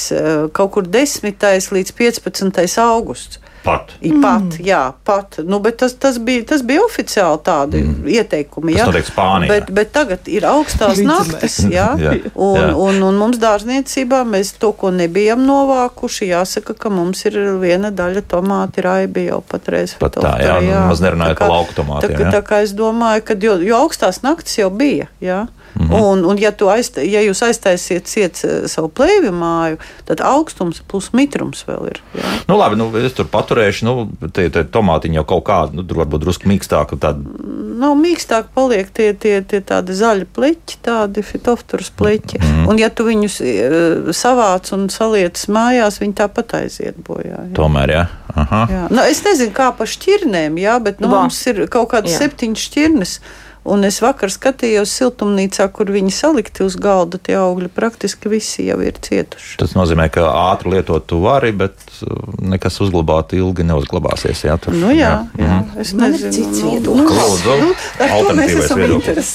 kaut 0.52 0.72
kur 0.76 0.84
10. 0.84 1.72
līdz 1.72 1.92
15. 1.96 2.78
augusts. 2.84 3.40
Pat. 3.66 3.96
I 4.06 4.12
Pat, 4.22 4.58
jā, 4.62 4.82
pat. 5.08 5.40
Nu, 5.42 5.58
bet 5.64 5.80
tas, 5.82 5.96
tas, 5.98 6.20
bija, 6.22 6.44
tas 6.52 6.62
bija 6.66 6.84
oficiāli 6.86 7.40
tādi 7.46 7.82
mm. 7.82 8.04
ieteikumi. 8.14 8.76
Tas 8.76 8.84
jā. 8.84 8.86
notiek 8.92 9.08
Spānijā. 9.10 9.50
Bet, 9.50 9.72
bet 9.74 9.92
tagad 9.96 10.30
ir 10.30 10.46
augstās 10.50 11.02
naktis, 11.02 11.58
jā, 11.78 11.88
Jā, 12.00 12.14
un, 12.34 12.60
jā. 12.62 12.70
un, 12.86 13.02
un 13.10 13.18
mums 13.20 13.40
dārzniecībā 13.42 14.22
mēs 14.30 14.54
to, 14.62 14.70
ko 14.78 14.92
nebijām 14.94 15.42
novākuši, 15.48 16.30
jāsaka, 16.30 16.78
ka 16.78 16.94
mums 16.94 17.26
ir 17.26 17.40
viena 17.62 17.90
daļa 17.96 18.26
tomāti 18.30 18.86
raibi 18.86 19.28
jau 19.32 19.42
patreiz. 19.50 19.98
Pat 20.02 20.20
tā, 20.22 20.36
jā, 20.46 20.60
nu, 20.62 20.78
maz 20.92 21.02
nerunājot 21.02 21.42
par 21.42 21.54
lauku 21.56 21.78
tomātiem, 21.82 22.16
Tā, 22.16 22.26
jā. 22.28 22.34
tā 22.38 22.46
kā 22.46 22.62
es 22.66 22.76
domāju, 22.78 23.26
ka 23.26 23.40
jo, 23.42 23.58
jo 23.66 23.82
augstās 23.82 24.22
naktis 24.26 24.60
jau 24.62 24.70
bija, 24.70 25.10
jā. 25.24 25.46
Mhm. 25.76 25.94
Un, 25.94 26.26
un 26.26 26.40
ja, 26.40 26.52
tu 26.56 26.70
aizta, 26.72 27.04
ja 27.04 27.20
jūs 27.26 27.42
aiztaisiet 27.46 28.08
ciet 28.08 28.40
eh, 28.48 28.68
savu 28.72 28.90
plēvi 28.96 29.32
māju, 29.36 29.80
tad 30.08 30.24
augstums 30.24 30.82
plus 30.88 31.12
mitrums 31.16 31.66
vēl 31.68 31.92
ir. 31.92 32.02
Jā. 32.16 32.32
Nu, 32.48 32.58
labi, 32.60 32.80
nu, 32.80 32.88
es 33.00 33.16
tur 33.18 33.28
paturēšu. 33.32 33.88
Nu, 33.88 33.96
tie, 34.32 34.48
tie 34.54 34.64
tomātiņi 34.64 35.20
jau 35.20 35.26
kaut 35.36 35.46
kādi, 35.50 35.80
nu, 35.80 35.86
tur 35.88 36.04
varbūt 36.04 36.24
drusku 36.24 36.50
mīkstāki. 36.52 37.00
Tādi, 37.02 37.28
Nav 37.76 37.98
mīkstāk 38.00 38.54
paliek 38.56 38.88
tie, 38.96 39.10
tie, 39.20 39.42
tie 39.44 39.60
tādi 39.60 39.96
zaļi 39.98 40.28
pleķi, 40.36 40.78
tādi 40.86 41.24
fitofturus 41.26 41.90
pleķi. 42.00 42.40
Mm. 42.40 42.68
Un 42.72 42.80
ja 42.80 42.88
tu 42.88 43.04
viņus 43.08 43.40
e, 43.44 43.56
savāc 44.16 44.72
un 44.76 44.88
saliec 44.94 45.42
mājās, 45.52 46.00
viņi 46.00 46.16
tāpat 46.22 46.56
aiziet 46.62 47.00
bojā. 47.04 47.42
Jā. 47.50 47.56
tomēr, 47.58 47.92
jā. 47.98 48.06
Aha. 48.36 48.62
Jā. 48.72 48.86
Nu, 48.92 49.04
es 49.04 49.22
nezinu, 49.26 49.52
kā 49.56 49.70
pa 49.76 49.88
šķirnēm, 49.88 50.60
jā, 50.60 50.78
bet 50.84 51.04
nu, 51.04 51.12
Va. 51.12 51.24
mums 51.26 51.40
ir 51.52 51.66
kaut 51.72 51.92
kādas 51.94 52.16
septiņas 52.20 52.70
šķirnes. 52.70 53.18
Un 53.66 53.82
es 53.88 53.96
vakar 54.04 54.30
skatījos 54.30 54.92
siltumnīcā, 54.94 55.66
kur 55.74 55.90
viņi 55.90 56.12
salikti 56.14 56.62
uz 56.62 56.76
galda 56.78 57.18
tie 57.18 57.34
augļi. 57.42 57.72
Praktiski 57.74 58.30
visi 58.30 58.68
jau 58.68 58.78
ir 58.86 59.00
cietuši. 59.02 59.56
Tas 59.58 59.74
nozīmē, 59.74 60.06
ka 60.14 60.28
ātri 60.52 60.76
lietot 60.76 61.08
tu 61.10 61.18
vari, 61.24 61.50
bet 61.58 61.74
uh, 62.06 62.12
nekas 62.46 62.78
uzglabāt 62.86 63.34
ilgi 63.34 63.66
neuzglabāsies. 63.66 64.44
Jā, 64.46 64.60
tur, 64.62 64.78
Nu, 64.78 64.92
jā, 64.94 65.16
jā. 65.34 65.48
jā. 65.50 65.58
es 65.82 65.96
Man 65.98 66.14
ir 66.14 66.28
nezinu. 66.28 66.36
cits 66.38 66.62
nu, 66.62 66.76
viedoklis. 66.76 67.44
nu, 67.50 67.58
nu, 67.66 67.74
alternatīvais 68.06 68.76
viedoklis. 68.78 69.34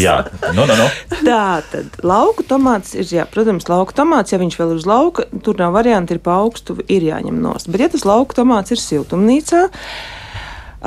Jā, 0.00 0.16
nu, 0.56 0.64
nu, 0.64 0.80
nu. 0.80 0.88
Tā 1.26 1.44
tad 1.70 2.00
lauka 2.06 2.48
tomāts 2.48 2.96
ir, 2.96 3.04
jā, 3.12 3.28
protams, 3.28 3.68
lauka 3.68 3.92
tomāts, 4.00 4.32
ja 4.32 4.40
viņš 4.40 4.56
vēl 4.60 4.72
ir 4.72 4.80
uz 4.80 4.88
lauka, 4.88 5.28
tur 5.44 5.60
nav 5.60 5.76
varianti, 5.76 6.16
ir 6.16 6.24
pa 6.24 6.40
augstu, 6.40 6.78
ir 6.88 7.04
jāņem 7.12 7.42
nost. 7.44 7.68
Bet, 7.68 7.84
ja 7.84 7.92
tas 7.92 8.08
lauka 8.08 8.40
tomāts 8.40 8.72
ir 8.72 8.80
siltumnīcā, 8.80 9.66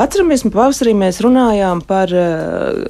atceramies, 0.04 0.46
pavasarī 0.54 0.96
mēs 0.98 1.22
runājām 1.24 1.82
par 1.88 2.12
uh, 2.16 2.84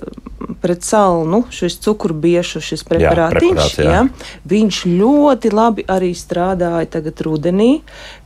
pret 0.61 0.83
salnu, 0.83 1.43
šis 1.53 1.77
cukurbiešu, 1.83 2.61
šis 2.63 2.83
preparātiņš. 2.87 3.39
preparāts, 3.39 3.77
jā. 3.79 3.93
jā. 3.93 4.31
Viņš 4.49 4.81
ļoti 4.99 5.51
labi 5.53 5.85
arī 5.89 6.11
strādāja 6.17 6.89
tagad 6.97 7.21
rudenī, 7.25 7.69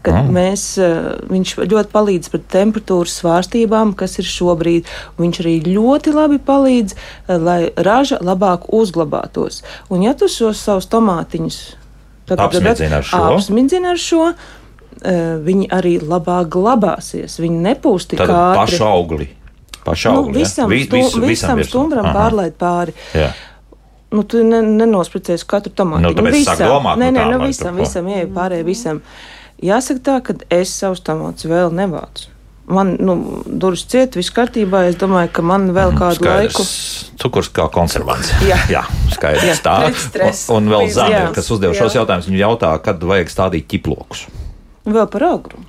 kad 0.05 0.19
mm. 0.21 0.33
mēs, 0.37 0.65
uh, 0.81 1.13
viņš 1.31 1.55
ļoti 1.61 1.93
palīdz 1.93 2.33
pret 2.33 2.47
temperatūras 2.53 3.19
svārstībām, 3.21 3.93
kas 3.99 4.17
ir 4.21 4.29
šobrīd. 4.29 4.89
Viņš 5.19 5.43
arī 5.43 5.55
ļoti 5.69 6.15
labi 6.15 6.41
palīdz, 6.43 6.97
uh, 6.97 7.37
lai 7.37 7.61
raža 7.75 8.21
labāk 8.23 8.69
uzglabātos. 8.73 9.61
Un 9.93 10.05
ja 10.07 10.15
tu 10.17 10.31
šos 10.31 10.63
savus 10.63 10.89
tomātiņus 10.91 11.61
tagad- 12.29 12.49
Apsmidzini 12.49 12.95
ar 12.95 13.03
šo? 13.03 13.23
apsmidzini 13.33 13.87
ar 13.87 13.99
šo, 13.99 14.33
viņi 15.47 15.69
arī 15.73 15.95
labāk 16.01 16.49
glabāsies. 16.53 17.39
Viņi 17.39 17.61
nepūs 17.69 18.07
tik 18.11 18.19
Tad 18.19 18.29
ātri. 18.29 18.59
pašu 18.61 18.83
augli. 18.85 19.29
Pašu 19.83 20.11
Nu, 20.11 20.17
augli. 20.21 20.33
jā? 20.33 20.43
visam, 20.45 20.69
Vi- 20.69 20.83
stu, 20.85 21.19
visam 21.21 21.57
virsmu. 21.57 21.69
stumbram 21.69 22.05
Aha. 22.05 22.13
pārlaid 22.19 22.53
pāri. 22.59 22.93
Jā. 23.13 23.31
Nu, 24.13 24.23
tu 24.23 24.43
ne, 24.43 24.61
nenospricēsi 24.61 25.45
katru 25.49 25.73
tomātu. 25.73 26.01
Nu, 26.01 26.13
tāpēc 26.13 26.45
sāk 26.45 26.59
domāt, 26.61 26.97
nē, 27.01 27.09
nu, 27.11 27.17
nē, 27.17 27.23
tā, 27.23 27.31
nu, 27.31 27.39
vai 27.39 27.47
visam, 27.47 27.75
visam, 27.75 28.05
ieej 28.07 28.27
pārējai 28.29 28.63
visam. 28.67 29.01
Jāsaka 29.63 29.99
tā, 29.99 30.21
ka 30.23 30.33
es 30.51 30.69
savus 30.69 31.01
tomātus 31.01 31.45
vēl 31.49 31.71
nevācu. 31.73 32.29
Man, 32.67 32.95
nu, 32.99 33.43
durvis 33.45 33.83
ciet, 33.91 34.13
viss 34.15 34.31
kārtībā. 34.31 34.85
Es 34.87 34.95
domāju, 34.95 35.31
ka 35.33 35.41
man 35.41 35.65
vēl 35.75 35.91
kādu 35.97 36.23
laiku. 36.23 36.63
Skaidrs. 36.63 37.11
Cukurs 37.19 37.49
kā 37.51 37.65
konservants. 37.71 38.29
Jā. 38.51 38.55
jā 38.71 38.83
skaidrs. 39.11 39.43
Jā, 39.43 39.55
tā. 39.65 39.75
pretstress. 39.89 40.45
Un, 40.49 40.63
un 40.63 40.69
vēl. 40.71 40.87
Zana, 40.93 41.25
kas 41.35 41.49
uzdeva 41.51 41.73
šos 41.75 41.93
jautājumus, 41.97 42.29
viņa 42.31 42.39
jautā, 42.45 42.71
kad 42.81 43.01
vajag 43.03 43.27
stādīt 43.33 43.67
ķiplokus. 43.67 44.27
Vēl 44.83 45.05
par 45.07 45.23
agru. 45.23 45.61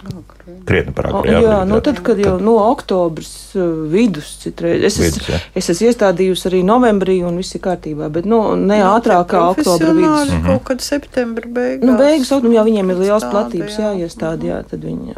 Krietni 0.67 0.91
par 0.95 1.07
O, 1.13 1.21
agru. 1.21 1.37
jā, 1.45 1.59
nu 1.71 1.77
tad, 1.87 2.01
kad 2.03 2.19
jau 2.19 2.33
no 2.43 2.57
oktobras 2.65 3.29
uh, 3.55 3.85
vidus 3.91 4.33
citreiz. 4.43 4.83
Es, 4.89 4.97
Vidus, 4.99 5.21
esmu, 5.21 5.35
jā. 5.37 5.39
es 5.61 5.71
esmu 5.71 5.87
iestādījusi 5.93 6.49
arī 6.51 6.63
novembrī, 6.67 7.21
un 7.27 7.39
viss 7.39 7.55
ir 7.55 7.63
kārtībā. 7.63 8.09
Bet 8.11 8.27
nu, 8.27 8.41
ne 8.59 8.81
ātrāk 8.83 9.29
kā 9.31 9.45
oktobra 9.53 9.93
vidus. 9.95 10.25
Profesionāļi 10.27 10.43
Kaut 10.49 10.65
kad 10.71 10.83
septembra 10.83 11.53
beigās. 11.61 11.87
Nu, 11.87 11.95
beigas, 12.01 12.33
nu, 12.43 12.51
jā, 12.57 12.65
viņiem 12.67 12.91
ir 12.91 13.05
liels 13.05 13.29
platības 13.31 13.79
jā. 13.79 13.93
jāiestāda, 13.93 14.51
jā, 14.51 14.59
tad 14.73 14.83
viņi. 14.89 15.15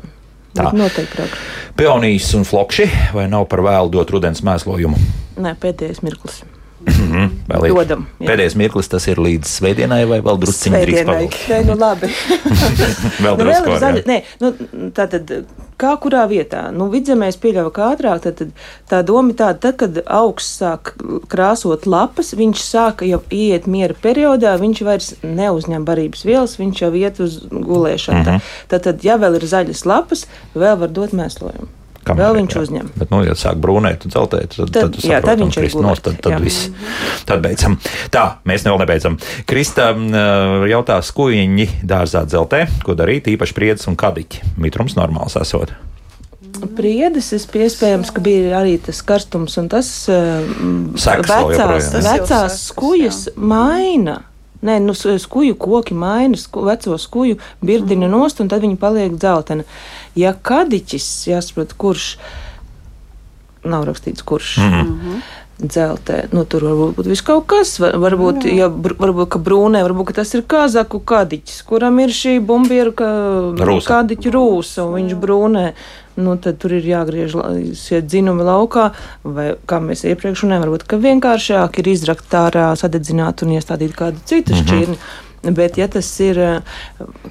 Tā. 0.56 0.70
Noteikti 0.76 1.24
agri. 1.24 1.40
Peonijas 1.76 2.28
un 2.36 2.44
flokši, 2.48 2.90
vai 3.16 3.26
nav 3.32 3.48
par 3.48 3.64
vēlu 3.64 3.92
dot 3.96 4.12
rudens 4.12 4.44
mēslojumu? 4.44 5.00
Nē, 5.40 5.56
pēdējais 5.60 6.04
mirklis. 6.04 6.42
Vēl 6.86 7.66
ir 7.68 7.74
Dodam, 7.74 8.06
jā. 8.20 8.28
Pēdējais 8.30 8.56
mirklis 8.58 8.90
tas 8.90 9.06
ir 9.10 9.20
līdz 9.22 9.50
svētdienai, 9.58 10.00
vai 10.10 10.18
vēl 10.24 10.38
drusciņi 10.42 10.80
drīz 10.82 11.02
palikt? 11.08 11.38
Nē, 11.50 11.60
nu 11.66 11.76
labi. 11.78 12.10
Vēl 13.24 13.38
nu, 13.38 13.46
vēl 13.46 13.68
ir 13.70 13.78
zaļa. 13.82 14.02
Nē, 14.06 14.16
nu, 14.42 14.50
tā 14.94 15.06
tad, 15.10 15.30
kā 15.80 15.92
kurā 16.02 16.24
vietā? 16.30 16.66
Nu, 16.74 16.88
vidzemēs 16.92 17.38
pieļauj 17.42 17.70
kā 17.76 17.90
ātrāk, 17.94 18.22
tad, 18.26 18.40
tad 18.40 18.66
tā 18.90 19.00
doma 19.06 19.32
ir 19.32 19.38
tāda, 19.40 19.60
tad, 19.66 19.78
kad 19.80 20.00
augsts 20.04 20.60
sāk 20.60 20.92
krāsot 21.32 21.88
lapas, 21.90 22.34
viņš 22.38 22.62
sāka 22.66 23.08
jau 23.08 23.22
iet 23.34 23.68
miera 23.70 23.96
periodā, 24.02 24.56
viņš 24.60 24.84
vairs 24.86 25.10
neuzņem 25.22 25.86
barības 25.86 26.26
vielas, 26.28 26.58
viņš 26.60 26.84
jau 26.84 26.92
iet 26.98 27.22
uz 27.22 27.40
gulēšanu. 27.50 28.20
Mhm. 28.20 28.26
Mm 28.26 28.36
-hmm. 28.36 28.68
Tad, 28.68 28.86
tad, 28.88 29.04
ja 29.06 29.18
vēl 29.22 29.40
ir 29.40 29.48
zaļas 29.54 29.86
lapas, 29.86 30.26
vēl 30.54 30.78
var 30.82 30.92
dot 30.92 31.16
mēslojumu. 31.16 31.72
Kamēr, 32.06 32.22
Vēl 32.22 32.36
viņš 32.38 32.54
jā. 32.54 32.60
uzņem. 32.62 32.90
Bet, 33.00 33.10
nu, 33.10 33.22
ja 33.26 33.34
sāk 33.38 33.58
brūnēt 33.62 34.06
un 34.06 34.14
zeltēt, 34.14 34.52
tad, 34.54 34.70
tad, 34.70 34.76
Tad- 34.76 34.92
tad, 34.94 35.00
jā, 35.02 35.18
tad 35.18 35.24
saprotam, 35.26 35.42
viņš 35.42 35.56
arī 35.58 35.66
krist 35.66 35.80
nost, 35.82 36.04
tad, 36.06 36.14
gulēt, 36.14 36.22
tad 36.22 36.36
jā. 36.36 36.38
viss. 36.44 37.24
Tad 37.26 37.42
beidzam. 37.42 37.74
Tā, 38.14 38.24
mēs 38.46 38.66
vēl 38.68 38.78
nebeidzam. 38.84 39.18
Krista 39.50 39.88
m, 39.96 40.06
jautā 40.70 41.00
skuiņi 41.02 41.66
dārzā 41.82 42.22
dzeltē, 42.30 42.62
ko 42.86 42.94
darīt, 42.98 43.26
īpaši 43.34 43.58
priedus 43.58 43.90
un 43.90 43.98
kadiķi. 43.98 44.54
Mitrums 44.62 44.94
normāls 44.98 45.34
esot. 45.40 45.74
Priedes, 46.76 47.32
es 47.36 47.44
iespējams, 47.50 48.12
ka 48.14 48.22
bija 48.24 48.54
arī 48.62 48.78
tas 48.80 49.02
karstums 49.04 49.58
un 49.60 49.66
tas 49.72 49.90
vēl 50.08 51.50
vecās, 51.52 51.90
vecās 52.06 52.62
skujas 52.70 53.26
maina. 53.36 54.22
Nē, 54.64 54.78
nu, 54.80 54.94
skuju 54.96 55.54
koki 55.60 55.94
maina, 55.94 56.38
sku, 56.40 56.64
veco 56.66 56.96
skuju 56.98 57.36
birdina 57.60 58.08
nost, 58.08 58.40
un 58.40 58.48
tad 58.48 58.64
viņi 58.64 58.78
paliek 58.80 59.18
dzeltena. 59.20 59.66
Ja 60.16 60.32
kadiķis, 60.32 61.06
jāsaprot, 61.28 61.74
kurš 61.76 62.16
nav 63.66 63.84
rakstīts, 63.88 64.22
kurš. 64.24 64.56
Mm 64.58 64.72
-hmm. 64.84 65.20
Dzeltē, 65.56 66.24
nu 66.36 66.44
tur 66.44 66.64
var 66.64 66.92
būt 66.92 67.06
viss 67.08 67.22
kaut 67.24 67.46
kas. 67.46 67.78
Var, 67.80 67.94
varbūt, 67.96 68.44
ja, 68.56 68.68
br- 68.68 68.96
varbūt, 69.00 69.28
ka 69.28 69.38
brūnē, 69.38 69.80
varbūt 69.88 70.06
ka 70.06 70.12
tas 70.12 70.34
ir 70.34 70.42
kazaku 70.42 70.98
kadiķis, 71.00 71.62
kuram 71.64 71.98
ir 71.98 72.08
šī 72.08 72.40
bumbieru 72.40 72.92
ka, 72.92 73.06
kadiķa 73.86 74.30
rūsa, 74.34 74.84
un 74.84 74.94
viņš 74.94 75.14
brūnē. 75.14 75.72
Nu, 76.16 76.36
tad 76.36 76.58
tur 76.58 76.72
ir 76.72 76.82
jāgriež 76.84 77.32
šie 77.76 78.02
dzinumi 78.02 78.42
laukā, 78.42 78.90
vai 79.24 79.54
kā 79.66 79.80
mēs 79.80 80.04
iepriekš 80.04 80.42
runājām, 80.44 80.64
varbūt 80.64 80.84
ka 80.86 80.96
vienkāršāk 80.96 81.78
ir 81.78 81.88
izrakt 81.88 82.30
ārā, 82.32 82.76
sadedzināt 82.76 83.42
un 83.42 83.48
iestādīt 83.56 83.92
kādu 83.96 84.16
citu 84.24 84.52
Mhm. 84.52 84.62
šķirni. 84.62 84.96
Bet, 85.54 85.78
ja 85.78 85.86
tas 85.92 86.08
ir 86.24 86.38
eh, 86.40 86.80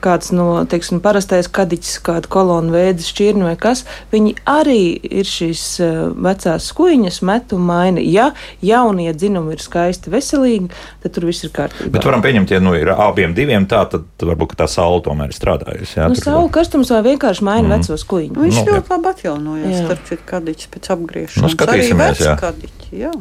kāds 0.04 0.32
no, 0.36 0.64
teiksim, 0.70 1.02
parastais 1.04 1.50
kadiķis, 1.52 1.98
kāda 2.06 2.30
kolona 2.32 2.72
veida 2.74 3.04
šķirne 3.04 3.50
vai 3.50 3.56
kas, 3.60 3.84
viņi 4.14 4.36
arī 4.50 4.96
ir 5.04 5.28
šīs 5.30 5.64
eh, 5.84 5.98
vecās 6.28 6.70
skuiņas, 6.72 7.22
met 7.28 7.56
un 7.58 7.66
maina. 7.68 8.04
Ja 8.06 8.30
jaunie 8.64 9.12
dzinumi 9.14 9.56
ir 9.56 9.64
skaisti, 9.64 10.14
veselīgi, 10.14 10.72
tad 11.04 11.16
tur 11.18 11.28
viss 11.30 11.46
ir 11.48 11.54
kārtībā. 11.56 11.92
Bet 11.96 12.08
varam 12.08 12.24
pieņemt, 12.26 12.54
ja 12.56 12.62
nu, 12.64 12.76
ir 12.78 12.94
abiem 12.94 13.36
diviem 13.38 13.68
tā, 13.70 13.84
tad 13.92 14.08
varbūt 14.22 14.54
ka 14.54 14.64
tā 14.64 14.70
saule 14.72 15.04
tomēr 15.06 15.34
ir 15.34 15.38
strādājusi. 15.38 16.00
Jā, 16.00 16.10
Nu, 16.12 16.18
saule 16.20 16.52
karstums 16.54 16.92
vai 16.94 17.02
vienkārši 17.12 17.44
maina 17.46 17.68
mm. 17.68 17.74
veco 17.76 17.96
Nu, 17.96 18.02
skuiņu. 18.02 18.42
Viņš 18.46 18.58
Nu, 18.60 18.66
ļoti 18.72 18.92
labi 18.92 19.10
atjaunojās, 19.12 19.72
Jā. 19.72 19.86
starp 19.86 20.10
citu, 20.10 20.26
kadiķis 20.32 20.70
pēc 20.74 20.92
apgriešanas. 20.96 21.46
Nu, 21.46 21.52
skatīsimies, 21.54 22.12
Arī 22.12 22.28
jā. 22.28 22.36
veci 22.36 22.44
kadiķi, 22.44 22.92
jā. 23.00 23.14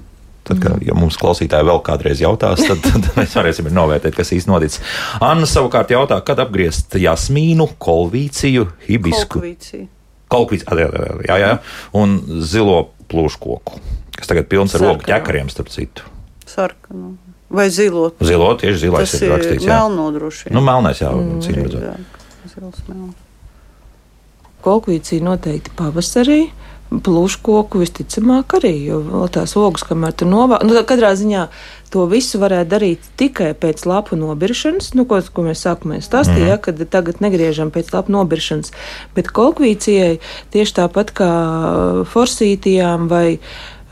Tad, 0.44 0.58
kad, 0.60 0.76
ja 0.84 0.92
mums 0.92 1.16
klausītāji 1.16 1.64
vēl 1.64 1.78
kādreiz 1.86 2.20
jautās, 2.20 2.60
tad, 2.68 2.82
tad 2.92 3.06
mēs 3.16 3.32
varēsim 3.38 3.70
novērtēt, 3.72 4.12
kas 4.18 4.32
īsti 4.36 4.50
noticis. 4.52 4.82
Anna 5.24 5.48
savukārt 5.48 5.94
jautā, 5.94 6.18
kad 6.26 6.42
apgriezt 6.44 6.92
jasmīnu, 7.00 7.70
kolvīciju, 7.80 8.66
hibisku, 8.88 9.40
Kolkvīcija. 9.40 9.86
kolkvīciju, 10.34 10.80
jā, 10.84 10.88
jā, 11.30 11.38
jā, 11.40 11.52
un 11.96 12.18
zilo 12.44 12.90
plūškoku, 13.08 13.80
kas 14.18 14.28
tagad 14.30 14.50
pilns 14.52 14.76
ar 14.76 14.84
ogu 14.92 15.08
ķekariem, 15.08 15.48
starp 15.52 15.72
citu. 15.72 16.04
Sarkanu. 16.44 17.16
Vai 17.54 17.68
zilot. 17.70 18.16
Zilo 18.24 18.50
tieši 18.58 18.78
zilais 18.88 19.10
Tas 19.12 19.20
ir 19.20 19.28
ir 19.28 19.32
rakstīts. 19.36 19.64
Jā. 19.68 19.76
melno 19.78 20.08
droši 20.14 20.48
vien. 20.48 20.54
Nu, 20.56 20.62
melnais 20.64 20.98
jau 21.00 21.12
mm, 21.14 21.40
cīm 21.44 21.60
redzot. 21.60 23.20
Kolekvīcija 24.64 25.22
noteikti 25.24 25.72
pavasarī. 25.78 26.38
Plūškoku 27.04 27.80
visticamāk 27.80 28.56
arī, 28.58 28.74
jo 28.86 29.00
vēl 29.02 29.30
tās 29.34 29.56
ogas, 29.58 29.82
kamēr 29.88 30.14
tu 30.14 30.28
novāc, 30.28 30.62
nu, 30.66 30.76
katrā 30.86 31.14
ziņā 31.18 31.46
to 31.94 32.04
visu 32.10 32.40
varētu 32.42 32.70
darīt 32.70 33.06
tikai 33.20 33.52
pēc 33.58 33.84
lapu 33.86 34.18
nobiršanas, 34.18 34.92
nu, 34.98 35.06
ko, 35.08 35.20
ko 35.34 35.44
mēs 35.46 35.62
sākumā 35.64 36.00
stāstījām, 36.04 36.56
mm. 36.56 36.62
kad 36.66 36.82
tagad 36.92 37.22
negriežam 37.24 37.70
pēc 37.74 37.92
lapu 37.94 38.14
nobiršanas. 38.14 38.74
Bet 39.16 39.30
kolekvīcijai 39.34 40.18
tieši 40.54 40.76
tāpat 40.80 41.14
kā 41.16 41.30
forsītijām 42.10 43.08
vai 43.12 43.26
eh, 43.36 43.40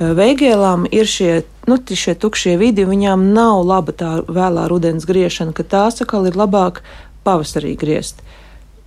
veigēlām 0.03 0.89
ir 0.91 1.09
šie, 1.09 1.33
nu, 1.71 1.79
šie 1.79 2.17
tukšie 2.19 2.59
vidi, 2.61 2.89
viņām 2.89 3.31
nav 3.37 3.63
laba 3.67 3.95
tā 3.95 4.13
vēlā 4.27 4.69
rudens 4.71 5.09
griešana, 5.09 5.55
ka 5.57 5.67
tās 5.67 6.03
atkal 6.03 6.27
ir 6.31 6.39
labāk 6.39 6.83
pavasarī 7.27 7.77
griezt. 7.79 8.23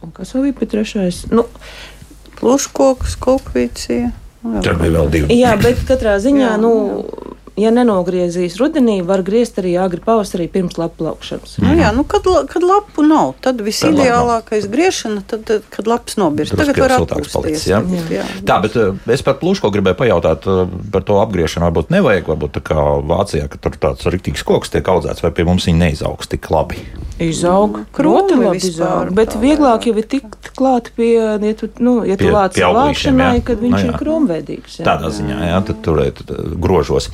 Un 0.03 0.11
kas 0.13 0.35
vēl 0.35 0.49
bija 0.49 0.59
pie 0.59 0.67
trešais? 0.69 1.23
Nu, 1.31 1.47
Pluškoks, 2.39 3.15
kolkvīcija. 3.23 4.11
Nu. 4.45 4.61
Tur 4.61 4.77
bija 4.77 4.93
vēl 4.99 5.11
divi. 5.13 5.37
Jā, 5.39 5.55
bet 5.61 5.79
katrā 5.87 6.17
ziņā, 6.21 6.43
Jā, 6.43 6.51
jā, 6.53 6.57
nu, 6.61 6.73
ja 7.55 7.71
nenogriezīs 7.71 8.57
rudenī, 8.59 8.97
var 9.07 9.21
griezt 9.23 9.59
arī 9.61 9.75
agri 9.79 10.01
pavasarī 10.03 10.49
pirms 10.51 10.75
lapu 10.79 10.99
plaukšanas. 11.03 11.53
Nu, 11.63 11.71
jā, 11.79 11.91
nu, 11.95 12.03
kad, 12.03 12.25
kad 12.51 12.63
lapu 12.65 13.05
nav, 13.07 13.33
tad 13.43 13.61
visideālākais 13.63 14.67
griešana, 14.71 15.23
tad, 15.27 15.45
tad, 15.47 15.63
kad 15.71 15.87
lapas 15.87 16.17
nobirst. 16.19 16.55
Tagad 16.59 16.79
var 16.83 16.95
siltāks 16.97 17.31
palicis, 17.31 17.63
atpūsties. 17.63 17.67
jā? 17.71 17.79
tagad, 17.79 18.11
jā. 18.17 18.25
Tā, 18.49 18.57
bet 18.65 18.75
eh, 18.81 19.13
es 19.15 19.23
par 19.25 19.37
plūško 19.39 19.71
gribēju 19.75 19.99
pajautāt 20.03 20.47
eh, 20.51 20.75
par 20.91 21.05
to 21.07 21.19
apgriešanu. 21.23 21.69
Varbūt 21.69 21.93
nevajag, 21.95 22.27
varbūt 22.33 22.57
tā 22.59 22.63
kā 22.67 22.85
Vācijā, 23.07 23.47
ka 23.51 23.61
tur 23.63 23.79
tāds 23.87 24.05
rīktīgs 24.11 24.43
koks 24.47 24.73
tiek 24.75 24.91
audzēts, 24.91 25.23
vai 25.23 25.31
pie 25.35 25.47
mums 25.47 25.69
viņi 25.69 25.79
neizaugs 25.85 26.27
tik 26.31 26.51
labi. 26.53 26.83
Izaug, 27.23 27.77
Krūmi 27.95 28.35
ļoti 28.35 28.39
labi 28.43 28.59
izaug, 28.59 29.11
bet 29.15 29.31
tā 29.31 29.39
vieglāk 29.39 29.85
jau 29.87 29.93
ir 29.95 30.07
tikt 30.11 30.49
klāt 30.59 30.89
pie, 30.97 31.13
ja 31.15 31.53
tu, 31.55 31.69
nu, 31.79 32.01
ja 32.03 32.17
tu 32.19 32.25
Pie- 32.27 32.33
lāc 32.35 32.57
pie 32.57 32.65
auglīšiem, 32.67 33.15
vākšanai, 33.15 33.37
jā. 33.39 33.43
kad 33.47 33.61
viņš 33.63 33.75
Nu, 33.75 33.79
jā. 33.79 33.87
ir 33.93 33.99
kromveidīgs. 34.01 34.75
jā. 34.81 34.85
Tādā 34.89 35.11
ziņā, 35.15 35.37
jā, 35.47 35.61
tad 35.69 35.79
turēt 35.87 36.19
eh, 36.27 36.41
grožos. 36.59 37.07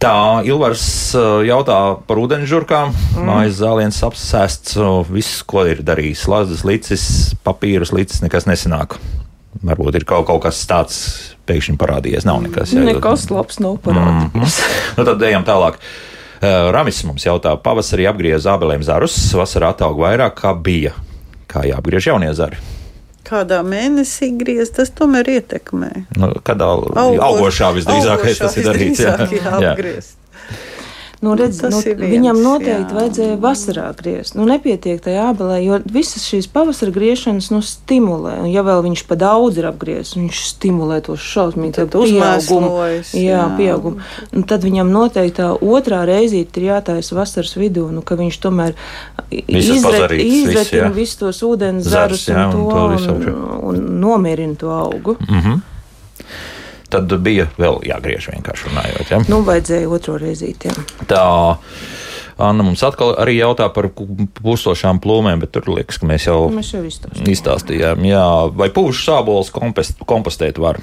Tā 0.00 0.40
Ilvars 0.48 0.84
uh, 1.18 1.40
jautā 1.44 1.78
par 2.08 2.20
ūdeņžurkām. 2.22 2.92
Mm. 2.94 3.26
Mājas 3.28 3.58
zāliens 3.60 3.98
apsēsts, 4.06 4.78
viss, 5.12 5.42
ko 5.44 5.66
ir 5.68 5.82
darījis. 5.84 6.24
Lazdas 6.30 6.64
līcis, 6.64 7.02
papīrus 7.44 7.92
līcis, 7.92 8.22
nekas 8.24 8.48
nesanāk. 8.48 8.96
Varbūt 9.66 9.98
ir 9.98 10.06
kaut, 10.08 10.24
kaut 10.30 10.44
kas 10.46 10.62
tāds 10.70 10.96
pēkšņi 11.50 11.76
parādījies. 11.80 12.24
Nav 12.28 12.40
nekas. 12.46 12.72
jā, 12.72 12.84
Nekas 12.86 13.26
labs 13.34 13.60
nav 13.60 13.76
parādījies. 13.84 14.32
Mm 14.32 14.40
-hmm. 14.40 14.96
nu, 14.96 15.04
tad 15.04 15.22
ejam 15.28 15.44
tālāk. 15.44 15.76
Uh, 16.40 16.70
Ramis 16.72 17.04
mums 17.04 17.26
jautā, 17.26 17.52
pavasarī 17.60 18.08
apgriez 18.08 18.46
zābelēm 18.46 18.82
zarus, 18.82 19.18
vasarā 19.36 19.74
attaug 19.74 19.98
vairāk, 20.00 20.38
kā 20.40 20.54
bija. 20.56 20.94
Kā 21.50 21.66
jāapgriež 21.66 22.06
jaunie 22.06 22.32
zari? 22.34 22.56
Kādā 23.30 23.60
mēnesī 23.62 24.32
griezt, 24.34 24.74
tas 24.80 24.90
tomēr 24.90 25.28
ietekmē. 25.36 25.90
Nu, 26.18 26.32
kādā 26.46 26.66
augošā 26.66 27.70
visdrīzākais 27.76 28.40
tas 28.44 28.56
ir 28.58 28.66
darīts. 28.66 29.04
Jā, 29.06 29.14
jā, 29.30 29.54
jā. 29.62 30.00
Apgriezt. 31.20 31.62
Nu, 31.62 31.68
redz, 31.68 31.74
nu, 31.74 31.80
ir 31.84 31.96
viens, 31.98 32.12
viņam 32.14 32.38
noteikti 32.42 32.94
jā. 32.94 32.96
vajadzēja 32.96 33.36
vasarā 33.40 33.86
griezt. 33.96 34.34
Nu, 34.34 34.46
nepietiek 34.48 35.00
tajā 35.04 35.28
abelē, 35.30 35.58
jo 35.62 35.78
visas 35.84 36.24
šīs 36.24 36.48
pavasara 36.48 36.92
griešanas 36.94 37.50
nu, 37.52 37.60
stimulē. 37.60 38.38
Un, 38.44 38.48
ja 38.48 38.64
vēl 38.64 38.82
viņš 38.88 39.04
pa 39.08 39.18
daudz 39.20 39.60
ir 39.60 39.68
apgriezis, 39.68 40.16
viņš 40.16 40.40
stimulē 40.54 41.00
to 41.04 41.16
šausmīgu 41.20 41.86
pieaugumu. 41.92 42.70
Jā, 43.12 43.20
jā. 43.20 43.42
pieaugumu. 43.58 44.00
Un 44.32 44.46
tad 44.48 44.64
viņam 44.64 44.92
noteikti 44.92 45.36
tā 45.40 45.50
otrā 45.54 46.02
reizīte 46.08 46.60
ir 46.60 46.70
jātaisa 46.70 47.18
vasaras 47.18 47.52
vidū, 47.60 47.88
nu, 47.92 48.04
ka 48.06 48.16
viņš 48.20 48.40
tomēr 48.40 48.76
izretina 49.30 50.88
visus 50.94 51.20
tos 51.20 51.42
ūdens 51.46 51.84
Zarus, 51.90 52.28
un, 52.32 52.40
un 52.40 52.54
to, 52.56 53.12
un, 53.12 53.28
un 53.70 53.84
nomierina 54.00 54.56
to 54.56 54.72
augu. 54.72 55.16
Mm 55.20 55.40
-hmm. 55.40 55.60
Tad 56.90 57.12
bija 57.22 57.46
vēl 57.60 57.80
jāgriež 57.86 58.30
vienkārši 58.32 58.70
runājot. 58.70 59.10
Ja? 59.12 59.18
Nu, 59.30 59.42
vajadzēja 59.46 59.90
otro 59.90 60.16
reizīti. 60.20 60.70
jā. 60.70 60.86
Tā 61.10 61.24
Anna 62.40 62.64
mums 62.64 62.80
atkal 62.86 63.12
arī 63.20 63.34
jautā 63.36 63.66
par 63.74 63.90
pustošām 64.40 65.00
plūmēm, 65.04 65.42
bet 65.42 65.52
tur 65.52 65.68
liekas, 65.74 65.98
ka 66.00 66.08
mēs 66.08 66.24
jau 66.24 66.38
Mēs 66.54 66.72
jau 66.72 66.80
izstāstījām. 67.28 68.04
Jā, 68.08 68.24
vai 68.56 68.70
pūšu 68.72 69.04
sābols 69.10 69.52
kompest, 69.52 70.00
kompostēt 70.08 70.60
var? 70.62 70.80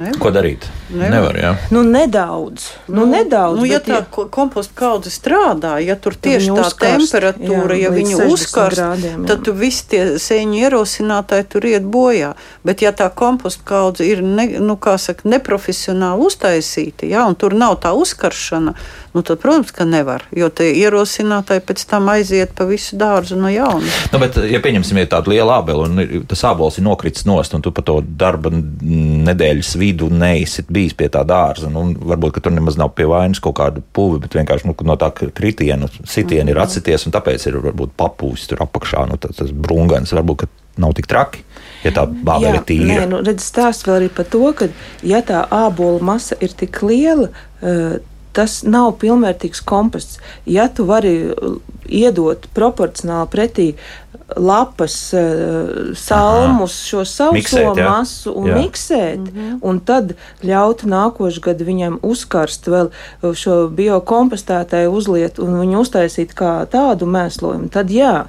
Nevar. 0.00 0.16
Ko 0.16 0.30
darīt? 0.32 0.64
Nevar. 0.88 1.10
Nevar 1.12 1.36
jā. 1.36 1.48
Nu, 1.74 1.82
nedaudz. 1.84 2.70
Nu, 2.88 3.04
nedaudz 3.04 3.58
Nu, 3.60 3.66
ja 3.68 3.82
tā 3.84 3.98
ko- 4.08 4.24
komposta 4.32 4.72
kaudze 4.78 5.10
strādā, 5.12 5.74
ja 5.84 5.92
tur 6.00 6.14
tieši 6.16 6.48
tā 6.48 6.62
uzkarst, 6.64 7.12
temperatūra, 7.12 7.76
jā, 7.76 7.90
ja 7.90 7.90
60 7.92 8.32
uzkarst, 8.32 8.80
grādiem, 8.80 9.18
jā. 9.20 9.26
tad 9.28 9.44
tu 9.44 9.52
visi 9.52 9.84
tie 9.92 10.00
sēņu 10.16 10.56
ierosinātāji 10.62 11.46
tur 11.52 11.66
iet 11.68 11.84
bojā. 11.84 12.32
Bet 12.64 12.80
ja 12.80 12.94
tā 12.96 13.10
komposta 13.12 13.60
kaudze 13.68 14.06
ir 14.08 14.22
ne, 14.24 14.46
nu, 14.56 14.78
kā 14.80 14.96
saka, 14.96 15.28
neprofesionāli 15.28 16.24
uztaisīta, 16.30 17.04
ja, 17.04 17.26
un 17.28 17.36
tur 17.36 17.52
nav 17.52 17.76
tā 17.84 17.92
uzkaršana, 17.92 18.74
nu, 19.12 19.22
tad, 19.22 19.36
protams, 19.44 19.68
ka 19.76 19.84
nevar, 19.84 20.24
jo 20.32 20.48
tie 20.48 20.70
ierosinātāji 20.80 21.60
pēc 21.66 21.84
tam 21.92 22.08
aiziet 22.08 22.56
pa 22.56 22.64
visu 22.64 22.96
dārzu 22.96 23.36
no 23.36 23.52
jauna. 23.52 23.84
Nu, 24.14 24.22
bet, 24.22 24.40
ja 24.48 24.64
pieņemsim, 24.64 24.96
ir 25.02 25.12
tāda 25.12 25.28
liela 25.28 25.60
abele, 25.60 25.84
un 25.90 26.24
tas 26.30 26.44
abols 26.48 26.80
ir 26.80 26.88
nokritis 26.88 27.28
nost, 27.28 27.52
un 27.52 27.60
tu 27.60 27.68
pa 27.74 27.84
to 27.84 28.00
darba 28.00 28.48
nedēļas 28.54 29.76
vidu 29.90 30.08
neesi 30.14 30.64
bijis 30.70 30.94
pie 30.96 31.10
tā 31.12 31.22
dārza, 31.26 31.70
nu, 31.72 31.88
varbūt 32.12 32.40
tur 32.44 32.54
nemaz 32.54 32.78
nav 32.80 32.94
pie 32.96 33.08
vainas 33.10 33.42
kaut 33.42 33.58
kāda 33.60 33.82
puvi, 33.96 34.20
bet 34.22 34.38
vienkārši 34.38 34.70
nu, 34.70 34.76
no 34.86 34.96
tā 35.00 35.10
kritiena, 35.18 35.90
sitiena 36.08 36.54
ir 36.54 36.62
atsities, 36.62 37.06
un 37.06 37.16
tāpēc 37.16 37.46
ir 37.50 37.60
varbūt 37.68 37.94
papūs 37.98 38.48
tur 38.50 38.64
apakšā, 38.66 39.04
nu, 39.10 39.18
tas, 39.20 39.36
tas 39.40 39.52
brūngans 39.52 40.14
varbūt 40.16 40.46
nav 40.80 40.94
tik 40.96 41.10
traki, 41.10 41.42
ja 41.84 41.92
tā 41.96 42.06
bābele 42.06 42.60
ir 42.60 42.66
tīra. 42.68 42.88
Nē, 42.92 43.08
nu, 43.10 43.22
redz, 43.26 43.44
stāsts 43.50 43.86
vēl 43.88 43.98
arī 43.98 44.10
par 44.14 44.28
to, 44.32 44.44
ka, 44.56 44.70
ja 45.06 45.20
tā 45.26 45.42
ābola 45.52 46.00
masa 46.12 46.38
ir 46.40 46.54
tik 46.56 46.80
liela, 46.86 47.28
uh, 47.60 47.98
tas 48.36 48.60
nav 48.66 48.94
pilnvērtīgs 49.00 49.62
komposts. 49.66 50.20
Ja 50.46 50.68
tu 50.68 50.86
vari 50.88 51.14
uh, 51.30 51.58
iedot 51.90 52.46
proporcionāli 52.54 53.30
pretī 53.32 53.66
lapas, 54.36 54.96
uh, 55.16 55.90
salmus, 55.98 56.76
šo 56.86 57.04
sauso 57.08 57.74
masu 57.78 58.34
un 58.36 58.50
Jā. 58.50 58.58
miksēt, 58.60 59.30
un 59.66 59.80
tad 59.82 60.14
ļaut 60.46 60.86
nākošais 60.86 61.42
gadu 61.44 61.66
viņam 61.66 61.98
uzkarst 62.06 62.70
vēl 62.70 62.90
uh, 62.90 63.32
šo 63.34 63.64
biokompostētāju 63.74 64.92
uzliet 64.94 65.42
un 65.42 65.58
viņu 65.62 65.82
uztaisīt 65.84 66.36
kā 66.38 66.60
tādu 66.70 67.10
mēslojumu, 67.10 67.72
tad 67.74 67.90
jā. 67.94 68.28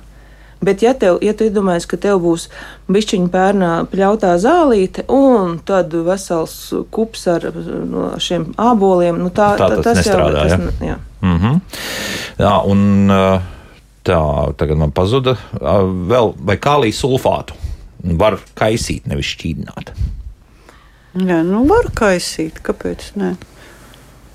Bet, 0.62 0.84
ja, 0.86 0.94
tev, 0.94 1.18
ja 1.26 1.34
tu 1.34 1.48
iedomājies, 1.48 1.88
ka 1.90 1.98
tev 1.98 2.20
būs 2.22 2.44
bišķiņa 2.92 3.30
pērnā 3.34 3.70
pļautā 3.90 4.36
zālīte 4.38 5.08
un 5.10 5.56
tad 5.66 5.94
vesels 6.06 6.54
kups 6.94 7.26
ar 7.34 7.48
no 7.90 8.12
šiem 8.22 8.52
āboliem, 8.62 9.18
nu 9.24 9.32
tā, 9.34 9.56
Tā 9.58 9.72
tā, 9.72 9.82
tas 9.82 9.98
tas 10.04 10.12
jau 10.12 10.20
tas, 10.32 10.52
ja? 10.52 10.58
ne- 10.58 10.92
jā. 10.92 10.98
Mm 11.22 11.38
-hmm. 11.40 11.62
Jā, 12.38 12.54
un 12.66 13.10
tā, 14.06 14.54
tagad 14.58 14.78
man 14.78 14.92
pazuda 14.92 15.36
vēl, 16.10 16.34
vai 16.38 16.58
kālija 16.58 16.94
sulfātu 16.94 17.54
var 18.04 18.40
kaisīt, 18.56 19.06
nevis 19.06 19.26
šķīdināt. 19.36 19.94
Jā, 21.28 21.42
nu 21.44 21.66
var 21.68 21.90
kaisīt, 21.94 22.62
kāpēc 22.64 23.12
ne? 23.16 23.36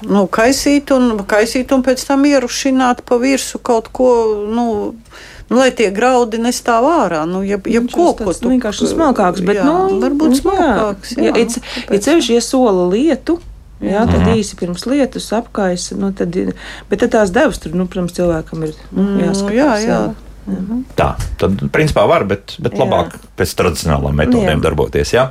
Nu, 0.04 0.26
kaisīt, 0.28 0.90
un, 0.92 1.16
kaisīt 1.24 1.72
un 1.72 1.82
pēc 1.82 2.02
tam 2.06 2.24
ierušināt 2.28 3.00
pa 3.08 3.16
virsmu 3.16 3.62
kaut 3.64 3.88
ko, 3.96 4.10
nu, 4.52 4.94
nu 5.50 5.56
lai 5.60 5.70
tie 5.70 5.90
graudi 5.94 6.38
nestāv 6.42 6.84
ārā. 6.90 7.24
Nu, 7.28 7.42
ja, 7.46 7.58
ja 7.66 7.80
Viņš 7.80 7.92
ko, 7.94 8.12
ko 8.18 8.32
nu, 8.42 8.50
vienkārši 8.56 8.88
smalkāks, 8.92 9.44
bet, 9.46 9.56
jā, 9.60 9.64
nu, 9.64 10.00
varbūt 10.02 10.32
nu, 10.34 10.40
smalkāks. 10.40 11.16
Jā, 11.16 11.30
Jā, 11.30 11.36
ja, 11.36 11.44
nu, 11.44 11.94
ja 11.94 11.98
ceļš 12.08 12.30
iesola 12.38 12.88
lietu. 12.92 13.38
Jā, 13.76 14.06
tad 14.08 14.22
Mhm. 14.24 14.38
īsi 14.40 14.56
pirms 14.56 14.86
lietus 14.88 15.26
apkaisa. 15.36 15.96
Nu, 16.00 16.08
tad, 16.16 16.32
bet 16.88 16.98
tad 17.02 17.10
tās 17.12 17.28
devas 17.30 17.58
tur, 17.60 17.74
nu, 17.76 17.84
protams, 17.86 18.14
cilvēkam 18.16 18.62
ir 18.64 18.72
nu, 18.90 19.02
Mm, 19.02 19.18
jāskatās. 19.20 19.52
jā, 19.52 19.72
jā. 19.84 20.14
Tā, 20.96 21.08
tad 21.38 21.58
principā 21.74 22.06
var, 22.08 22.24
bet, 22.24 22.54
bet 22.62 22.72
Jā. 22.76 22.84
labāk 22.84 23.16
pēc 23.36 23.54
tradicionālām 23.58 24.14
metodēm 24.14 24.58
Jā. 24.60 24.62
darboties. 24.62 25.12
Jā. 25.12 25.24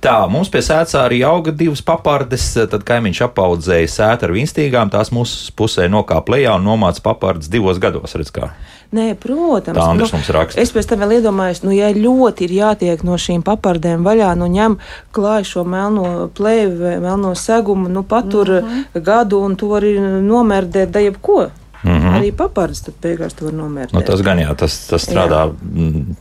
Tā, 0.00 0.28
mums 0.30 0.48
pie 0.52 0.60
sēcā 0.60 1.06
arī 1.08 1.22
auga 1.24 1.50
divas 1.52 1.80
papardes, 1.82 2.52
tad 2.70 2.84
kaimiņš 2.84 3.22
apaudzēja 3.28 3.88
sētu 3.88 4.28
ar 4.28 4.34
vinstīgām, 4.36 4.90
tās 4.92 5.10
mūsu 5.10 5.52
pusē 5.56 5.88
nokāpa 5.88 6.36
lejā 6.36 6.56
un 6.56 6.64
nomāca 6.68 7.00
papardes 7.02 7.48
divos 7.48 7.78
gados. 7.78 8.14
Redz, 8.14 8.30
kā. 8.30 8.50
Nē, 8.92 9.14
protams. 9.14 9.78
Tā 9.78 9.84
Andris 9.86 10.12
mums 10.12 10.28
raksta. 10.34 10.60
Es 10.60 10.72
pēc 10.74 10.88
tam 10.90 10.98
vēl 11.04 11.20
iedomājos, 11.20 11.62
nu, 11.62 11.70
ja 11.70 11.92
ļoti 11.94 12.48
ir 12.48 12.50
jātiek 12.50 13.04
no 13.06 13.14
šīm 13.14 13.44
papardēm 13.46 14.02
vaļā, 14.02 14.32
nu, 14.36 14.48
ņem 14.50 14.78
klāj 15.14 15.44
šo 15.46 15.62
melno 15.64 16.28
plēvi 16.34 16.98
melno 17.00 17.34
segumu, 17.38 17.88
nu, 17.88 18.02
patur 18.02 18.50
Mhm. 18.50 18.66
-huh. 18.94 19.02
gadu 19.02 19.38
un 19.40 19.56
to 19.56 19.66
arī 19.66 19.94
nomērdēt, 20.26 20.90
da 20.90 20.98
jebko. 21.00 21.50
Mm 21.82 22.00
-hmm. 22.00 22.18
Arī 22.18 22.32
papardes 22.36 22.82
tad 22.84 22.94
beigās 23.02 23.34
tu 23.34 23.44
var 23.44 23.54
nomērdēt. 23.54 23.92
Nu, 23.96 24.02
tas 24.02 24.20
gan 24.22 24.38
jā, 24.38 24.54
tas, 24.56 24.86
tas 24.86 25.08
strādā. 25.08 25.48
mm, 25.62 26.16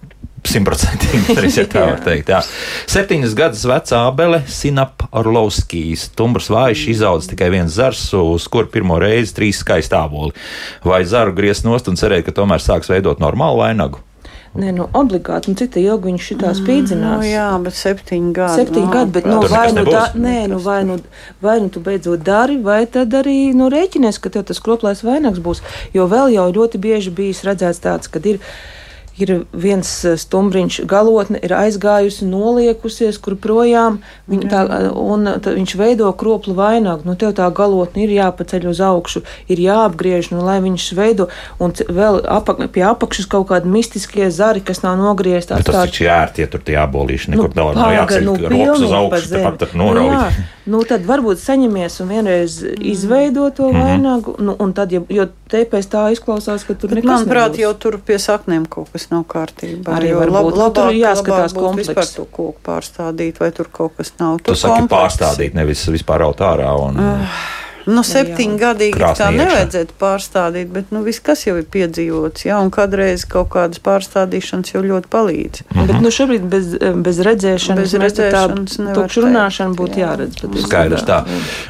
Simtprocentīgi, 0.47 1.57
ja 1.59 1.65
tā 1.67 1.81
var 1.83 1.99
teikt. 2.03 2.29
Jā. 2.29 2.39
Septiņas 2.87 3.35
gadus 3.35 3.65
vecā 3.65 4.07
abele, 4.07 4.41
Sinap 4.47 5.03
Orlovskijas, 5.11 6.07
stumbrs 6.13 6.49
vājš, 6.49 6.87
izaudzis 6.93 7.29
tikai 7.33 7.49
viens 7.49 7.73
zars, 7.75 8.13
uz 8.13 8.47
kur 8.47 8.69
pirmo 8.71 8.99
reizi 8.99 9.35
trīs 9.35 9.59
skaisti 9.59 9.95
āboli. 9.95 10.31
Vai 10.83 11.03
zaru 11.05 11.35
griezt 11.35 11.65
nost 11.67 11.87
un 11.87 11.99
cerēt, 11.99 12.25
ka 12.25 12.31
tomēr 12.31 12.63
sāks 12.63 12.89
veidot 12.89 13.19
normālu 13.19 13.59
vainagu? 13.59 13.99
Nē, 14.57 14.71
nu, 14.73 14.87
obligāti, 14.97 15.51
un 15.51 15.57
cita 15.59 15.77
ilgi 15.77 16.09
viņš 16.09 16.23
šitā 16.31 16.51
spīdzinās. 16.57 17.19
Nu, 17.21 17.27
jā, 17.29 17.49
bet 17.61 17.75
septiņi 17.77 18.31
gadi. 18.33 18.63
Septiņi 18.63 18.85
nu, 18.87 18.93
gadi, 18.95 19.13
bet 19.19 19.27
nu, 19.29 19.37
Tur 19.43 19.53
vai, 19.53 19.67
nu, 19.77 19.83
da, 19.85 20.01
nē, 20.17 20.39
nu, 20.49 20.57
vai, 20.65 20.79
nu, 20.87 20.97
vai 21.45 21.59
nu 21.61 21.69
tu 21.69 21.83
beidzot 21.85 22.23
dari, 22.25 22.57
vai 22.65 22.79
tad 22.89 23.13
arī 23.19 23.37
nu, 23.53 23.69
rēķinies, 23.69 24.17
ka 24.17 24.33
tev 24.33 24.47
tas 24.49 24.61
kroplais 24.65 25.05
vainags 25.05 25.37
būs. 25.45 25.61
Jo 25.93 26.09
vēl 26.09 26.33
jau 26.33 26.47
ļoti 26.55 26.81
bieži 26.81 27.13
bijis 27.13 27.45
redzēts 27.45 27.85
tāds, 27.85 28.09
kad 28.09 28.25
ir. 28.25 28.41
Ir 29.19 29.31
viens 29.51 29.89
eh, 30.07 30.15
stumbriņš, 30.15 30.77
galotne 30.87 31.39
ir 31.43 31.51
aizgājusi, 31.51 32.23
noliekusies, 32.29 33.17
kur 33.19 33.35
projām, 33.35 33.97
viņa 34.31 34.49
tā, 34.51 34.61
un 34.95 35.27
tā, 35.43 35.51
viņš 35.57 35.73
veido 35.79 36.07
kroplu 36.15 36.53
vainagu. 36.55 37.03
Nu, 37.03 37.17
tev 37.19 37.33
tā 37.35 37.49
galotne 37.51 38.05
ir 38.05 38.13
jāpaceļ 38.15 38.69
uz 38.71 38.79
augšu, 38.79 39.23
ir 39.51 39.59
jāapgriež, 39.59 40.31
nu, 40.31 40.39
lai 40.45 40.59
viņš 40.63 40.85
veido, 40.95 41.27
un 41.59 41.75
vēl 41.75 42.21
apak, 42.31 42.63
pie 42.71 42.85
apakšas 42.87 43.27
kaut 43.27 43.49
kādi 43.51 43.67
mistiskie 43.67 44.29
zari, 44.31 44.63
kas 44.63 44.83
nav 44.85 44.95
nogriezti. 45.01 45.53
Bet 45.59 45.67
tas 45.67 45.81
taču 45.83 46.05
jārt, 46.07 46.39
ja 46.39 46.47
tur 46.47 46.63
tie 46.63 46.77
abolīši 46.79 47.33
nekur 47.35 47.51
Nu, 47.51 47.55
daudz 47.59 47.75
nav 47.75 47.89
paga, 47.89 47.97
jāceļ, 47.99 48.23
nu, 48.23 48.37
ka 48.39 48.53
rokas 48.55 48.85
uz 48.87 48.95
augšu, 49.01 49.33
tāpat 49.35 49.59
tur 49.65 49.75
norauj. 49.83 50.15
Nu. 50.15 50.47
Nu, 50.69 50.83
tad 50.85 51.01
varbūt 51.09 51.41
saņemies 51.41 51.95
un 52.03 52.09
vienreiz 52.13 52.59
izveido 52.77 53.49
to 53.57 53.71
Mhm. 53.71 53.81
vainagu, 53.81 54.35
nu, 54.39 54.55
un 54.59 54.73
tad, 54.73 54.91
ja, 54.93 55.01
jo 55.09 55.25
te 55.49 55.63
pēc 55.69 55.87
tā 55.91 56.03
izklausās, 56.13 56.65
ka 56.67 56.75
tur 56.77 56.91
Bet, 56.93 57.01
nekas 57.01 57.09
manuprāt, 57.11 57.53
nebūs. 57.53 57.63
jau 57.63 57.71
tur 57.83 57.97
pie 58.05 58.19
saknēm 58.21 58.67
kaut 58.71 58.91
kas 58.93 59.09
nav 59.13 59.25
kārtībā. 59.31 59.95
Arī 59.97 60.13
jo 60.13 60.19
varbūt. 60.21 60.59
Nu, 60.59 60.67
tur 60.75 60.91
jāskatās 60.95 61.55
labāk 61.55 61.57
būtu 61.57 61.81
vispār 61.81 61.95
komplekss. 61.95 62.17
to 62.17 62.25
koku 62.25 62.65
pārstādīt, 62.65 63.41
vai 63.41 63.49
tur 63.55 63.71
kaut 63.73 63.97
kas 63.97 64.13
nav. 64.21 64.37
Tu 64.43 64.55
saki 64.55 64.85
komplekss. 64.85 64.93
pārstādīt, 64.95 65.57
nevis 65.57 65.85
vispār 65.89 66.25
raut 66.25 66.45
ārā. 66.45 66.71
Un... 66.85 67.01
Nu, 67.89 68.03
septiņgadīgi 68.05 69.11
tā 69.17 69.29
nevajadzētu 69.33 69.95
pārstādīt, 69.99 70.69
bet 70.73 70.91
nu, 70.95 71.01
viss, 71.05 71.21
kas 71.23 71.45
jau 71.47 71.55
ir 71.59 71.65
piedzīvots, 71.71 72.45
jā, 72.47 72.59
un 72.61 72.69
kādreiz 72.73 73.25
kaut 73.29 73.49
kādas 73.55 73.81
pārstādīšanas 73.83 74.73
jau 74.73 74.83
ļoti 74.85 75.09
palīdz. 75.11 75.63
Mm 75.63 75.79
-hmm. 75.79 75.87
Bet 75.87 76.01
nu, 76.05 76.11
šobrīd 76.13 76.47
bez, 76.49 76.75
bez 77.05 77.19
redzēšanas, 77.27 77.79
Bez 77.79 77.91
te 77.91 78.01
redzēšanas 78.03 78.77
tā 78.77 78.95
teikt, 78.95 79.17
runāšana 79.23 79.75
būtu 79.75 79.97
jā. 79.97 80.07
jāredz. 80.07 80.63
Skaidrs 80.65 81.05
tā. 81.07 81.23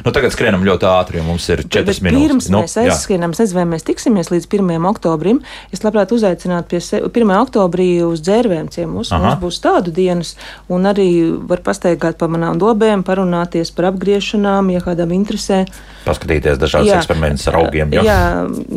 Nu, 0.04 0.12
tagad 0.12 0.32
skrienam 0.32 0.64
ļoti 0.64 0.86
ātri, 0.88 1.16
jo 1.16 1.22
mums 1.22 1.48
ir 1.48 1.64
4 1.64 2.00
minūtes. 2.02 2.28
pirms 2.28 2.48
Nu, 2.50 2.62
mēs 2.62 2.76
aizskrienam, 2.76 3.30
nezinu, 3.30 3.54
vai 3.54 3.64
mēs 3.64 3.86
tiksimies 3.86 4.30
līdz 4.30 4.46
1. 4.48 4.86
oktobrim. 4.86 5.40
Es 5.72 5.80
labprāt 5.80 6.12
uzaicinātu 6.12 6.68
pie 6.68 6.80
se- 6.80 7.00
1. 7.00 7.38
oktobrī 7.44 8.02
uz 8.04 8.20
dzērvēm 8.20 8.68
ciemos. 8.68 9.10
Mums 9.10 9.40
būs 9.40 9.60
tādu 9.60 9.92
dienas, 9.92 10.34
un 10.68 10.82
arī 10.82 11.38
var 11.48 11.58
pastaigāt 11.58 12.18
pa 12.18 12.26
manām 12.26 12.58
dobēm, 12.58 13.02
parunāties 13.02 13.70
par 13.74 13.84
apgriešanām, 13.92 14.72
ja 14.72 14.80
kādam 14.80 15.12
interesē. 15.12 15.66
Paskatīties 16.10 16.58
dažādas 16.58 16.96
eksperimentus 16.98 17.46
ar 17.50 17.60
augiem. 17.60 17.94
Jā, 17.94 18.02
jā, 18.06 18.18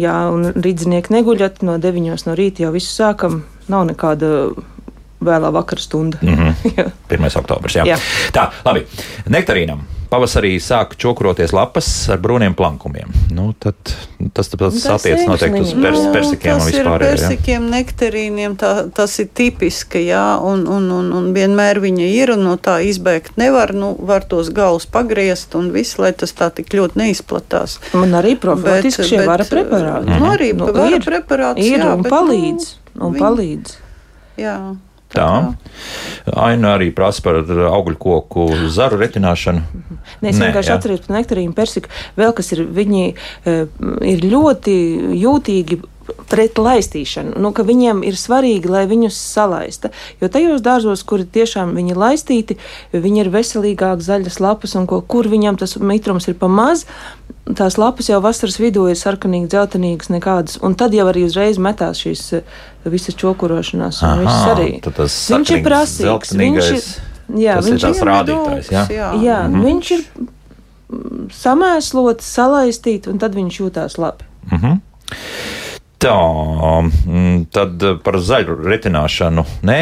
jā 0.06 0.18
un 0.34 0.52
rīdzinieki 0.54 1.16
neguļat 1.16 1.64
no 1.66 1.80
9 1.82 2.28
no 2.30 2.38
rīta 2.38 2.68
jau 2.68 2.74
visu 2.76 2.94
sākam. 2.94 3.42
Nav 3.72 3.88
nekāda 3.90 4.30
vēlā 5.24 5.52
vakara 5.56 5.82
stunda. 5.82 6.18
Mm 6.22 6.36
-hmm. 6.36 6.54
Jā. 6.78 6.86
1. 7.10 7.38
oktobris. 7.40 7.76
Jā. 7.76 7.86
Jā. 7.88 7.98
Tā, 8.34 8.50
labi. 8.66 8.86
Nektarīnam. 9.30 9.84
Pavasarī 10.14 10.52
sāk 10.62 10.94
čokroties 11.02 11.52
lapas 11.58 11.88
ar 12.14 12.20
brūniem 12.22 12.54
plankumiem. 12.54 13.10
Nu, 13.34 13.48
tad, 13.58 13.74
tas 14.38 14.52
tas 14.54 14.78
attiecas 14.94 15.26
noteikti 15.26 15.62
uz 15.66 15.72
pers, 15.74 16.00
Nu, 16.04 16.12
persikiem 16.14 16.54
un 16.54 16.60
tas 16.62 16.68
ir 16.70 16.76
vispār. 16.84 17.00
persikiem, 17.08 17.66
nektarīniem, 17.74 18.58
tā, 18.62 18.72
tas 18.94 19.16
ir 19.24 19.32
tipiski, 19.34 20.04
jā, 20.12 20.38
un, 20.46 20.68
un, 20.70 20.86
un, 21.00 21.10
un 21.18 21.32
vienmēr 21.34 21.82
viņa 21.82 22.08
ir, 22.14 22.34
un 22.36 22.46
no 22.46 22.54
tā 22.62 22.78
izbēgt 22.86 23.42
nevar, 23.42 23.74
nu, 23.74 23.94
var 24.06 24.24
tos 24.30 24.54
galus 24.54 24.86
pagriezt, 24.86 25.58
un 25.58 25.72
viss, 25.74 25.98
lai 25.98 26.14
tas 26.14 26.32
tā 26.38 26.52
tik 26.54 26.70
ļoti 26.78 27.02
neizplatās. 27.02 27.80
Man 27.98 28.14
arī 28.22 28.36
profilaktiski 28.38 29.10
šie 29.16 29.26
vara 29.26 29.50
preparāti. 29.50 30.14
Nu, 30.14 30.30
arī 30.30 30.54
Nu, 30.54 30.70
vara 30.70 30.94
ir, 30.94 31.02
preparāts, 31.02 31.58
ir 31.66 31.80
jā, 31.82 31.90
un 31.96 32.06
bet, 32.06 32.12
palīdz. 32.14 32.70
Un 33.02 33.14
viņi- 33.18 33.24
palīdz. 33.26 33.78
Jā. 34.38 34.58
Tā. 35.14 35.30
Aina 36.34 36.76
arī 36.78 36.90
prasa 36.96 37.22
par 37.26 37.42
augļu 37.46 37.98
koku 38.02 38.48
zaru 38.74 38.98
retināšanu. 39.02 39.62
Nē, 40.24 40.32
es 40.32 40.42
vienkārši 40.42 40.72
jā. 40.72 40.78
atceros 40.80 41.06
par 41.06 41.18
nektarīnu 41.20 41.54
persiku. 41.58 41.92
Vēl 42.18 42.34
kas 42.38 42.54
ir, 42.56 42.64
viņi 42.74 43.04
e, 43.14 43.58
ir 44.10 44.24
ļoti 44.26 44.76
jūtīgi 45.22 45.82
pret 46.30 46.60
laistīšanu. 46.60 47.38
Nu, 47.42 47.52
ka 47.56 47.66
viņiem 47.68 48.02
ir 48.08 48.18
svarīgi, 48.20 48.72
lai 48.72 48.84
viņus 48.90 49.18
salaista. 49.18 49.92
Jo 50.22 50.30
tajos 50.32 50.64
dārzos, 50.66 51.04
kuri 51.08 51.26
tiešām 51.30 51.76
viņi 51.78 51.98
laistīti, 51.98 52.58
viņi 52.92 53.24
ir 53.24 53.32
veselīgāk, 53.34 54.04
zaļas 54.04 54.40
lapas, 54.44 54.76
un 54.80 54.88
ko, 54.90 55.00
kur 55.02 55.30
viņam 55.32 55.60
tas 55.62 55.78
mitrums 55.80 56.28
ir 56.28 56.38
pa 56.40 56.50
maz. 56.52 56.86
Tās 57.44 57.76
lapas 57.76 58.08
jau 58.08 58.22
vasaras 58.24 58.56
vidū 58.56 58.86
ir 58.88 58.96
sarkanīgi, 58.96 59.50
dzeltenīgas, 59.52 60.08
nekādas. 60.14 60.60
Un 60.64 60.78
tad 60.80 60.94
jau 60.96 61.10
arī 61.12 61.26
uzreiz 61.28 61.58
metās 61.60 62.00
šīs 62.00 62.22
e, 62.38 62.40
visas 62.88 63.18
čokurošanās. 63.20 64.00
un 64.08 64.22
viss 64.24 64.38
Aha, 64.38 64.54
tas 64.96 65.18
Viņš 65.34 65.52
ir 65.52 65.66
prasīgs. 65.66 66.32
Viņš 66.40 66.70
ir, 66.72 66.86
jā, 67.44 67.58
tas 67.60 67.68
ir 67.68 67.76
viņš 67.76 67.88
ir 67.90 68.08
rādītājs. 68.08 68.72
Jā? 68.72 68.86
jā. 68.96 69.10
Jā, 69.26 69.42
mm. 69.50 69.66
viņš 69.68 69.92
ir 69.98 70.06
samēslots, 71.36 72.32
salaistīts, 72.40 73.12
un 73.12 73.20
tad 73.20 73.36
viņš 73.36 73.60
jūtās 73.60 74.00
labi. 74.00 74.30
Mhm. 74.48 74.80
Tā, 76.04 76.16
mm, 76.84 77.36
tad 77.56 77.84
par 78.04 78.20
zaļu 78.20 78.58
retināšanu. 78.64 79.46
Nē, 79.68 79.80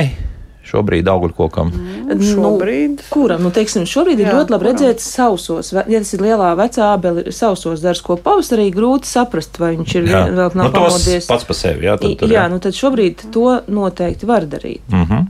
šobrīd 0.67 1.07
augļu 1.11 1.33
kokam. 1.35 1.71
Nu, 2.07 2.17
šobrīd. 2.21 3.01
Nu, 3.01 3.07
kuram? 3.11 3.41
Nu, 3.43 3.51
teiksim, 3.55 3.85
šobrīd 3.89 4.19
ir 4.21 4.27
Jā, 4.29 4.35
ļoti 4.39 4.53
labi 4.53 4.65
kuram? 4.67 4.77
redzēt 4.77 5.01
sausos. 5.03 5.71
Ja 5.73 5.83
tas 6.01 6.13
ir 6.13 6.21
lielā 6.25 6.51
vecā 6.59 6.91
abeli, 6.93 7.25
sausos 7.35 7.81
darbs, 7.83 8.01
ko 8.05 8.17
pavasarī 8.21 8.69
grūti 8.73 9.09
saprast, 9.09 9.57
vai 9.61 9.73
viņš 9.79 9.95
ir 9.99 10.09
Jā. 10.11 10.23
vēl 10.29 10.55
nav 10.55 10.69
nu, 10.69 10.71
pamodies. 10.75 11.27
pats 11.27 11.47
par 11.49 11.57
sevi. 11.57 11.85
Jā, 11.89 11.97
tad, 12.01 12.17
tur, 12.19 12.29
Jā, 12.31 12.47
nu 12.51 12.59
tad 12.63 12.77
šobrīd 12.77 13.27
to 13.33 13.61
noteikti 13.67 14.29
var 14.29 14.45
darīt. 14.49 14.81
Mhm. 14.91 15.27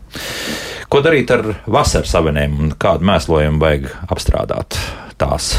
Ko 0.92 1.00
darīt 1.00 1.32
ar 1.32 1.46
vasaras 1.72 2.12
avenēm 2.20 2.58
un 2.60 2.74
kādu 2.76 3.08
mēslojumu 3.08 3.62
vajag 3.64 3.86
apstrādāt 4.12 4.76
tās? 5.18 5.54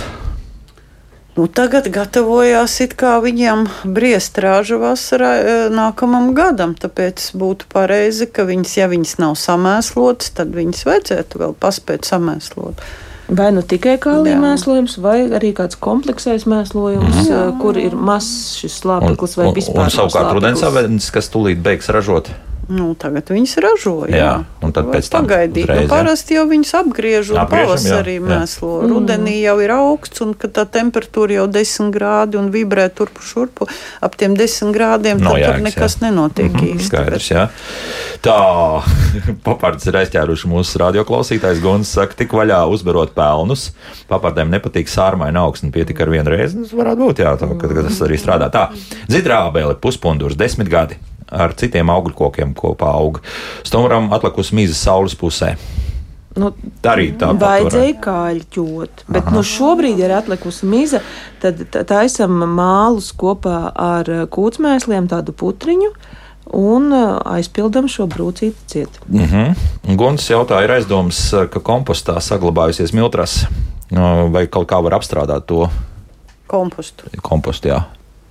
Nu, 1.33 1.47
tagad 1.49 1.87
gatavojās 1.89 2.75
it 2.85 2.93
kā 3.01 3.15
viņam 3.25 3.65
briest 3.89 4.37
rāža 4.43 4.77
vasarā 4.83 5.31
e, 5.41 5.55
nākamam 5.73 6.35
gadam, 6.37 6.75
tāpēc 6.77 7.31
būtu 7.41 7.71
pareizi, 7.73 8.29
ka 8.29 8.45
viņas, 8.45 8.75
ja 8.77 8.91
viņas 8.93 9.17
nav 9.23 9.39
samēslotas, 9.41 10.35
tad 10.37 10.53
viņas 10.53 10.85
vajadzētu 10.91 11.41
vēl 11.41 11.57
paspēt 11.57 12.05
samēslot. 12.05 12.85
Vai 13.33 13.49
nu 13.57 13.63
tikai 13.65 13.97
kālija 14.03 14.37
mēslojums, 14.43 14.99
vai 15.01 15.23
arī 15.33 15.55
kāds 15.57 15.79
kompleksais 15.81 16.45
mēslojums, 16.45 17.25
jā. 17.31 17.43
kur 17.63 17.81
ir 17.81 17.97
mazs 17.97 18.59
šis 18.61 18.83
slāpeklis 18.83 19.39
vai 19.41 19.49
un, 19.49 19.57
vispār. 19.57 19.87
un 19.87 19.95
savukārt 19.95 20.29
nav 20.29 20.37
rudens 20.37 20.61
slāpeklis. 20.61 20.85
avenes, 20.85 21.13
kas 21.15 21.33
tūlīt 21.33 21.65
beigs 21.65 21.89
ražot. 21.89 22.29
Nu, 22.73 22.95
tagad 22.97 23.29
viņas 23.29 23.53
ražo. 23.61 23.93
Jā, 24.09 24.17
Jā, 24.17 24.33
un 24.65 24.73
tad 24.73 24.87
pēc 24.89 25.09
tam 25.13 25.27
pagaidīt. 25.27 25.67
uzreiz, 25.67 25.83
Nu, 25.83 25.85
jā. 25.85 25.91
parasti 25.91 26.37
jau 26.39 26.45
viņas 26.49 26.71
apgriež 26.79 27.31
un 27.35 27.41
Apgriežam, 27.43 27.43
jā, 27.43 27.67
pavasarī 27.69 28.15
jā. 28.17 28.23
mēslo. 28.31 28.71
Rudenī 28.89 29.35
jau 29.43 29.57
ir 29.61 29.73
augsts, 29.75 30.23
un 30.25 30.33
kad 30.39 30.55
tā 30.57 30.65
temperatūra 30.79 31.37
jau 31.37 31.47
10 31.53 31.91
grādi 31.93 32.39
un 32.41 32.49
vibrē 32.55 32.87
turpu 32.95 33.21
šurpu 33.21 33.69
ap 34.01 34.17
tiem 34.17 34.37
10 34.39 34.73
grādiem, 34.73 35.21
Nav 35.21 35.35
tad 35.37 35.43
tur 35.43 35.45
jēgas, 35.45 35.67
nekas 35.69 35.99
jā. 35.99 36.03
nenotiek 36.07 36.53
Mhm, 36.53 36.65
īsti. 36.73 36.87
Skaidrs, 36.89 37.29
jā. 37.35 37.45
Tā, 38.25 38.39
papards 39.47 39.87
ir 39.91 39.99
aizķēruši 40.03 40.49
mūsu 40.51 40.81
radioklausītājs. 40.83 41.61
Guns 41.63 41.93
saka, 41.93 42.17
tik 42.23 42.33
vaļā 42.33 42.63
uzbarot 42.73 43.13
pelnus. 43.17 43.69
Papardēm 44.09 44.49
nepatīk 44.55 44.89
sārmaina 44.89 45.45
augsne, 45.45 45.69
pietika 45.75 46.07
ar 46.07 46.13
vienu 46.15 46.31
reizi. 46.33 46.63
Tas 46.63 46.73
varētu 46.73 47.05
būt, 47.05 47.23
jā, 47.27 47.37
tā, 47.37 47.51
ka, 47.59 47.73
tas 47.85 48.01
arī 48.07 48.17
strādā. 48.21 48.49
Tā, 48.55 48.69
zidrā 49.13 49.43
abēle, 49.51 49.77
puspundurs, 49.77 50.39
desmit 50.41 50.71
gadi. 50.73 50.97
Ar 51.33 51.55
citiem 51.57 51.89
augļu 51.89 52.15
kokiem 52.19 52.53
kopā 52.55 52.91
aug. 52.93 53.23
Stumuram 53.65 54.11
atlikusi 54.13 54.57
mīza 54.59 54.77
saules 54.77 55.17
pusē. 55.17 55.55
Nu, 56.37 56.49
Arī 56.89 57.11
tā 57.21 57.29
Vajadzēja 57.37 57.99
kāļķot, 58.01 59.05
bet 59.13 59.29
nu, 59.35 59.43
šobrīd 59.45 60.01
ir 60.01 60.15
atlikusi 60.17 60.69
miza. 60.69 61.03
Tad 61.43 61.61
taisam 61.89 62.39
mālus 62.57 63.11
kopā 63.19 63.67
ar 63.77 64.09
kūtsmēsliem, 64.33 65.11
tādu 65.13 65.35
putriņu, 65.37 65.91
un 66.57 66.89
eh, 66.97 67.05
aizpildam 67.37 67.89
šo 67.91 68.09
brūcīti 68.13 68.67
ciet. 68.67 69.01
Mm 69.09 69.29
-hmm. 69.29 69.97
Guns 69.97 70.31
jautāja, 70.31 70.65
ir 70.65 70.77
aizdoms, 70.79 71.21
ka 71.53 71.61
kompostā 71.61 72.21
saglabājusies 72.21 72.93
miltras. 72.93 73.47
Vai 74.33 74.47
kaut 74.47 74.71
kā 74.71 74.83
var 74.83 74.93
apstrādāt 74.97 75.45
to 75.47 75.69
Kompostu. 76.47 77.05
kompostu? 77.23 77.69
Jā. 77.69 77.83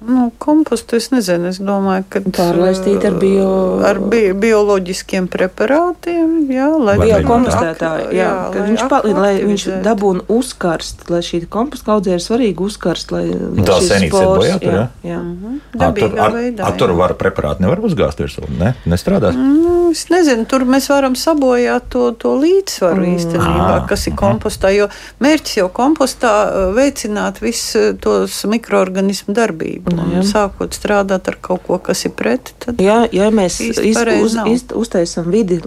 Nu, 0.01 0.31
kompostu 0.41 0.95
es 0.97 1.11
nezinu. 1.13 1.47
Es 1.51 1.59
domāju, 1.61 2.03
ka 2.09 2.19
Pārlaistīt 2.25 3.03
ar 3.05 3.13
bio- 3.21 3.81
ar 3.85 3.99
bi 3.99 4.33
bioloģiskiem 4.33 5.27
preparātiem. 5.29 6.47
Jā, 6.49 6.69
lai 6.81 6.95
Vai 6.97 7.07
Jā, 7.07 7.17
arī 7.19 7.27
kompostētāji, 7.29 8.07
jā, 8.09 8.17
jā, 8.17 8.29
lai 8.33 8.51
kad 8.55 8.69
viņš, 8.69 8.83
pa, 8.89 8.99
lai 9.05 9.33
viņš 9.45 9.65
dabūna 9.85 10.21
uzkarst, 10.27 11.05
lai 11.13 11.19
šī 11.25 11.43
komposta 11.53 11.93
audzē 11.95 12.15
ir 12.17 12.23
svarīgi 12.25 12.65
uzkarst, 12.65 13.11
lai 13.13 13.23
Tā 13.29 13.77
senītes 13.77 14.01
ir 14.01 14.09
spores- 14.09 14.41
bojā 14.41 14.57
tur, 14.59 14.73
jā? 14.73 14.87
jā. 15.05 15.19
Ar, 15.21 15.69
tur, 15.71 15.79
Dabīgā 15.83 16.19
ar, 16.25 16.31
veidā, 16.31 16.65
ar 16.65 16.77
tur 16.81 16.89
jā. 16.89 16.97
var 16.97 17.13
preparāti 17.21 17.61
nevar 17.61 17.77
uzgāzt 17.85 18.17
virsū. 18.19 18.49
Ne? 18.59 18.73
Nestrādās. 18.89 19.35
Nu, 19.37 19.91
es 19.91 20.05
nezinu, 20.09 20.45
tur 20.47 20.65
mēs 20.65 20.89
varam 20.89 21.13
sabojāt 21.15 21.89
to, 21.93 22.11
to 22.17 22.33
līdzsvaru 22.41 23.05
mm. 23.05 23.15
īstenībā, 23.17 23.69
Ah, 23.71 23.85
kas 23.87 24.07
ir 24.07 24.13
kompostā. 24.17 24.73
Jo 24.75 24.89
mērķis 25.21 25.57
jau 25.61 25.69
kompostā 25.69 26.33
uh, 26.49 26.73
veicināt 26.75 27.39
visu 27.41 27.93
tos 28.01 28.41
mikroorganismu 28.49 29.33
darbību. 29.35 29.90
Un 29.95 30.25
sākot 30.27 30.75
strādāt 30.75 31.27
ar 31.31 31.37
kaut 31.43 31.63
ko, 31.67 31.77
kas 31.83 32.05
ir 32.07 32.13
pret, 32.17 32.53
tad 32.63 32.79
Jā, 32.81 33.03
ja 33.13 33.29
mēs 33.33 33.59
iz, 33.63 33.79
uz, 33.81 34.37
iz, 34.49 34.63
uztaisām 34.77 35.27
vidi, 35.33 35.59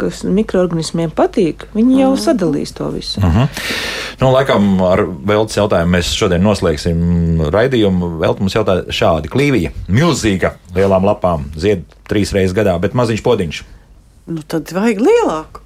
kas 0.00 0.22
mikroorganismiem 0.26 1.12
patīk, 1.14 1.66
viņi 1.76 2.00
jau 2.02 2.10
sadalīs 2.20 2.74
to 2.76 2.90
visu. 2.94 3.20
Uh 3.20 3.36
-huh. 3.36 3.62
nu, 4.20 4.32
laikam 4.32 4.82
ar 4.82 5.04
Veltes 5.26 5.56
jautājumu 5.56 5.96
mēs 5.96 6.12
šodien 6.14 6.42
noslēgsim 6.42 6.98
raidījumu. 7.54 8.18
Veltes 8.18 8.40
mums 8.40 8.54
jautāja 8.54 8.84
šādi. 8.90 9.28
Klīvija, 9.28 9.70
milzīga, 9.88 10.54
lielām 10.74 11.04
lapām, 11.04 11.44
zied 11.56 11.84
trīs 12.08 12.32
reizes 12.32 12.56
gadā, 12.56 12.78
bet 12.78 12.94
maziņš 12.94 13.22
podiņš. 13.22 13.64
nu, 14.26 14.42
tad 14.42 14.72
vajag 14.72 15.00
lielāku. 15.00 15.60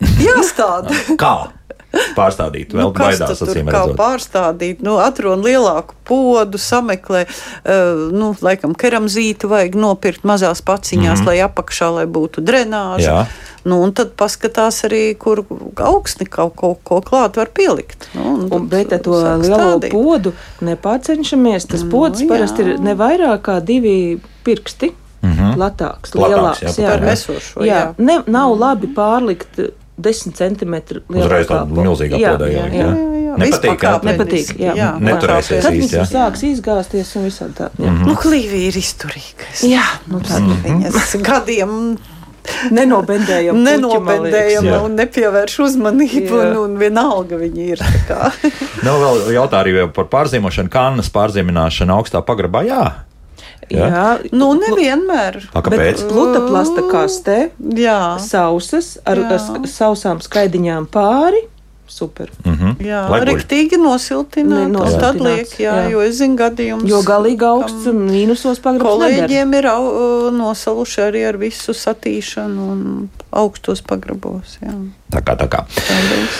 Jāstāda. 0.28 0.92
Kā 1.16 1.55
pārstādīt? 2.16 2.72
Vēl 2.72 2.82
Nu, 2.88 2.92
baidās, 2.92 3.42
acīm 3.42 3.66
kā 3.70 3.82
redzot. 3.84 3.96
pārstādīt? 3.96 4.82
Nu, 4.82 4.96
atrod 4.98 5.42
lielāku 5.44 5.94
podu, 6.06 6.58
sameklē, 6.58 7.24
uh, 7.26 8.12
nu, 8.12 8.34
laikam, 8.40 8.74
keramzītu 8.74 9.48
vajag 9.50 9.74
nopirkt 9.74 10.22
mazās 10.24 10.62
paciņās, 10.62 11.18
mm 11.20 11.24
-hmm. 11.24 11.26
lai 11.26 11.36
apakšā 11.48 11.90
lai 11.94 12.06
būtu 12.06 12.40
drenāža. 12.40 13.02
Jā. 13.10 13.26
Nu, 13.66 13.80
un 13.82 13.90
tad 13.92 14.12
paskatās 14.14 14.84
arī, 14.86 15.16
kur 15.18 15.42
augsni 15.82 16.26
kaut 16.26 16.54
ko, 16.56 16.74
ko 16.84 17.00
klāt 17.02 17.36
var 17.36 17.48
pielikt. 17.54 18.06
Nu, 18.14 18.22
un 18.34 18.48
Un, 18.52 18.68
bet 18.68 18.92
ar 18.92 18.98
to 19.02 19.10
lielo 19.10 19.56
stādīt. 19.58 19.90
podu 19.90 20.32
nepārcenšamies. 20.62 21.66
Tas 21.66 21.82
Nu, 21.82 21.90
pods 21.90 22.20
jā. 22.22 22.28
parasti 22.28 22.62
ir 22.62 22.78
ne 22.80 22.94
vairāk 22.94 23.42
kā 23.42 23.60
divi 23.64 24.20
pirksti. 24.44 24.92
Mhm. 25.22 25.54
Platāks, 25.56 26.12
Platāks, 26.12 26.30
lielāks. 26.30 26.62
jā, 26.62 26.84
jā. 26.84 26.88
Par 26.90 27.08
esošo, 27.08 27.60
jā. 27.64 27.66
jā. 27.74 27.94
Ne, 27.98 28.20
nav 28.26 28.52
labi 28.60 28.86
pārlikt 28.86 29.58
10 29.98 30.34
centimetru 30.36 31.00
Uzreiz 31.08 31.46
lielākā 31.46 31.60
tāda 31.66 31.84
milzīga 31.86 32.18
Jā, 32.20 32.32
aplodē 32.34 32.50
jā, 32.52 32.64
jā. 32.66 32.72
jā. 32.74 32.88
jā. 32.88 33.36
Nepatīk, 33.36 33.64
jā? 33.84 33.92
Vispakāpeniski, 33.92 34.12
Nepatīk, 34.16 34.50
jā. 34.64 34.74
jā. 34.76 34.88
Neturēsies 35.04 35.64
Tad 35.66 35.74
viņš 35.76 35.94
jā. 35.96 36.04
sāks 36.08 36.42
izgāzties 36.48 37.10
un 37.18 37.24
visādi 37.28 37.56
tā. 37.58 37.70
Jā, 37.76 37.90
Mhm. 37.92 38.06
Nu, 38.08 38.14
Klīvī 38.16 38.60
ir 38.70 38.76
izturīgais. 38.80 39.64
jā 39.68 39.84
nu 40.08 40.20
tā. 40.24 40.38
Mhm. 40.40 40.62
Viņas 40.64 41.16
gadiem 41.28 41.74
Nenobendējam. 42.70 43.56
nenobendējam 43.58 44.68
un 44.84 44.92
nepievērš 45.00 45.56
uzmanību, 45.64 46.36
un, 46.44 46.52
un 46.62 46.76
vienalga 46.78 47.38
viņi 47.40 47.64
ir. 47.74 47.82
tā 47.82 48.02
kā. 48.06 48.30
Nu, 48.86 48.92
vēl 49.02 49.32
jautā 49.34 49.64
arī 49.64 49.72
par 49.96 50.06
pārzīmošanu, 50.12 50.70
kannas 50.70 51.08
pārzīmināšanu 51.10 51.96
augstā 51.96 52.20
pagrabā. 52.22 52.62
Jā, 52.68 52.82
Jā. 53.72 53.86
Jā, 53.90 54.06
Nu, 54.32 54.52
nevienmēr. 54.54 55.40
A, 55.52 55.62
kāpēc? 55.64 56.02
Bet 56.02 56.04
Plutaplasta 56.10 56.84
kastē, 56.90 57.38
Jā, 57.74 58.16
sausas 58.22 58.96
ar, 59.04 59.18
Jā. 59.18 59.40
ar 59.58 59.66
sausām 59.70 60.22
skaidiņām 60.22 60.86
pāri. 60.92 61.42
Super. 61.86 62.30
Jā 62.82 63.04
Lai 63.10 63.20
guļ. 63.22 63.28
riktīgi 63.30 63.78
nosiltināt. 63.80 64.70
Ne- 64.72 64.80
un 64.80 65.00
Tad 65.00 65.20
liek, 65.22 65.48
jā, 65.60 65.74
jā. 65.86 65.90
jo 65.92 66.00
es 66.02 66.18
zinu 66.20 66.36
gadījumus. 66.40 66.88
Jo 66.90 67.02
galīgi 67.06 67.46
augsts 67.46 67.86
un 67.90 68.02
mīnusos 68.08 68.60
pagrabs 68.62 68.98
nedara. 68.98 69.26
Kolēģiem 69.26 69.54
ir 69.58 69.68
au, 69.70 69.84
nosaluši 70.34 71.02
arī 71.06 71.24
ar 71.28 71.38
visu 71.40 71.74
satīšanu 71.76 72.70
un 72.72 72.84
augstos 73.36 73.82
pagrabos. 73.84 74.56
Jā. 74.62 74.72
Tā 75.12 75.20
kā 75.22 75.36
tā 75.38 75.46
kā. 75.46 75.60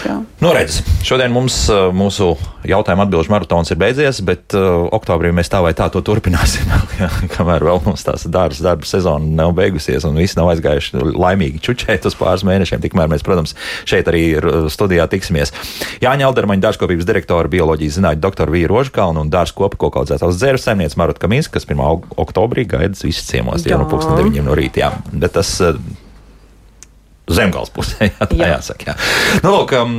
Jā. 0.07 0.17
Nu, 0.43 0.51
redz, 0.57 0.81
šodien 1.07 1.31
mums 1.31 1.55
uh, 1.71 1.93
mūsu 1.95 2.33
jautājuma 2.67 3.05
atbildžu 3.07 3.31
maratons 3.31 3.71
ir 3.71 3.79
beidzies, 3.79 4.19
bet 4.27 4.57
uh, 4.59 4.89
oktobrī 4.97 5.31
mēs 5.37 5.51
tā 5.53 5.61
vai 5.63 5.71
tā 5.77 5.87
to 5.93 6.01
turpināsim. 6.03 6.67
jā, 7.01 7.07
kamēr 7.37 7.63
vēl 7.69 7.83
mums 7.85 8.03
tās 8.07 8.27
dārza 8.27 8.65
darba 8.67 8.89
sezona 8.89 9.29
nav 9.43 9.53
beigusies 9.59 10.07
un 10.09 10.19
viss 10.19 10.35
nav 10.39 10.51
aizgājuši 10.55 11.05
laimīgi 11.15 11.63
čučēt 11.63 12.09
uz 12.11 12.17
pāris 12.19 12.43
mēnešiem, 12.49 12.83
tikmēr 12.83 13.11
mēs, 13.13 13.23
protams, 13.27 13.55
šeit 13.87 14.11
arī 14.11 14.25
uh, 14.41 14.67
studijā 14.73 15.07
tiksimies. 15.37 15.53
Jāņa 16.03 16.29
Aldermaņa 16.29 16.65
dārzkopības 16.67 17.09
direktora, 17.09 17.51
bioloģijas 17.53 17.99
zinātņu 17.99 18.23
doktora 18.25 18.53
Vīra 18.53 18.73
Rožkalna 18.73 19.25
un 19.25 19.31
koku 19.77 20.01
audzētājs 20.01 20.41
dzēru 20.41 20.61
saimnieks 20.61 20.97
Marot 20.97 21.19
Kamins, 21.19 21.49
kas 21.49 21.67
1. 21.67 21.81
oktobrī 22.17 22.67
gaida 22.67 22.97
visus 22.97 23.27
ciemos 23.29 23.67
Jā. 23.67 23.79
pulksten 23.89 24.17
9 24.17 24.45
no 24.45 24.57
rīta. 24.57 24.87
Jā. 24.87 24.93
Bet 25.13 25.37
tas 25.37 25.61
Zemgals 27.27 27.73
pusē, 27.75 28.07
jā, 28.11 28.29
tā 28.31 28.37
Jā. 28.39 28.51
jāsaka. 28.55 28.93
Jā. 28.93 28.95
Nu, 29.43 29.53
lūk, 29.57 29.73
um, 29.81 29.97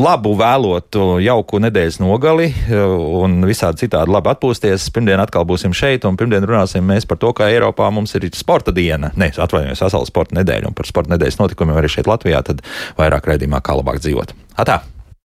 labu 0.00 0.32
vēlotu, 0.40 1.18
jauku 1.24 1.60
nedēļas 1.60 2.00
nogali 2.00 2.48
uh, 2.48 2.94
un 3.20 3.44
visādi 3.48 3.84
citādi 3.84 4.14
labi 4.14 4.32
atpūsties. 4.32 4.88
Pirmdien 4.94 5.20
atkal 5.20 5.44
būsim 5.48 5.76
šeit, 5.76 6.06
un 6.08 6.16
pirmdien 6.20 6.46
runāsim 6.48 6.86
mēs 6.88 7.08
par 7.10 7.20
to, 7.20 7.34
kā 7.36 7.50
Eiropā 7.52 7.90
mums 7.92 8.16
ir 8.16 8.30
sporta 8.32 8.72
diena. 8.74 9.12
Nē, 9.20 9.34
atvainojos, 9.36 9.84
vesela 9.84 10.08
sporta 10.08 10.40
nedēļa, 10.40 10.72
un 10.72 10.78
par 10.78 10.88
sporta 10.88 11.12
nedēļas 11.12 11.40
notikumiem 11.42 11.82
arī 11.82 11.92
šeit 11.92 12.08
Latvijā, 12.08 12.40
tad 12.46 12.64
vairāk 12.96 13.28
raidījumā, 13.34 13.60
kā 13.64 13.76
labāk 13.76 14.00
dzīvot. 14.00 14.32
Atā! 14.64 14.80